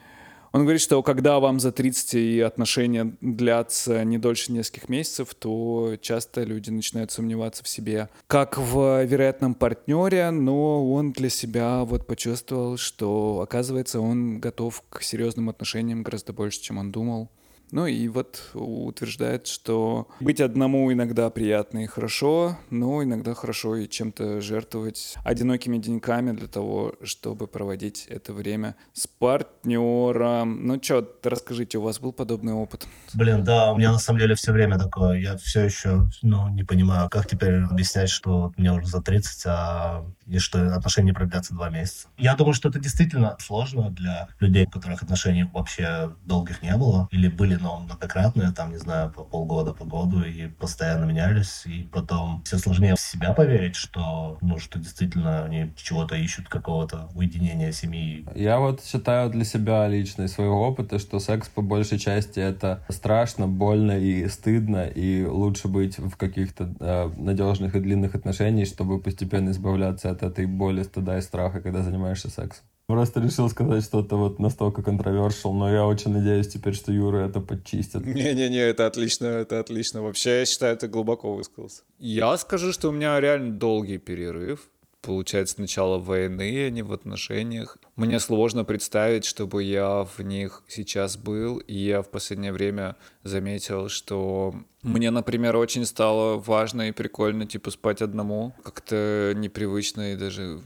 Он 0.56 0.62
говорит, 0.62 0.82
что 0.82 1.04
когда 1.04 1.42
вам 1.42 1.60
за 1.60 1.74
30 1.74 2.14
и 2.14 2.40
отношения 2.40 3.14
длятся 3.20 4.06
не 4.06 4.18
дольше 4.18 4.54
нескольких 4.54 4.88
месяцев, 4.88 5.36
то 5.36 5.98
часто 6.00 6.44
люди 6.44 6.70
начинают 6.70 7.12
сомневаться 7.12 7.62
в 7.62 7.68
себе, 7.68 8.08
как 8.28 8.58
в 8.58 9.04
вероятном 9.04 9.54
партнере, 9.54 10.32
но 10.32 10.94
он 10.94 11.12
для 11.12 11.28
себя 11.28 11.84
вот 11.84 12.08
почувствовал, 12.08 12.78
что 12.78 13.42
оказывается 13.42 14.00
он 14.00 14.40
готов 14.40 14.82
к 14.88 15.02
серьезным 15.02 15.50
отношениям 15.50 16.04
гораздо 16.04 16.32
больше, 16.32 16.62
чем 16.62 16.78
он 16.78 16.90
думал. 16.90 17.30
Ну 17.72 17.88
и 17.88 18.08
вот 18.08 18.52
утверждает, 18.54 19.48
что 19.48 20.08
быть 20.20 20.42
одному 20.42 20.92
иногда 20.92 21.30
приятно 21.30 21.84
и 21.84 21.88
хорошо, 21.88 22.58
но 22.70 23.04
иногда 23.04 23.34
хорошо 23.34 23.76
и 23.76 23.90
чем-то 23.90 24.42
жертвовать 24.42 25.16
одинокими 25.24 25.78
деньками 25.78 26.32
для 26.32 26.48
того, 26.48 26.94
чтобы 27.04 27.48
проводить 27.48 28.06
это 28.08 28.34
время 28.34 28.76
с 28.94 29.08
партнером. 29.08 30.66
Ну 30.66 30.82
что, 30.82 31.08
расскажите, 31.24 31.78
у 31.78 31.82
вас 31.82 32.00
был 32.00 32.14
подобный 32.14 32.54
опыт? 32.54 32.88
Блин, 33.14 33.44
да, 33.44 33.72
у 33.72 33.78
меня 33.78 33.92
на 33.92 34.00
самом 34.00 34.20
деле 34.20 34.36
все 34.36 34.52
время 34.52 34.78
такое. 34.78 35.20
Я 35.20 35.38
все 35.38 35.62
еще, 35.62 36.08
ну, 36.22 36.50
не 36.50 36.64
понимаю, 36.64 37.10
как 37.10 37.28
теперь 37.28 37.64
объяснять, 37.64 38.10
что 38.10 38.54
мне 38.58 38.72
уже 38.72 38.88
за 38.88 39.02
30, 39.02 39.44
а 39.48 40.06
и 40.28 40.40
что 40.40 40.76
отношения 40.76 41.14
продлятся 41.14 41.54
два 41.54 41.70
месяца. 41.70 42.08
Я 42.18 42.36
думаю, 42.36 42.54
что 42.54 42.70
это 42.70 42.80
действительно 42.80 43.36
сложно 43.40 43.90
для 43.92 44.28
людей, 44.40 44.66
у 44.66 44.70
которых 44.70 45.04
отношений 45.04 45.44
вообще 45.54 46.12
долгих 46.26 46.62
не 46.62 46.76
было, 46.76 47.08
или 47.12 47.28
были, 47.28 47.55
но 47.58 47.80
многократные, 47.80 48.52
там, 48.52 48.72
не 48.72 48.78
знаю, 48.78 49.12
по 49.12 49.24
полгода, 49.24 49.74
по 49.74 49.86
году, 49.86 50.24
и 50.24 50.48
постоянно 50.48 51.06
менялись, 51.06 51.66
и 51.66 51.84
потом 51.92 52.44
все 52.44 52.58
сложнее 52.58 52.96
в 52.96 53.00
себя 53.00 53.34
поверить, 53.34 53.76
что, 53.76 54.38
ну, 54.42 54.60
что 54.60 54.80
действительно 54.80 55.46
они 55.46 55.74
чего-то 55.76 56.16
ищут, 56.16 56.48
какого-то 56.50 57.10
уединения 57.16 57.72
семьи. 57.72 58.26
Я 58.36 58.60
вот 58.60 58.84
считаю 58.84 59.30
для 59.30 59.46
себя 59.46 59.88
лично 59.88 60.24
из 60.24 60.34
своего 60.34 60.68
опыта, 60.68 61.00
что 61.00 61.20
секс 61.20 61.50
по 61.50 61.62
большей 61.62 62.00
части 62.00 62.40
это 62.40 62.84
страшно, 62.90 63.48
больно 63.48 63.98
и 63.98 64.28
стыдно, 64.28 64.86
и 64.86 65.26
лучше 65.26 65.68
быть 65.68 65.98
в 65.98 66.16
каких-то 66.18 66.74
э, 66.80 67.12
надежных 67.18 67.76
и 67.76 67.80
длинных 67.80 68.16
отношениях, 68.16 68.68
чтобы 68.68 69.00
постепенно 69.00 69.52
избавляться 69.52 70.10
от 70.10 70.24
этой 70.24 70.46
боли, 70.46 70.84
стыда 70.84 71.18
и 71.18 71.22
страха, 71.22 71.62
когда 71.62 71.82
занимаешься 71.82 72.30
сексом. 72.30 72.66
Просто 72.88 73.20
решил 73.20 73.50
сказать 73.50 73.84
что-то 73.84 74.16
вот 74.16 74.40
настолько 74.40 74.84
контровершил, 74.84 75.54
но 75.54 75.72
я 75.72 75.86
очень 75.86 76.12
надеюсь 76.12 76.48
теперь, 76.48 76.76
что 76.76 76.92
Юра 76.92 77.28
это 77.28 77.40
подчистит. 77.40 78.06
Не-не-не, 78.06 78.60
это 78.60 78.86
отлично, 78.86 79.26
это 79.26 79.60
отлично. 79.60 80.04
Вообще, 80.04 80.40
я 80.40 80.46
считаю, 80.46 80.76
это 80.76 80.88
глубоко 80.88 81.34
высказался. 81.34 81.82
Я 81.98 82.38
скажу, 82.38 82.72
что 82.72 82.90
у 82.90 82.92
меня 82.92 83.20
реально 83.20 83.54
долгий 83.54 83.98
перерыв. 83.98 84.70
Получается, 85.02 85.62
начало 85.62 86.00
войны, 86.00 86.66
а 86.66 86.70
не 86.72 86.82
в 86.82 86.92
отношениях. 86.92 87.78
Мне 87.96 88.20
сложно 88.20 88.64
представить, 88.66 89.24
чтобы 89.26 89.64
я 89.64 90.04
в 90.04 90.20
них 90.20 90.64
сейчас 90.68 91.16
был, 91.16 91.58
и 91.58 91.76
я 91.76 92.02
в 92.02 92.10
последнее 92.10 92.52
время 92.52 92.96
заметил, 93.24 93.88
что 93.90 94.56
мне, 94.82 95.12
например, 95.12 95.58
очень 95.58 95.86
стало 95.86 96.38
важно 96.40 96.90
и 96.90 96.92
прикольно, 96.92 97.46
типа, 97.46 97.70
спать 97.70 98.02
одному. 98.02 98.54
Как-то 98.64 99.34
непривычно 99.36 100.14
и 100.14 100.16
даже, 100.16 100.60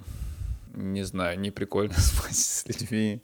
не 0.79 1.03
знаю, 1.03 1.39
не 1.39 1.51
прикольно 1.51 1.93
спать 1.97 2.35
с 2.35 2.65
людьми. 2.67 3.21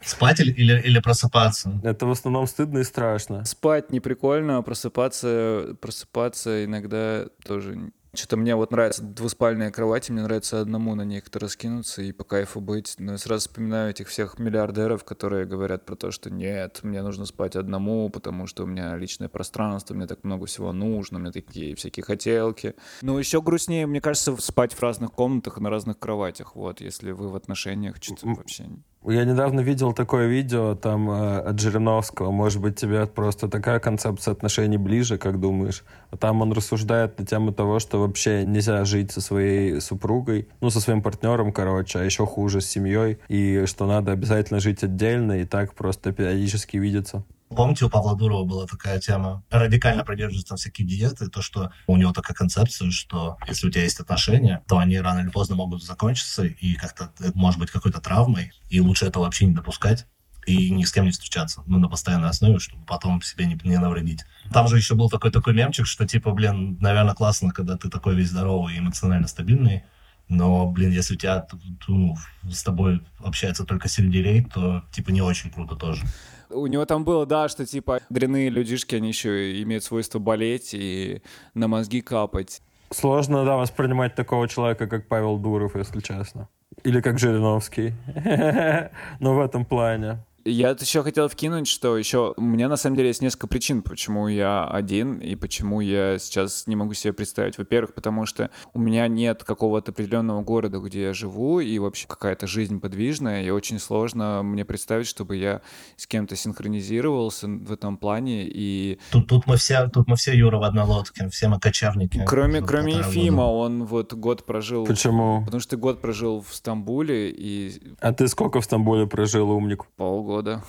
Спать 0.00 0.40
или, 0.40 0.52
или, 0.52 0.80
или 0.82 0.98
просыпаться? 1.00 1.80
Это 1.84 2.06
в 2.06 2.10
основном 2.10 2.46
стыдно 2.46 2.78
и 2.78 2.84
страшно. 2.84 3.44
Спать 3.44 3.92
не 3.92 4.00
прикольно, 4.00 4.58
а 4.58 4.62
просыпаться, 4.62 5.76
просыпаться 5.80 6.64
иногда 6.64 7.26
тоже 7.44 7.92
что-то 8.18 8.36
мне 8.36 8.56
вот 8.56 8.72
нравится 8.72 9.02
двуспальная 9.02 9.70
кровать, 9.70 10.10
мне 10.10 10.22
нравится 10.22 10.60
одному 10.60 10.94
на 10.94 11.02
них-то 11.02 11.38
раскинуться 11.38 12.02
и 12.02 12.12
по 12.12 12.24
кайфу 12.24 12.60
быть. 12.60 12.96
Но 12.98 13.12
я 13.12 13.18
сразу 13.18 13.48
вспоминаю 13.48 13.90
этих 13.90 14.08
всех 14.08 14.38
миллиардеров, 14.38 15.04
которые 15.04 15.46
говорят 15.46 15.86
про 15.86 15.94
то, 15.94 16.10
что 16.10 16.28
нет, 16.28 16.80
мне 16.82 17.02
нужно 17.02 17.26
спать 17.26 17.54
одному, 17.54 18.10
потому 18.10 18.46
что 18.46 18.64
у 18.64 18.66
меня 18.66 18.96
личное 18.96 19.28
пространство, 19.28 19.94
мне 19.94 20.06
так 20.06 20.24
много 20.24 20.46
всего 20.46 20.72
нужно, 20.72 21.18
у 21.18 21.20
меня 21.20 21.32
такие 21.32 21.76
всякие 21.76 22.02
хотелки. 22.02 22.74
Но 23.02 23.18
еще 23.18 23.40
грустнее, 23.40 23.86
мне 23.86 24.00
кажется, 24.00 24.36
спать 24.38 24.72
в 24.72 24.82
разных 24.82 25.12
комнатах 25.12 25.58
и 25.58 25.60
на 25.60 25.70
разных 25.70 25.98
кроватях. 25.98 26.56
Вот, 26.56 26.80
если 26.80 27.12
вы 27.12 27.28
в 27.28 27.36
отношениях, 27.36 27.96
что-то 28.00 28.26
вообще 28.26 28.68
я 29.04 29.24
недавно 29.24 29.60
видел 29.60 29.92
такое 29.92 30.26
видео 30.26 30.74
там 30.74 31.10
э, 31.10 31.38
от 31.40 31.60
Жириновского. 31.60 32.30
Может 32.30 32.60
быть, 32.60 32.76
тебе 32.76 33.06
просто 33.06 33.48
такая 33.48 33.78
концепция 33.78 34.32
отношений 34.32 34.76
ближе, 34.76 35.18
как 35.18 35.40
думаешь? 35.40 35.84
Там 36.18 36.42
он 36.42 36.52
рассуждает 36.52 37.18
на 37.18 37.24
тему 37.24 37.52
того, 37.52 37.78
что 37.78 38.00
вообще 38.00 38.44
нельзя 38.44 38.84
жить 38.84 39.12
со 39.12 39.20
своей 39.20 39.80
супругой, 39.80 40.48
ну, 40.60 40.70
со 40.70 40.80
своим 40.80 41.02
партнером, 41.02 41.52
короче, 41.52 42.00
а 42.00 42.02
еще 42.02 42.26
хуже 42.26 42.60
с 42.60 42.66
семьей, 42.66 43.18
и 43.28 43.64
что 43.66 43.86
надо 43.86 44.12
обязательно 44.12 44.60
жить 44.60 44.82
отдельно 44.82 45.40
и 45.40 45.44
так 45.44 45.74
просто 45.74 46.12
периодически 46.12 46.76
видеться. 46.76 47.24
Помните, 47.48 47.84
у 47.86 47.88
Павла 47.90 48.16
Дурова 48.16 48.44
была 48.44 48.66
такая 48.66 49.00
тема? 49.00 49.42
Радикально 49.50 50.04
придерживается 50.04 50.56
всякие 50.56 50.86
диеты, 50.86 51.28
то, 51.28 51.42
что 51.42 51.72
у 51.86 51.96
него 51.96 52.12
такая 52.12 52.34
концепция, 52.34 52.90
что 52.90 53.38
если 53.46 53.66
у 53.66 53.70
тебя 53.70 53.84
есть 53.84 54.00
отношения, 54.00 54.62
то 54.68 54.78
они 54.78 54.98
рано 55.00 55.20
или 55.20 55.30
поздно 55.30 55.56
могут 55.56 55.82
закончиться, 55.82 56.44
и 56.44 56.74
как-то 56.74 57.10
может 57.34 57.58
быть 57.58 57.70
какой-то 57.70 58.00
травмой, 58.00 58.52
и 58.68 58.80
лучше 58.80 59.06
это 59.06 59.18
вообще 59.18 59.46
не 59.46 59.54
допускать. 59.54 60.06
и 60.48 60.70
ни 60.70 60.84
с 60.84 60.92
кем 60.92 61.04
не 61.04 61.10
встречаться, 61.10 61.62
ну, 61.66 61.78
на 61.78 61.88
постоянной 61.88 62.30
основе, 62.30 62.58
чтобы 62.58 62.84
потом 62.86 63.20
себе 63.22 63.44
не, 63.44 63.58
не 63.64 63.78
навредить. 63.78 64.24
Там 64.50 64.66
же 64.66 64.76
еще 64.76 64.94
был 64.94 65.10
такой 65.10 65.30
такой 65.30 65.52
мемчик, 65.54 65.86
что 65.86 66.06
типа, 66.06 66.32
блин, 66.32 66.78
наверное, 66.80 67.14
классно, 67.14 67.50
когда 67.50 67.76
ты 67.76 67.90
такой 67.90 68.14
весь 68.14 68.30
здоровый 68.30 68.74
и 68.74 68.78
эмоционально 68.78 69.28
стабильный, 69.28 69.84
но, 70.28 70.66
блин, 70.66 70.90
если 70.90 71.14
у 71.14 71.16
тебя 71.18 71.46
ну, 71.86 72.16
с 72.50 72.62
тобой 72.62 73.02
общается 73.18 73.64
только 73.64 73.88
сельдерей, 73.88 74.44
то 74.44 74.84
типа 74.90 75.10
не 75.10 75.22
очень 75.22 75.50
круто 75.50 75.74
тоже. 75.76 76.04
У 76.50 76.66
него 76.66 76.84
там 76.84 77.04
было, 77.04 77.26
да, 77.26 77.48
что 77.48 77.66
типа 77.66 78.00
дряные 78.10 78.50
людишки, 78.50 78.94
они 78.96 79.08
еще 79.08 79.62
имеют 79.62 79.84
свойство 79.84 80.18
болеть 80.18 80.74
и 80.74 81.22
на 81.54 81.68
мозги 81.68 82.00
капать. 82.00 82.62
Сложно, 82.90 83.44
да, 83.44 83.56
воспринимать 83.56 84.14
такого 84.14 84.48
человека, 84.48 84.86
как 84.86 85.08
Павел 85.08 85.38
Дуров, 85.38 85.76
если 85.76 86.00
честно. 86.00 86.48
Или 86.84 87.00
как 87.00 87.18
Жириновский. 87.18 87.92
Но 89.20 89.34
в 89.34 89.40
этом 89.40 89.64
плане. 89.64 90.18
Я 90.48 90.70
еще 90.70 91.02
хотел 91.02 91.28
вкинуть, 91.28 91.68
что 91.68 91.96
еще 91.96 92.32
у 92.36 92.40
меня 92.40 92.68
на 92.68 92.76
самом 92.76 92.96
деле 92.96 93.08
есть 93.08 93.20
несколько 93.20 93.46
причин, 93.46 93.82
почему 93.82 94.28
я 94.28 94.64
один 94.64 95.18
и 95.18 95.34
почему 95.34 95.80
я 95.80 96.18
сейчас 96.18 96.66
не 96.66 96.74
могу 96.74 96.94
себе 96.94 97.12
представить. 97.12 97.58
Во-первых, 97.58 97.94
потому 97.94 98.24
что 98.24 98.50
у 98.72 98.78
меня 98.78 99.06
нет 99.08 99.44
какого-то 99.44 99.92
определенного 99.92 100.42
города, 100.42 100.78
где 100.78 101.02
я 101.02 101.12
живу, 101.12 101.60
и 101.60 101.78
вообще 101.78 102.06
какая-то 102.06 102.46
жизнь 102.46 102.80
подвижная, 102.80 103.42
и 103.44 103.50
очень 103.50 103.78
сложно 103.78 104.42
мне 104.42 104.64
представить, 104.64 105.06
чтобы 105.06 105.36
я 105.36 105.60
с 105.96 106.06
кем-то 106.06 106.34
синхронизировался 106.34 107.46
в 107.46 107.70
этом 107.70 107.98
плане. 107.98 108.46
И 108.46 108.98
тут, 109.10 109.28
тут 109.28 109.46
мы 109.46 109.56
все, 109.56 109.88
тут 109.88 110.08
мы 110.08 110.16
все 110.16 110.34
Юра 110.34 110.58
в 110.58 110.62
одной 110.62 110.84
лодке, 110.84 111.28
все 111.28 111.48
мы 111.48 111.60
кочевники. 111.60 112.24
Кроме, 112.26 112.62
кроме 112.62 112.94
Ефима, 112.94 113.44
года. 113.44 113.52
он 113.52 113.84
вот 113.84 114.14
год 114.14 114.46
прожил. 114.46 114.86
Почему? 114.86 115.44
Потому 115.44 115.60
что 115.60 115.70
ты 115.70 115.76
год 115.76 116.00
прожил 116.00 116.40
в 116.40 116.54
Стамбуле 116.54 117.30
и. 117.30 117.94
А 118.00 118.12
ты 118.12 118.28
сколько 118.28 118.60
в 118.60 118.64
Стамбуле 118.64 119.06
прожил, 119.06 119.50
умник? 119.50 119.84
Полгода 119.96 120.37
полгода. 120.38 120.62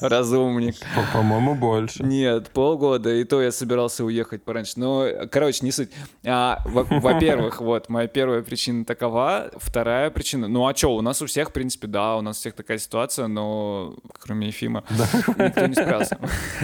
Разумник. 0.00 0.76
По-моему, 1.12 1.56
больше. 1.56 2.04
Нет, 2.04 2.50
полгода, 2.50 3.12
и 3.12 3.24
то 3.24 3.42
я 3.42 3.50
собирался 3.50 4.04
уехать 4.04 4.44
пораньше. 4.44 4.74
Но, 4.76 5.08
короче, 5.28 5.64
не 5.64 5.72
суть. 5.72 5.90
А, 6.24 6.62
во-первых, 6.64 7.60
вот, 7.60 7.88
моя 7.88 8.06
первая 8.06 8.42
причина 8.42 8.84
такова. 8.84 9.50
Вторая 9.56 10.10
причина, 10.10 10.46
ну 10.46 10.68
а 10.68 10.76
что, 10.76 10.94
у 10.94 11.00
нас 11.00 11.20
у 11.20 11.26
всех, 11.26 11.48
в 11.48 11.52
принципе, 11.52 11.88
да, 11.88 12.16
у 12.16 12.20
нас 12.20 12.36
у 12.36 12.40
всех 12.40 12.54
такая 12.54 12.78
ситуация, 12.78 13.26
но 13.26 13.96
кроме 14.20 14.46
Ефима 14.46 14.84
никто 14.90 15.66
не 15.66 15.74
справился. 15.74 16.16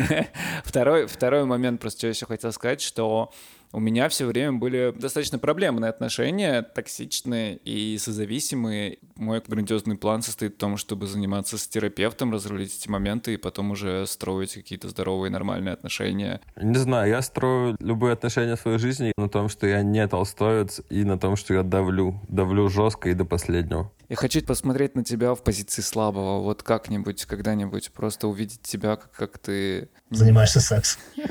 Второй, 0.65 1.07
второй 1.07 1.45
момент, 1.45 1.81
просто 1.81 1.99
что 1.99 2.07
я 2.07 2.13
еще 2.13 2.27
хотел 2.27 2.53
сказать, 2.53 2.81
что 2.81 3.33
у 3.73 3.81
меня 3.81 4.09
все 4.09 4.27
время 4.27 4.53
были 4.55 4.95
достаточно 4.97 5.39
проблемные 5.39 5.91
отношения, 5.91 6.62
токсичные 6.62 7.57
и 7.57 7.99
созависимые. 7.99 8.99
Мой 9.16 9.43
грандиозный 9.47 9.97
план 9.97 10.23
состоит 10.23 10.55
в 10.55 10.59
том, 10.59 10.77
чтобы 10.77 11.07
заниматься 11.07 11.59
с 11.59 11.69
терапевтом, 11.69 12.33
разрулить 12.33 12.75
эти 12.77 12.89
моменты 12.89 13.35
и 13.35 13.37
потом 13.37 13.71
уже 13.71 14.07
строить 14.07 14.55
какие-то 14.55 14.89
здоровые, 14.89 15.31
нормальные 15.31 15.75
отношения. 15.75 16.41
Не 16.61 16.79
знаю, 16.79 17.11
я 17.11 17.23
строю 17.23 17.77
любые 17.81 18.12
отношения 18.12 18.57
в 18.57 18.61
своей 18.61 18.79
жизни 18.79 19.12
на 19.16 19.29
том, 19.29 19.49
что 19.49 19.66
я 19.66 19.83
не 19.83 20.07
толстоец, 20.09 20.81
и 20.89 21.05
на 21.05 21.19
том, 21.19 21.37
что 21.37 21.55
я 21.55 21.62
давлю. 21.62 22.21
Давлю 22.29 22.69
жестко 22.69 23.11
и 23.11 23.14
до 23.14 23.25
последнего. 23.25 23.93
Я 24.09 24.16
хочу 24.16 24.43
посмотреть 24.43 24.95
на 24.95 25.05
тебя 25.05 25.35
в 25.35 25.43
позиции 25.43 25.83
слабого, 25.83 26.41
вот 26.41 26.62
как-нибудь, 26.62 27.27
когда-нибудь, 27.27 27.93
просто 27.93 28.27
увидеть 28.27 28.62
тебя, 28.62 28.97
как, 28.97 29.12
как 29.12 29.39
ты... 29.39 29.91
Занимаешься 30.11 30.61
сексом. 30.61 31.01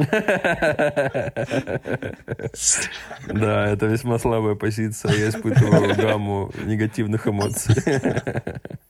Да, 3.27 3.67
это 3.67 3.87
весьма 3.87 4.19
слабая 4.19 4.55
позиция. 4.55 5.13
Я 5.13 5.29
испытываю 5.29 5.95
гамму 5.95 6.51
негативных 6.65 7.27
эмоций. 7.27 7.75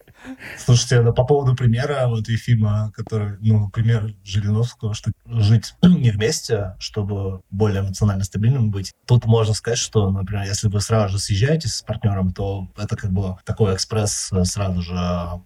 Слушайте, 0.58 1.02
ну, 1.02 1.14
по 1.14 1.24
поводу 1.24 1.56
примера 1.56 2.08
вот 2.08 2.28
Ефима, 2.28 2.92
который, 2.96 3.38
ну, 3.40 3.70
пример 3.70 4.14
Жириновского, 4.24 4.94
что 4.94 5.12
жить 5.26 5.76
не 5.84 6.12
вместе, 6.12 6.76
чтобы 6.80 7.42
более 7.50 7.82
эмоционально 7.82 8.24
стабильным 8.24 8.72
быть. 8.72 8.92
Тут 9.06 9.26
можно 9.26 9.54
сказать, 9.54 9.80
что, 9.80 10.10
например, 10.12 10.46
если 10.46 10.68
вы 10.68 10.82
сразу 10.82 11.14
же 11.14 11.20
съезжаетесь 11.20 11.76
с 11.76 11.82
партнером, 11.82 12.34
то 12.34 12.68
это 12.78 12.96
как 12.96 13.12
бы 13.12 13.38
такой 13.46 13.76
экспресс 13.76 14.30
э, 14.32 14.44
сразу 14.46 14.82
же, 14.82 14.96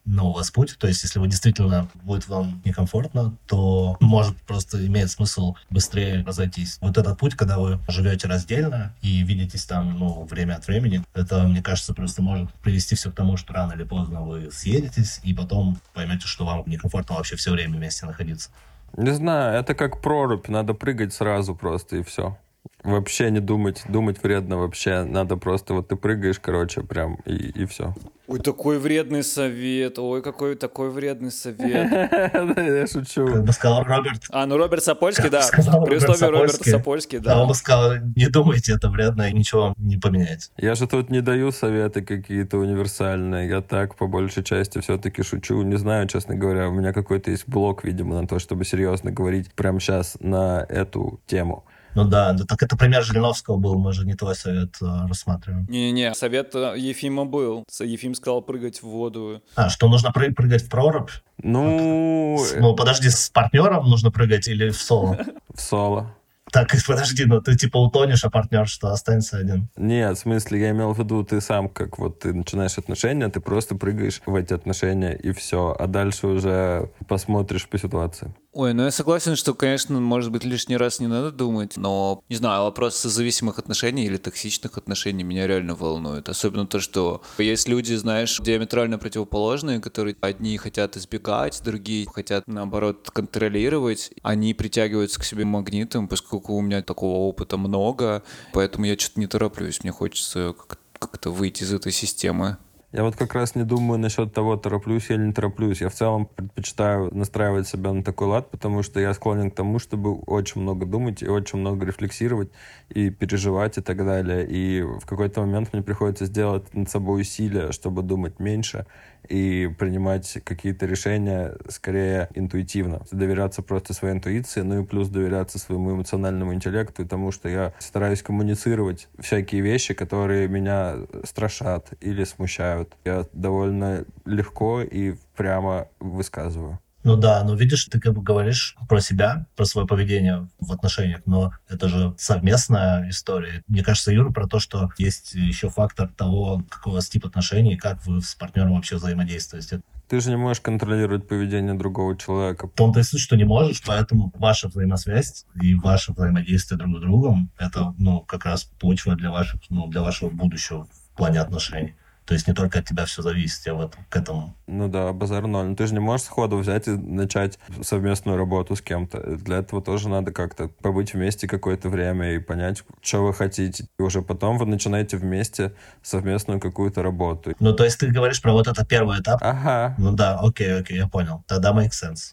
ну, 0.05 0.29
у 0.29 0.33
вас 0.33 0.51
путь. 0.51 0.77
То 0.77 0.87
есть, 0.87 1.03
если 1.03 1.19
вы 1.19 1.27
действительно 1.27 1.87
будет 2.03 2.27
вам 2.27 2.61
некомфортно, 2.65 3.35
то 3.47 3.97
может 3.99 4.35
просто 4.43 4.85
имеет 4.85 5.11
смысл 5.11 5.55
быстрее 5.69 6.23
разойтись. 6.25 6.77
Вот 6.81 6.97
этот 6.97 7.17
путь, 7.17 7.35
когда 7.35 7.59
вы 7.59 7.79
живете 7.87 8.27
раздельно 8.27 8.93
и 9.01 9.23
видитесь 9.23 9.65
там, 9.65 9.97
ну, 9.97 10.23
время 10.25 10.55
от 10.55 10.67
времени, 10.67 11.03
это, 11.13 11.43
мне 11.43 11.61
кажется, 11.61 11.93
просто 11.93 12.21
может 12.21 12.51
привести 12.55 12.95
все 12.95 13.11
к 13.11 13.15
тому, 13.15 13.37
что 13.37 13.53
рано 13.53 13.73
или 13.73 13.83
поздно 13.83 14.21
вы 14.21 14.49
съедете 14.51 14.70
съедетесь, 14.71 15.19
и 15.23 15.33
потом 15.33 15.77
поймете, 15.93 16.27
что 16.27 16.45
вам 16.45 16.63
некомфортно 16.65 17.15
вообще 17.15 17.35
все 17.35 17.51
время 17.51 17.77
вместе 17.77 18.05
находиться. 18.05 18.49
Не 18.97 19.11
знаю, 19.11 19.59
это 19.59 19.73
как 19.73 20.01
прорубь, 20.01 20.47
надо 20.47 20.73
прыгать 20.73 21.13
сразу 21.13 21.55
просто 21.55 21.97
и 21.97 22.03
все. 22.03 22.37
Вообще 22.83 23.29
не 23.29 23.39
думать, 23.39 23.83
думать 23.87 24.21
вредно 24.23 24.57
вообще. 24.57 25.03
Надо 25.03 25.37
просто, 25.37 25.73
вот 25.73 25.87
ты 25.89 25.95
прыгаешь, 25.95 26.39
короче, 26.39 26.81
прям, 26.81 27.15
и, 27.25 27.35
и 27.35 27.65
все. 27.65 27.93
Ой, 28.31 28.39
такой 28.39 28.79
вредный 28.79 29.23
совет. 29.23 29.99
Ой, 29.99 30.21
какой 30.21 30.55
такой 30.55 30.89
вредный 30.89 31.31
совет. 31.31 31.91
Я 31.91 32.87
шучу. 32.87 33.27
Как 33.27 33.43
бы 33.43 33.51
сказал 33.51 33.83
Роберт. 33.83 34.23
А, 34.29 34.45
ну 34.45 34.55
Роберт 34.55 34.83
Сапольский, 34.83 35.29
да. 35.29 35.45
При 35.85 35.97
условии 35.97 36.31
Роберта 36.31 36.69
Сапольский, 36.69 37.19
да. 37.19 37.33
А 37.33 37.41
он 37.41 37.49
бы 37.49 37.55
сказал, 37.55 37.97
не 38.15 38.29
думайте, 38.29 38.73
это 38.73 38.89
вредно, 38.89 39.29
и 39.29 39.33
ничего 39.33 39.73
не 39.77 39.97
поменяется. 39.97 40.51
Я 40.55 40.75
же 40.75 40.87
тут 40.87 41.09
не 41.09 41.21
даю 41.21 41.51
советы 41.51 42.01
какие-то 42.01 42.57
универсальные. 42.57 43.49
Я 43.49 43.61
так, 43.61 43.95
по 43.95 44.07
большей 44.07 44.43
части, 44.43 44.79
все-таки 44.79 45.23
шучу. 45.23 45.61
Не 45.63 45.77
знаю, 45.77 46.07
честно 46.07 46.33
говоря, 46.33 46.69
у 46.69 46.71
меня 46.71 46.93
какой-то 46.93 47.31
есть 47.31 47.47
блок, 47.47 47.83
видимо, 47.83 48.21
на 48.21 48.27
то, 48.27 48.39
чтобы 48.39 48.63
серьезно 48.63 49.11
говорить 49.11 49.53
прямо 49.53 49.81
сейчас 49.81 50.15
на 50.21 50.65
эту 50.69 51.19
тему. 51.27 51.65
Ну 51.95 52.05
да, 52.05 52.33
да, 52.33 52.45
так 52.45 52.63
это 52.63 52.77
пример 52.77 53.03
Жириновского 53.03 53.57
был, 53.57 53.77
мы 53.77 53.93
же 53.93 54.05
не 54.05 54.15
твой 54.15 54.35
совет 54.35 54.75
э, 54.81 54.85
рассматриваем. 55.07 55.65
Не-не, 55.69 56.13
совет 56.13 56.55
Ефима 56.55 57.25
был. 57.25 57.65
Ефим 57.79 58.15
сказал 58.15 58.41
прыгать 58.41 58.81
в 58.81 58.83
воду. 58.83 59.41
А, 59.55 59.69
что 59.69 59.87
нужно 59.87 60.09
пры- 60.15 60.33
прыгать 60.33 60.63
в 60.63 60.69
прорубь? 60.69 61.09
Ну... 61.37 62.39
Ну, 62.59 62.75
подожди, 62.75 63.09
с 63.09 63.29
партнером 63.29 63.89
нужно 63.89 64.11
прыгать 64.11 64.47
или 64.47 64.69
в 64.69 64.81
соло? 64.81 65.17
В 65.53 65.59
соло. 65.59 66.15
Так, 66.51 66.71
подожди, 66.87 67.25
ну 67.25 67.41
ты 67.41 67.55
типа 67.55 67.77
утонешь, 67.77 68.23
а 68.23 68.29
партнер 68.29 68.67
что, 68.67 68.89
останется 68.89 69.37
один? 69.37 69.69
Нет, 69.77 70.17
в 70.17 70.21
смысле, 70.21 70.59
я 70.59 70.69
имел 70.71 70.93
в 70.93 70.99
виду, 70.99 71.23
ты 71.23 71.41
сам, 71.41 71.69
как 71.69 71.97
вот 71.97 72.19
ты 72.19 72.33
начинаешь 72.33 72.77
отношения, 72.77 73.29
ты 73.29 73.39
просто 73.39 73.75
прыгаешь 73.75 74.21
в 74.25 74.35
эти 74.35 74.53
отношения, 74.53 75.13
и 75.13 75.31
все. 75.31 75.75
А 75.77 75.87
дальше 75.87 76.27
уже 76.27 76.89
посмотришь 77.07 77.67
по 77.67 77.77
ситуации. 77.77 78.33
Ой, 78.53 78.73
ну 78.73 78.83
я 78.83 78.91
согласен, 78.91 79.37
что, 79.37 79.53
конечно, 79.53 79.97
может 80.01 80.29
быть, 80.29 80.43
лишний 80.43 80.75
раз 80.75 80.99
не 80.99 81.07
надо 81.07 81.31
думать, 81.31 81.77
но, 81.77 82.21
не 82.27 82.35
знаю, 82.35 82.63
вопрос 82.63 82.97
созависимых 82.97 83.59
отношений 83.59 84.05
или 84.05 84.17
токсичных 84.17 84.77
отношений 84.77 85.23
меня 85.23 85.47
реально 85.47 85.73
волнует. 85.73 86.27
Особенно 86.27 86.67
то, 86.67 86.81
что 86.81 87.21
есть 87.37 87.69
люди, 87.69 87.93
знаешь, 87.93 88.39
диаметрально 88.41 88.97
противоположные, 88.97 89.79
которые 89.79 90.17
одни 90.19 90.57
хотят 90.57 90.97
избегать, 90.97 91.61
другие 91.63 92.05
хотят, 92.13 92.45
наоборот, 92.45 93.09
контролировать. 93.09 94.11
Они 94.21 94.53
притягиваются 94.53 95.21
к 95.21 95.23
себе 95.23 95.45
магнитом, 95.45 96.09
поскольку 96.09 96.40
у 96.49 96.61
меня 96.61 96.81
такого 96.81 97.17
опыта 97.17 97.57
много, 97.57 98.23
поэтому 98.53 98.85
я 98.85 98.97
что-то 98.97 99.19
не 99.19 99.27
тороплюсь. 99.27 99.83
Мне 99.83 99.91
хочется 99.91 100.55
как-то 100.99 101.31
выйти 101.31 101.63
из 101.63 101.73
этой 101.73 101.91
системы. 101.91 102.57
Я 102.93 103.03
вот 103.03 103.15
как 103.15 103.33
раз 103.35 103.55
не 103.55 103.63
думаю 103.63 103.99
насчет 103.99 104.33
того, 104.33 104.57
тороплюсь 104.57 105.09
я 105.09 105.15
или 105.15 105.27
не 105.27 105.33
тороплюсь. 105.33 105.79
Я 105.79 105.87
в 105.87 105.93
целом 105.93 106.25
предпочитаю 106.25 107.09
настраивать 107.15 107.65
себя 107.65 107.93
на 107.93 108.03
такой 108.03 108.27
лад, 108.27 108.51
потому 108.51 108.83
что 108.83 108.99
я 108.99 109.13
склонен 109.13 109.49
к 109.49 109.55
тому, 109.55 109.79
чтобы 109.79 110.13
очень 110.13 110.61
много 110.61 110.85
думать 110.85 111.23
и 111.23 111.27
очень 111.27 111.59
много 111.59 111.85
рефлексировать 111.85 112.49
и 112.89 113.09
переживать 113.09 113.77
и 113.77 113.81
так 113.81 113.97
далее. 113.97 114.45
И 114.45 114.81
в 114.81 115.05
какой-то 115.05 115.39
момент 115.39 115.71
мне 115.71 115.81
приходится 115.81 116.25
сделать 116.25 116.73
над 116.73 116.89
собой 116.89 117.21
усилия, 117.21 117.71
чтобы 117.71 118.01
думать 118.01 118.39
меньше 118.39 118.85
и 119.27 119.69
принимать 119.77 120.39
какие-то 120.43 120.85
решения 120.85 121.55
скорее 121.69 122.29
интуитивно. 122.33 123.01
Доверяться 123.11 123.61
просто 123.61 123.93
своей 123.93 124.15
интуиции, 124.15 124.61
ну 124.61 124.81
и 124.81 124.85
плюс 124.85 125.09
доверяться 125.09 125.59
своему 125.59 125.93
эмоциональному 125.93 126.53
интеллекту 126.53 127.03
и 127.03 127.05
тому, 127.07 127.31
что 127.31 127.49
я 127.49 127.73
стараюсь 127.79 128.21
коммуницировать 128.21 129.07
всякие 129.19 129.61
вещи, 129.61 129.93
которые 129.93 130.47
меня 130.47 130.95
страшат 131.23 131.93
или 132.01 132.23
смущают. 132.23 132.95
Я 133.05 133.25
довольно 133.33 134.05
легко 134.25 134.81
и 134.81 135.15
прямо 135.35 135.87
высказываю. 135.99 136.79
Ну 137.03 137.15
да, 137.15 137.43
но 137.43 137.55
видишь, 137.55 137.85
ты 137.85 137.99
как 137.99 138.13
бы 138.13 138.21
говоришь 138.21 138.75
про 138.87 139.01
себя, 139.01 139.47
про 139.55 139.65
свое 139.65 139.87
поведение 139.87 140.47
в 140.59 140.71
отношениях, 140.71 141.21
но 141.25 141.51
это 141.67 141.89
же 141.89 142.13
совместная 142.17 143.09
история. 143.09 143.63
Мне 143.67 143.83
кажется, 143.83 144.11
Юра, 144.11 144.31
про 144.31 144.47
то, 144.47 144.59
что 144.59 144.91
есть 144.97 145.33
еще 145.33 145.69
фактор 145.69 146.09
того, 146.09 146.63
какого 146.69 146.97
у 146.97 147.01
тип 147.01 147.25
отношений, 147.25 147.75
как 147.75 148.05
вы 148.05 148.21
с 148.21 148.35
партнером 148.35 148.75
вообще 148.75 148.97
взаимодействуете. 148.97 149.81
Ты 150.07 150.19
же 150.19 150.29
не 150.29 150.35
можешь 150.35 150.61
контролировать 150.61 151.27
поведение 151.27 151.73
другого 151.73 152.17
человека. 152.17 152.67
В 152.67 152.71
том-то 152.71 152.99
и 152.99 153.03
суть, 153.03 153.21
что 153.21 153.37
не 153.37 153.45
можешь, 153.45 153.81
поэтому 153.85 154.31
ваша 154.35 154.67
взаимосвязь 154.67 155.45
и 155.61 155.73
ваше 155.73 156.11
взаимодействие 156.11 156.77
друг 156.77 156.97
с 156.97 156.99
другом— 156.99 157.49
это, 157.57 157.95
ну, 157.97 158.19
как 158.19 158.45
раз 158.45 158.65
почва 158.65 159.15
для, 159.15 159.31
ваших, 159.31 159.61
ну, 159.69 159.87
для 159.87 160.01
вашего 160.01 160.29
будущего 160.29 160.85
в 160.85 161.15
плане 161.15 161.39
отношений. 161.39 161.95
То 162.31 162.35
есть 162.35 162.47
не 162.47 162.53
только 162.53 162.79
от 162.79 162.85
тебя 162.85 163.03
все 163.03 163.21
зависит, 163.21 163.65
я 163.65 163.73
в 163.73 163.81
этом, 163.81 164.05
к 164.07 164.15
этому. 164.15 164.55
Ну 164.65 164.87
да, 164.87 165.11
базар 165.11 165.47
ноль. 165.47 165.65
Но 165.65 165.75
ты 165.75 165.85
же 165.85 165.93
не 165.93 165.99
можешь 165.99 166.27
сходу 166.27 166.55
взять 166.55 166.87
и 166.87 166.91
начать 166.91 167.59
совместную 167.81 168.37
работу 168.37 168.77
с 168.77 168.81
кем-то. 168.81 169.35
Для 169.35 169.57
этого 169.57 169.81
тоже 169.81 170.07
надо 170.07 170.31
как-то 170.31 170.69
побыть 170.69 171.13
вместе 171.13 171.45
какое-то 171.45 171.89
время 171.89 172.35
и 172.35 172.39
понять, 172.39 172.83
что 173.01 173.25
вы 173.25 173.33
хотите. 173.33 173.83
И 173.99 174.01
уже 174.01 174.21
потом 174.21 174.57
вы 174.57 174.65
начинаете 174.65 175.17
вместе 175.17 175.73
совместную 176.03 176.61
какую-то 176.61 177.03
работу. 177.03 177.51
Ну, 177.59 177.73
то 177.73 177.83
есть 177.83 177.99
ты 177.99 178.07
говоришь 178.07 178.41
про 178.41 178.53
вот 178.53 178.69
этот 178.69 178.87
первый 178.87 179.19
этап? 179.19 179.41
Ага. 179.43 179.93
Ну 179.97 180.13
да, 180.13 180.39
окей, 180.39 180.73
окей, 180.73 180.99
я 180.99 181.09
понял. 181.09 181.43
Тогда 181.47 181.73
make 181.73 181.89
sense. 181.89 182.31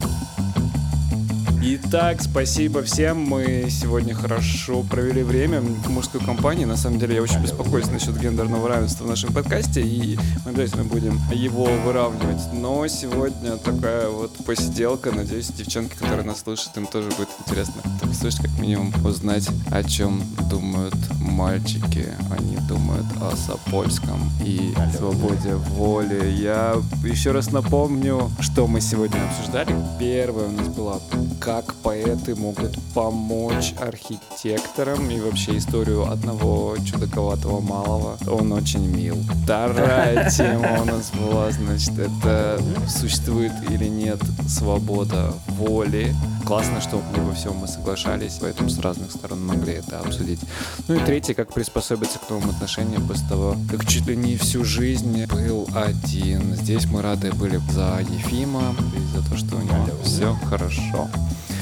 Итак, 1.60 2.22
спасибо 2.22 2.84
всем. 2.84 3.18
Мы 3.18 3.66
сегодня 3.68 4.14
хорошо 4.14 4.84
провели 4.84 5.24
время 5.24 5.60
в 5.60 5.90
мужской 5.90 6.20
компании. 6.20 6.64
На 6.64 6.76
самом 6.76 7.00
деле 7.00 7.16
я 7.16 7.22
очень 7.22 7.42
беспокоюсь 7.42 7.90
насчет 7.90 8.16
гендерного 8.16 8.68
равенства 8.68 9.04
в 9.04 9.08
нашем 9.08 9.32
подкасте, 9.32 9.80
и 9.82 10.16
мы 10.44 10.52
обязательно 10.52 10.84
будем 10.84 11.20
его 11.32 11.64
выравнивать. 11.64 12.52
Но 12.52 12.86
сегодня 12.86 13.56
такая 13.56 14.08
вот 14.08 14.36
посиделка. 14.46 15.10
Надеюсь, 15.10 15.48
девчонки, 15.48 15.96
которые 15.96 16.24
нас 16.24 16.42
слушают, 16.42 16.76
им 16.76 16.86
тоже 16.86 17.08
будет 17.10 17.28
интересно 17.44 17.74
послушать, 18.00 18.40
как 18.40 18.58
минимум, 18.60 18.92
узнать, 19.04 19.48
о 19.72 19.82
чем 19.82 20.22
думают 20.48 20.94
мальчики. 21.20 22.06
Они 22.30 22.56
думают 22.68 23.06
о 23.20 23.34
Сапольском 23.36 24.30
и 24.44 24.74
свободе 24.96 25.54
воли. 25.54 26.30
Я 26.30 26.76
еще 27.04 27.32
раз 27.32 27.50
напомню, 27.50 28.30
что 28.40 28.66
мы 28.68 28.80
сегодня 28.80 29.18
обсуждали. 29.28 29.74
Первое 29.98 30.46
у 30.46 30.52
нас 30.52 30.68
было 30.68 31.00
как 31.48 31.74
поэты 31.76 32.34
могут 32.34 32.78
помочь 32.92 33.72
архитекторам 33.80 35.10
и 35.10 35.18
вообще 35.18 35.56
историю 35.56 36.06
одного 36.12 36.76
чудаковатого 36.84 37.60
малого. 37.60 38.18
Он 38.30 38.52
очень 38.52 38.86
мил. 38.86 39.16
Вторая 39.44 40.28
тема 40.28 40.82
у 40.82 40.84
нас 40.84 41.10
была, 41.10 41.50
значит, 41.50 41.98
это 41.98 42.62
существует 42.86 43.52
или 43.70 43.88
нет 43.88 44.20
свобода 44.46 45.32
воли. 45.46 46.14
Классно, 46.44 46.82
что 46.82 47.00
во 47.16 47.34
всем 47.34 47.56
мы 47.56 47.66
соглашались, 47.66 48.38
поэтому 48.42 48.68
с 48.68 48.78
разных 48.78 49.10
сторон 49.10 49.46
могли 49.46 49.74
это 49.74 50.00
обсудить. 50.00 50.40
Ну 50.86 50.96
и 50.96 50.98
третье, 50.98 51.32
как 51.32 51.54
приспособиться 51.54 52.18
к 52.18 52.28
новым 52.28 52.50
отношениям 52.50 53.08
после 53.08 53.26
того, 53.26 53.56
как 53.70 53.86
чуть 53.86 54.06
ли 54.06 54.16
не 54.16 54.36
всю 54.36 54.64
жизнь 54.64 55.24
был 55.24 55.66
один. 55.74 56.54
Здесь 56.56 56.84
мы 56.84 57.00
рады 57.00 57.32
были 57.32 57.58
за 57.70 58.00
Ефима 58.00 58.74
и 58.94 59.16
за 59.16 59.26
то, 59.26 59.36
что 59.38 59.56
у 59.56 59.60
него 59.60 59.88
все 60.04 60.34
хорошо. 60.50 61.08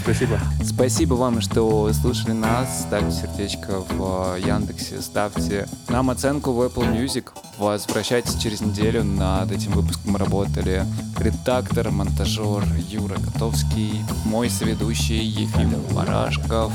Спасибо. 0.07 0.39
Спасибо 0.65 1.15
вам, 1.15 1.41
что 1.41 1.93
слушали 1.93 2.31
нас. 2.31 2.83
Ставьте 2.83 3.11
сердечко 3.11 3.81
в 3.81 4.37
Яндексе, 4.39 5.03
ставьте 5.03 5.67
нам 5.89 6.11
оценку 6.11 6.53
в 6.53 6.63
Apple 6.63 6.95
Music. 6.95 7.31
Возвращайтесь 7.59 8.37
через 8.37 8.61
неделю. 8.61 9.03
Над 9.03 9.51
этим 9.51 9.73
выпуском 9.73 10.17
работали 10.17 10.87
редактор, 11.19 11.91
монтажер 11.91 12.63
Юра 12.89 13.17
Котовский, 13.17 14.05
мой 14.25 14.49
соведущий 14.49 15.25
Ефим 15.25 15.75
Барашков. 15.93 16.73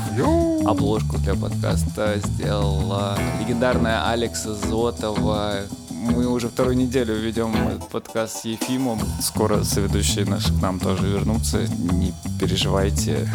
Обложку 0.66 1.16
для 1.16 1.34
подкаста 1.34 2.20
сделала 2.22 3.18
легендарная 3.40 4.10
Алекса 4.10 4.52
Зотова, 4.52 5.54
мы 6.02 6.26
уже 6.26 6.48
вторую 6.48 6.76
неделю 6.76 7.14
ведем 7.14 7.54
подкаст 7.92 8.42
с 8.42 8.44
Ефимом. 8.44 8.98
Скоро 9.20 9.62
соведущие 9.62 10.24
наши 10.24 10.52
к 10.52 10.60
нам 10.60 10.80
тоже 10.80 11.06
вернутся. 11.06 11.58
Не 11.68 12.12
переживайте. 12.40 13.28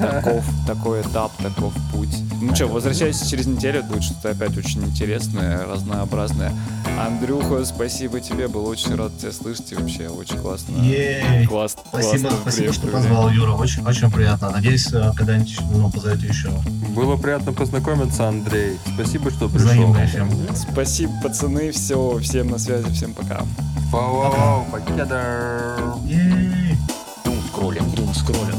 Таков, 0.00 0.44
такой 0.66 1.02
этап, 1.02 1.32
таков 1.36 1.74
путь. 1.92 2.16
Ну 2.40 2.54
что, 2.54 2.66
возвращайтесь 2.66 3.26
через 3.28 3.46
неделю. 3.46 3.82
Будет 3.84 4.04
что-то 4.04 4.30
опять 4.30 4.56
очень 4.56 4.82
интересное, 4.84 5.66
разнообразное. 5.66 6.52
Андрюха, 6.98 7.64
спасибо 7.64 8.20
тебе. 8.20 8.48
Был 8.48 8.66
очень 8.66 8.94
рад 8.94 9.16
тебя 9.18 9.32
слышать. 9.32 9.72
И 9.72 9.74
вообще 9.74 10.08
очень 10.08 10.38
классно. 10.38 10.76
Ей. 10.76 11.46
Класс, 11.46 11.76
Спасибо, 11.88 12.28
классно 12.28 12.38
спасибо, 12.42 12.72
что 12.72 12.86
позвал, 12.86 13.30
Юра. 13.30 13.52
Очень, 13.52 13.84
очень 13.86 14.10
приятно. 14.10 14.50
Надеюсь, 14.50 14.92
э, 14.92 15.12
когда-нибудь 15.16 15.58
ну, 15.72 15.90
позовете 15.90 16.28
еще. 16.28 16.50
Было 16.94 17.16
приятно 17.16 17.52
познакомиться, 17.52 18.28
Андрей. 18.28 18.78
Спасибо, 18.94 19.30
что 19.30 19.48
пришел. 19.48 19.92
Взаимно. 19.92 20.54
Спасибо, 20.54 21.12
пацаны. 21.22 21.72
Все, 21.72 22.13
всем 22.20 22.48
на 22.48 22.58
связи, 22.58 22.90
всем 22.92 23.12
пока. 23.14 23.42
Вау, 23.90 24.66
покеда. 24.70 25.76
Ей. 26.04 26.76
Дум 27.24 27.36
скроллим, 27.48 27.90
дум 27.92 28.14
скроллим. 28.14 28.56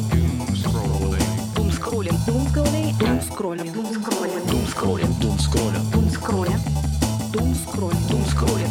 Дум 1.56 1.72
скроллим, 1.72 2.16
дум 2.26 2.48
скроллим, 2.48 2.98
дум 2.98 3.22
скроллим, 3.22 3.74
дум 3.74 3.92
скроллим, 3.92 4.44
Дум 4.48 4.68
скроллим, 4.68 5.14
дум 5.20 5.40
скроллим. 5.40 5.92
дум 5.92 6.10
скроллим, 6.10 6.60
дум 7.32 7.56
скроллим, 7.56 8.08
Дум 8.10 8.26
скроллим. 8.26 8.65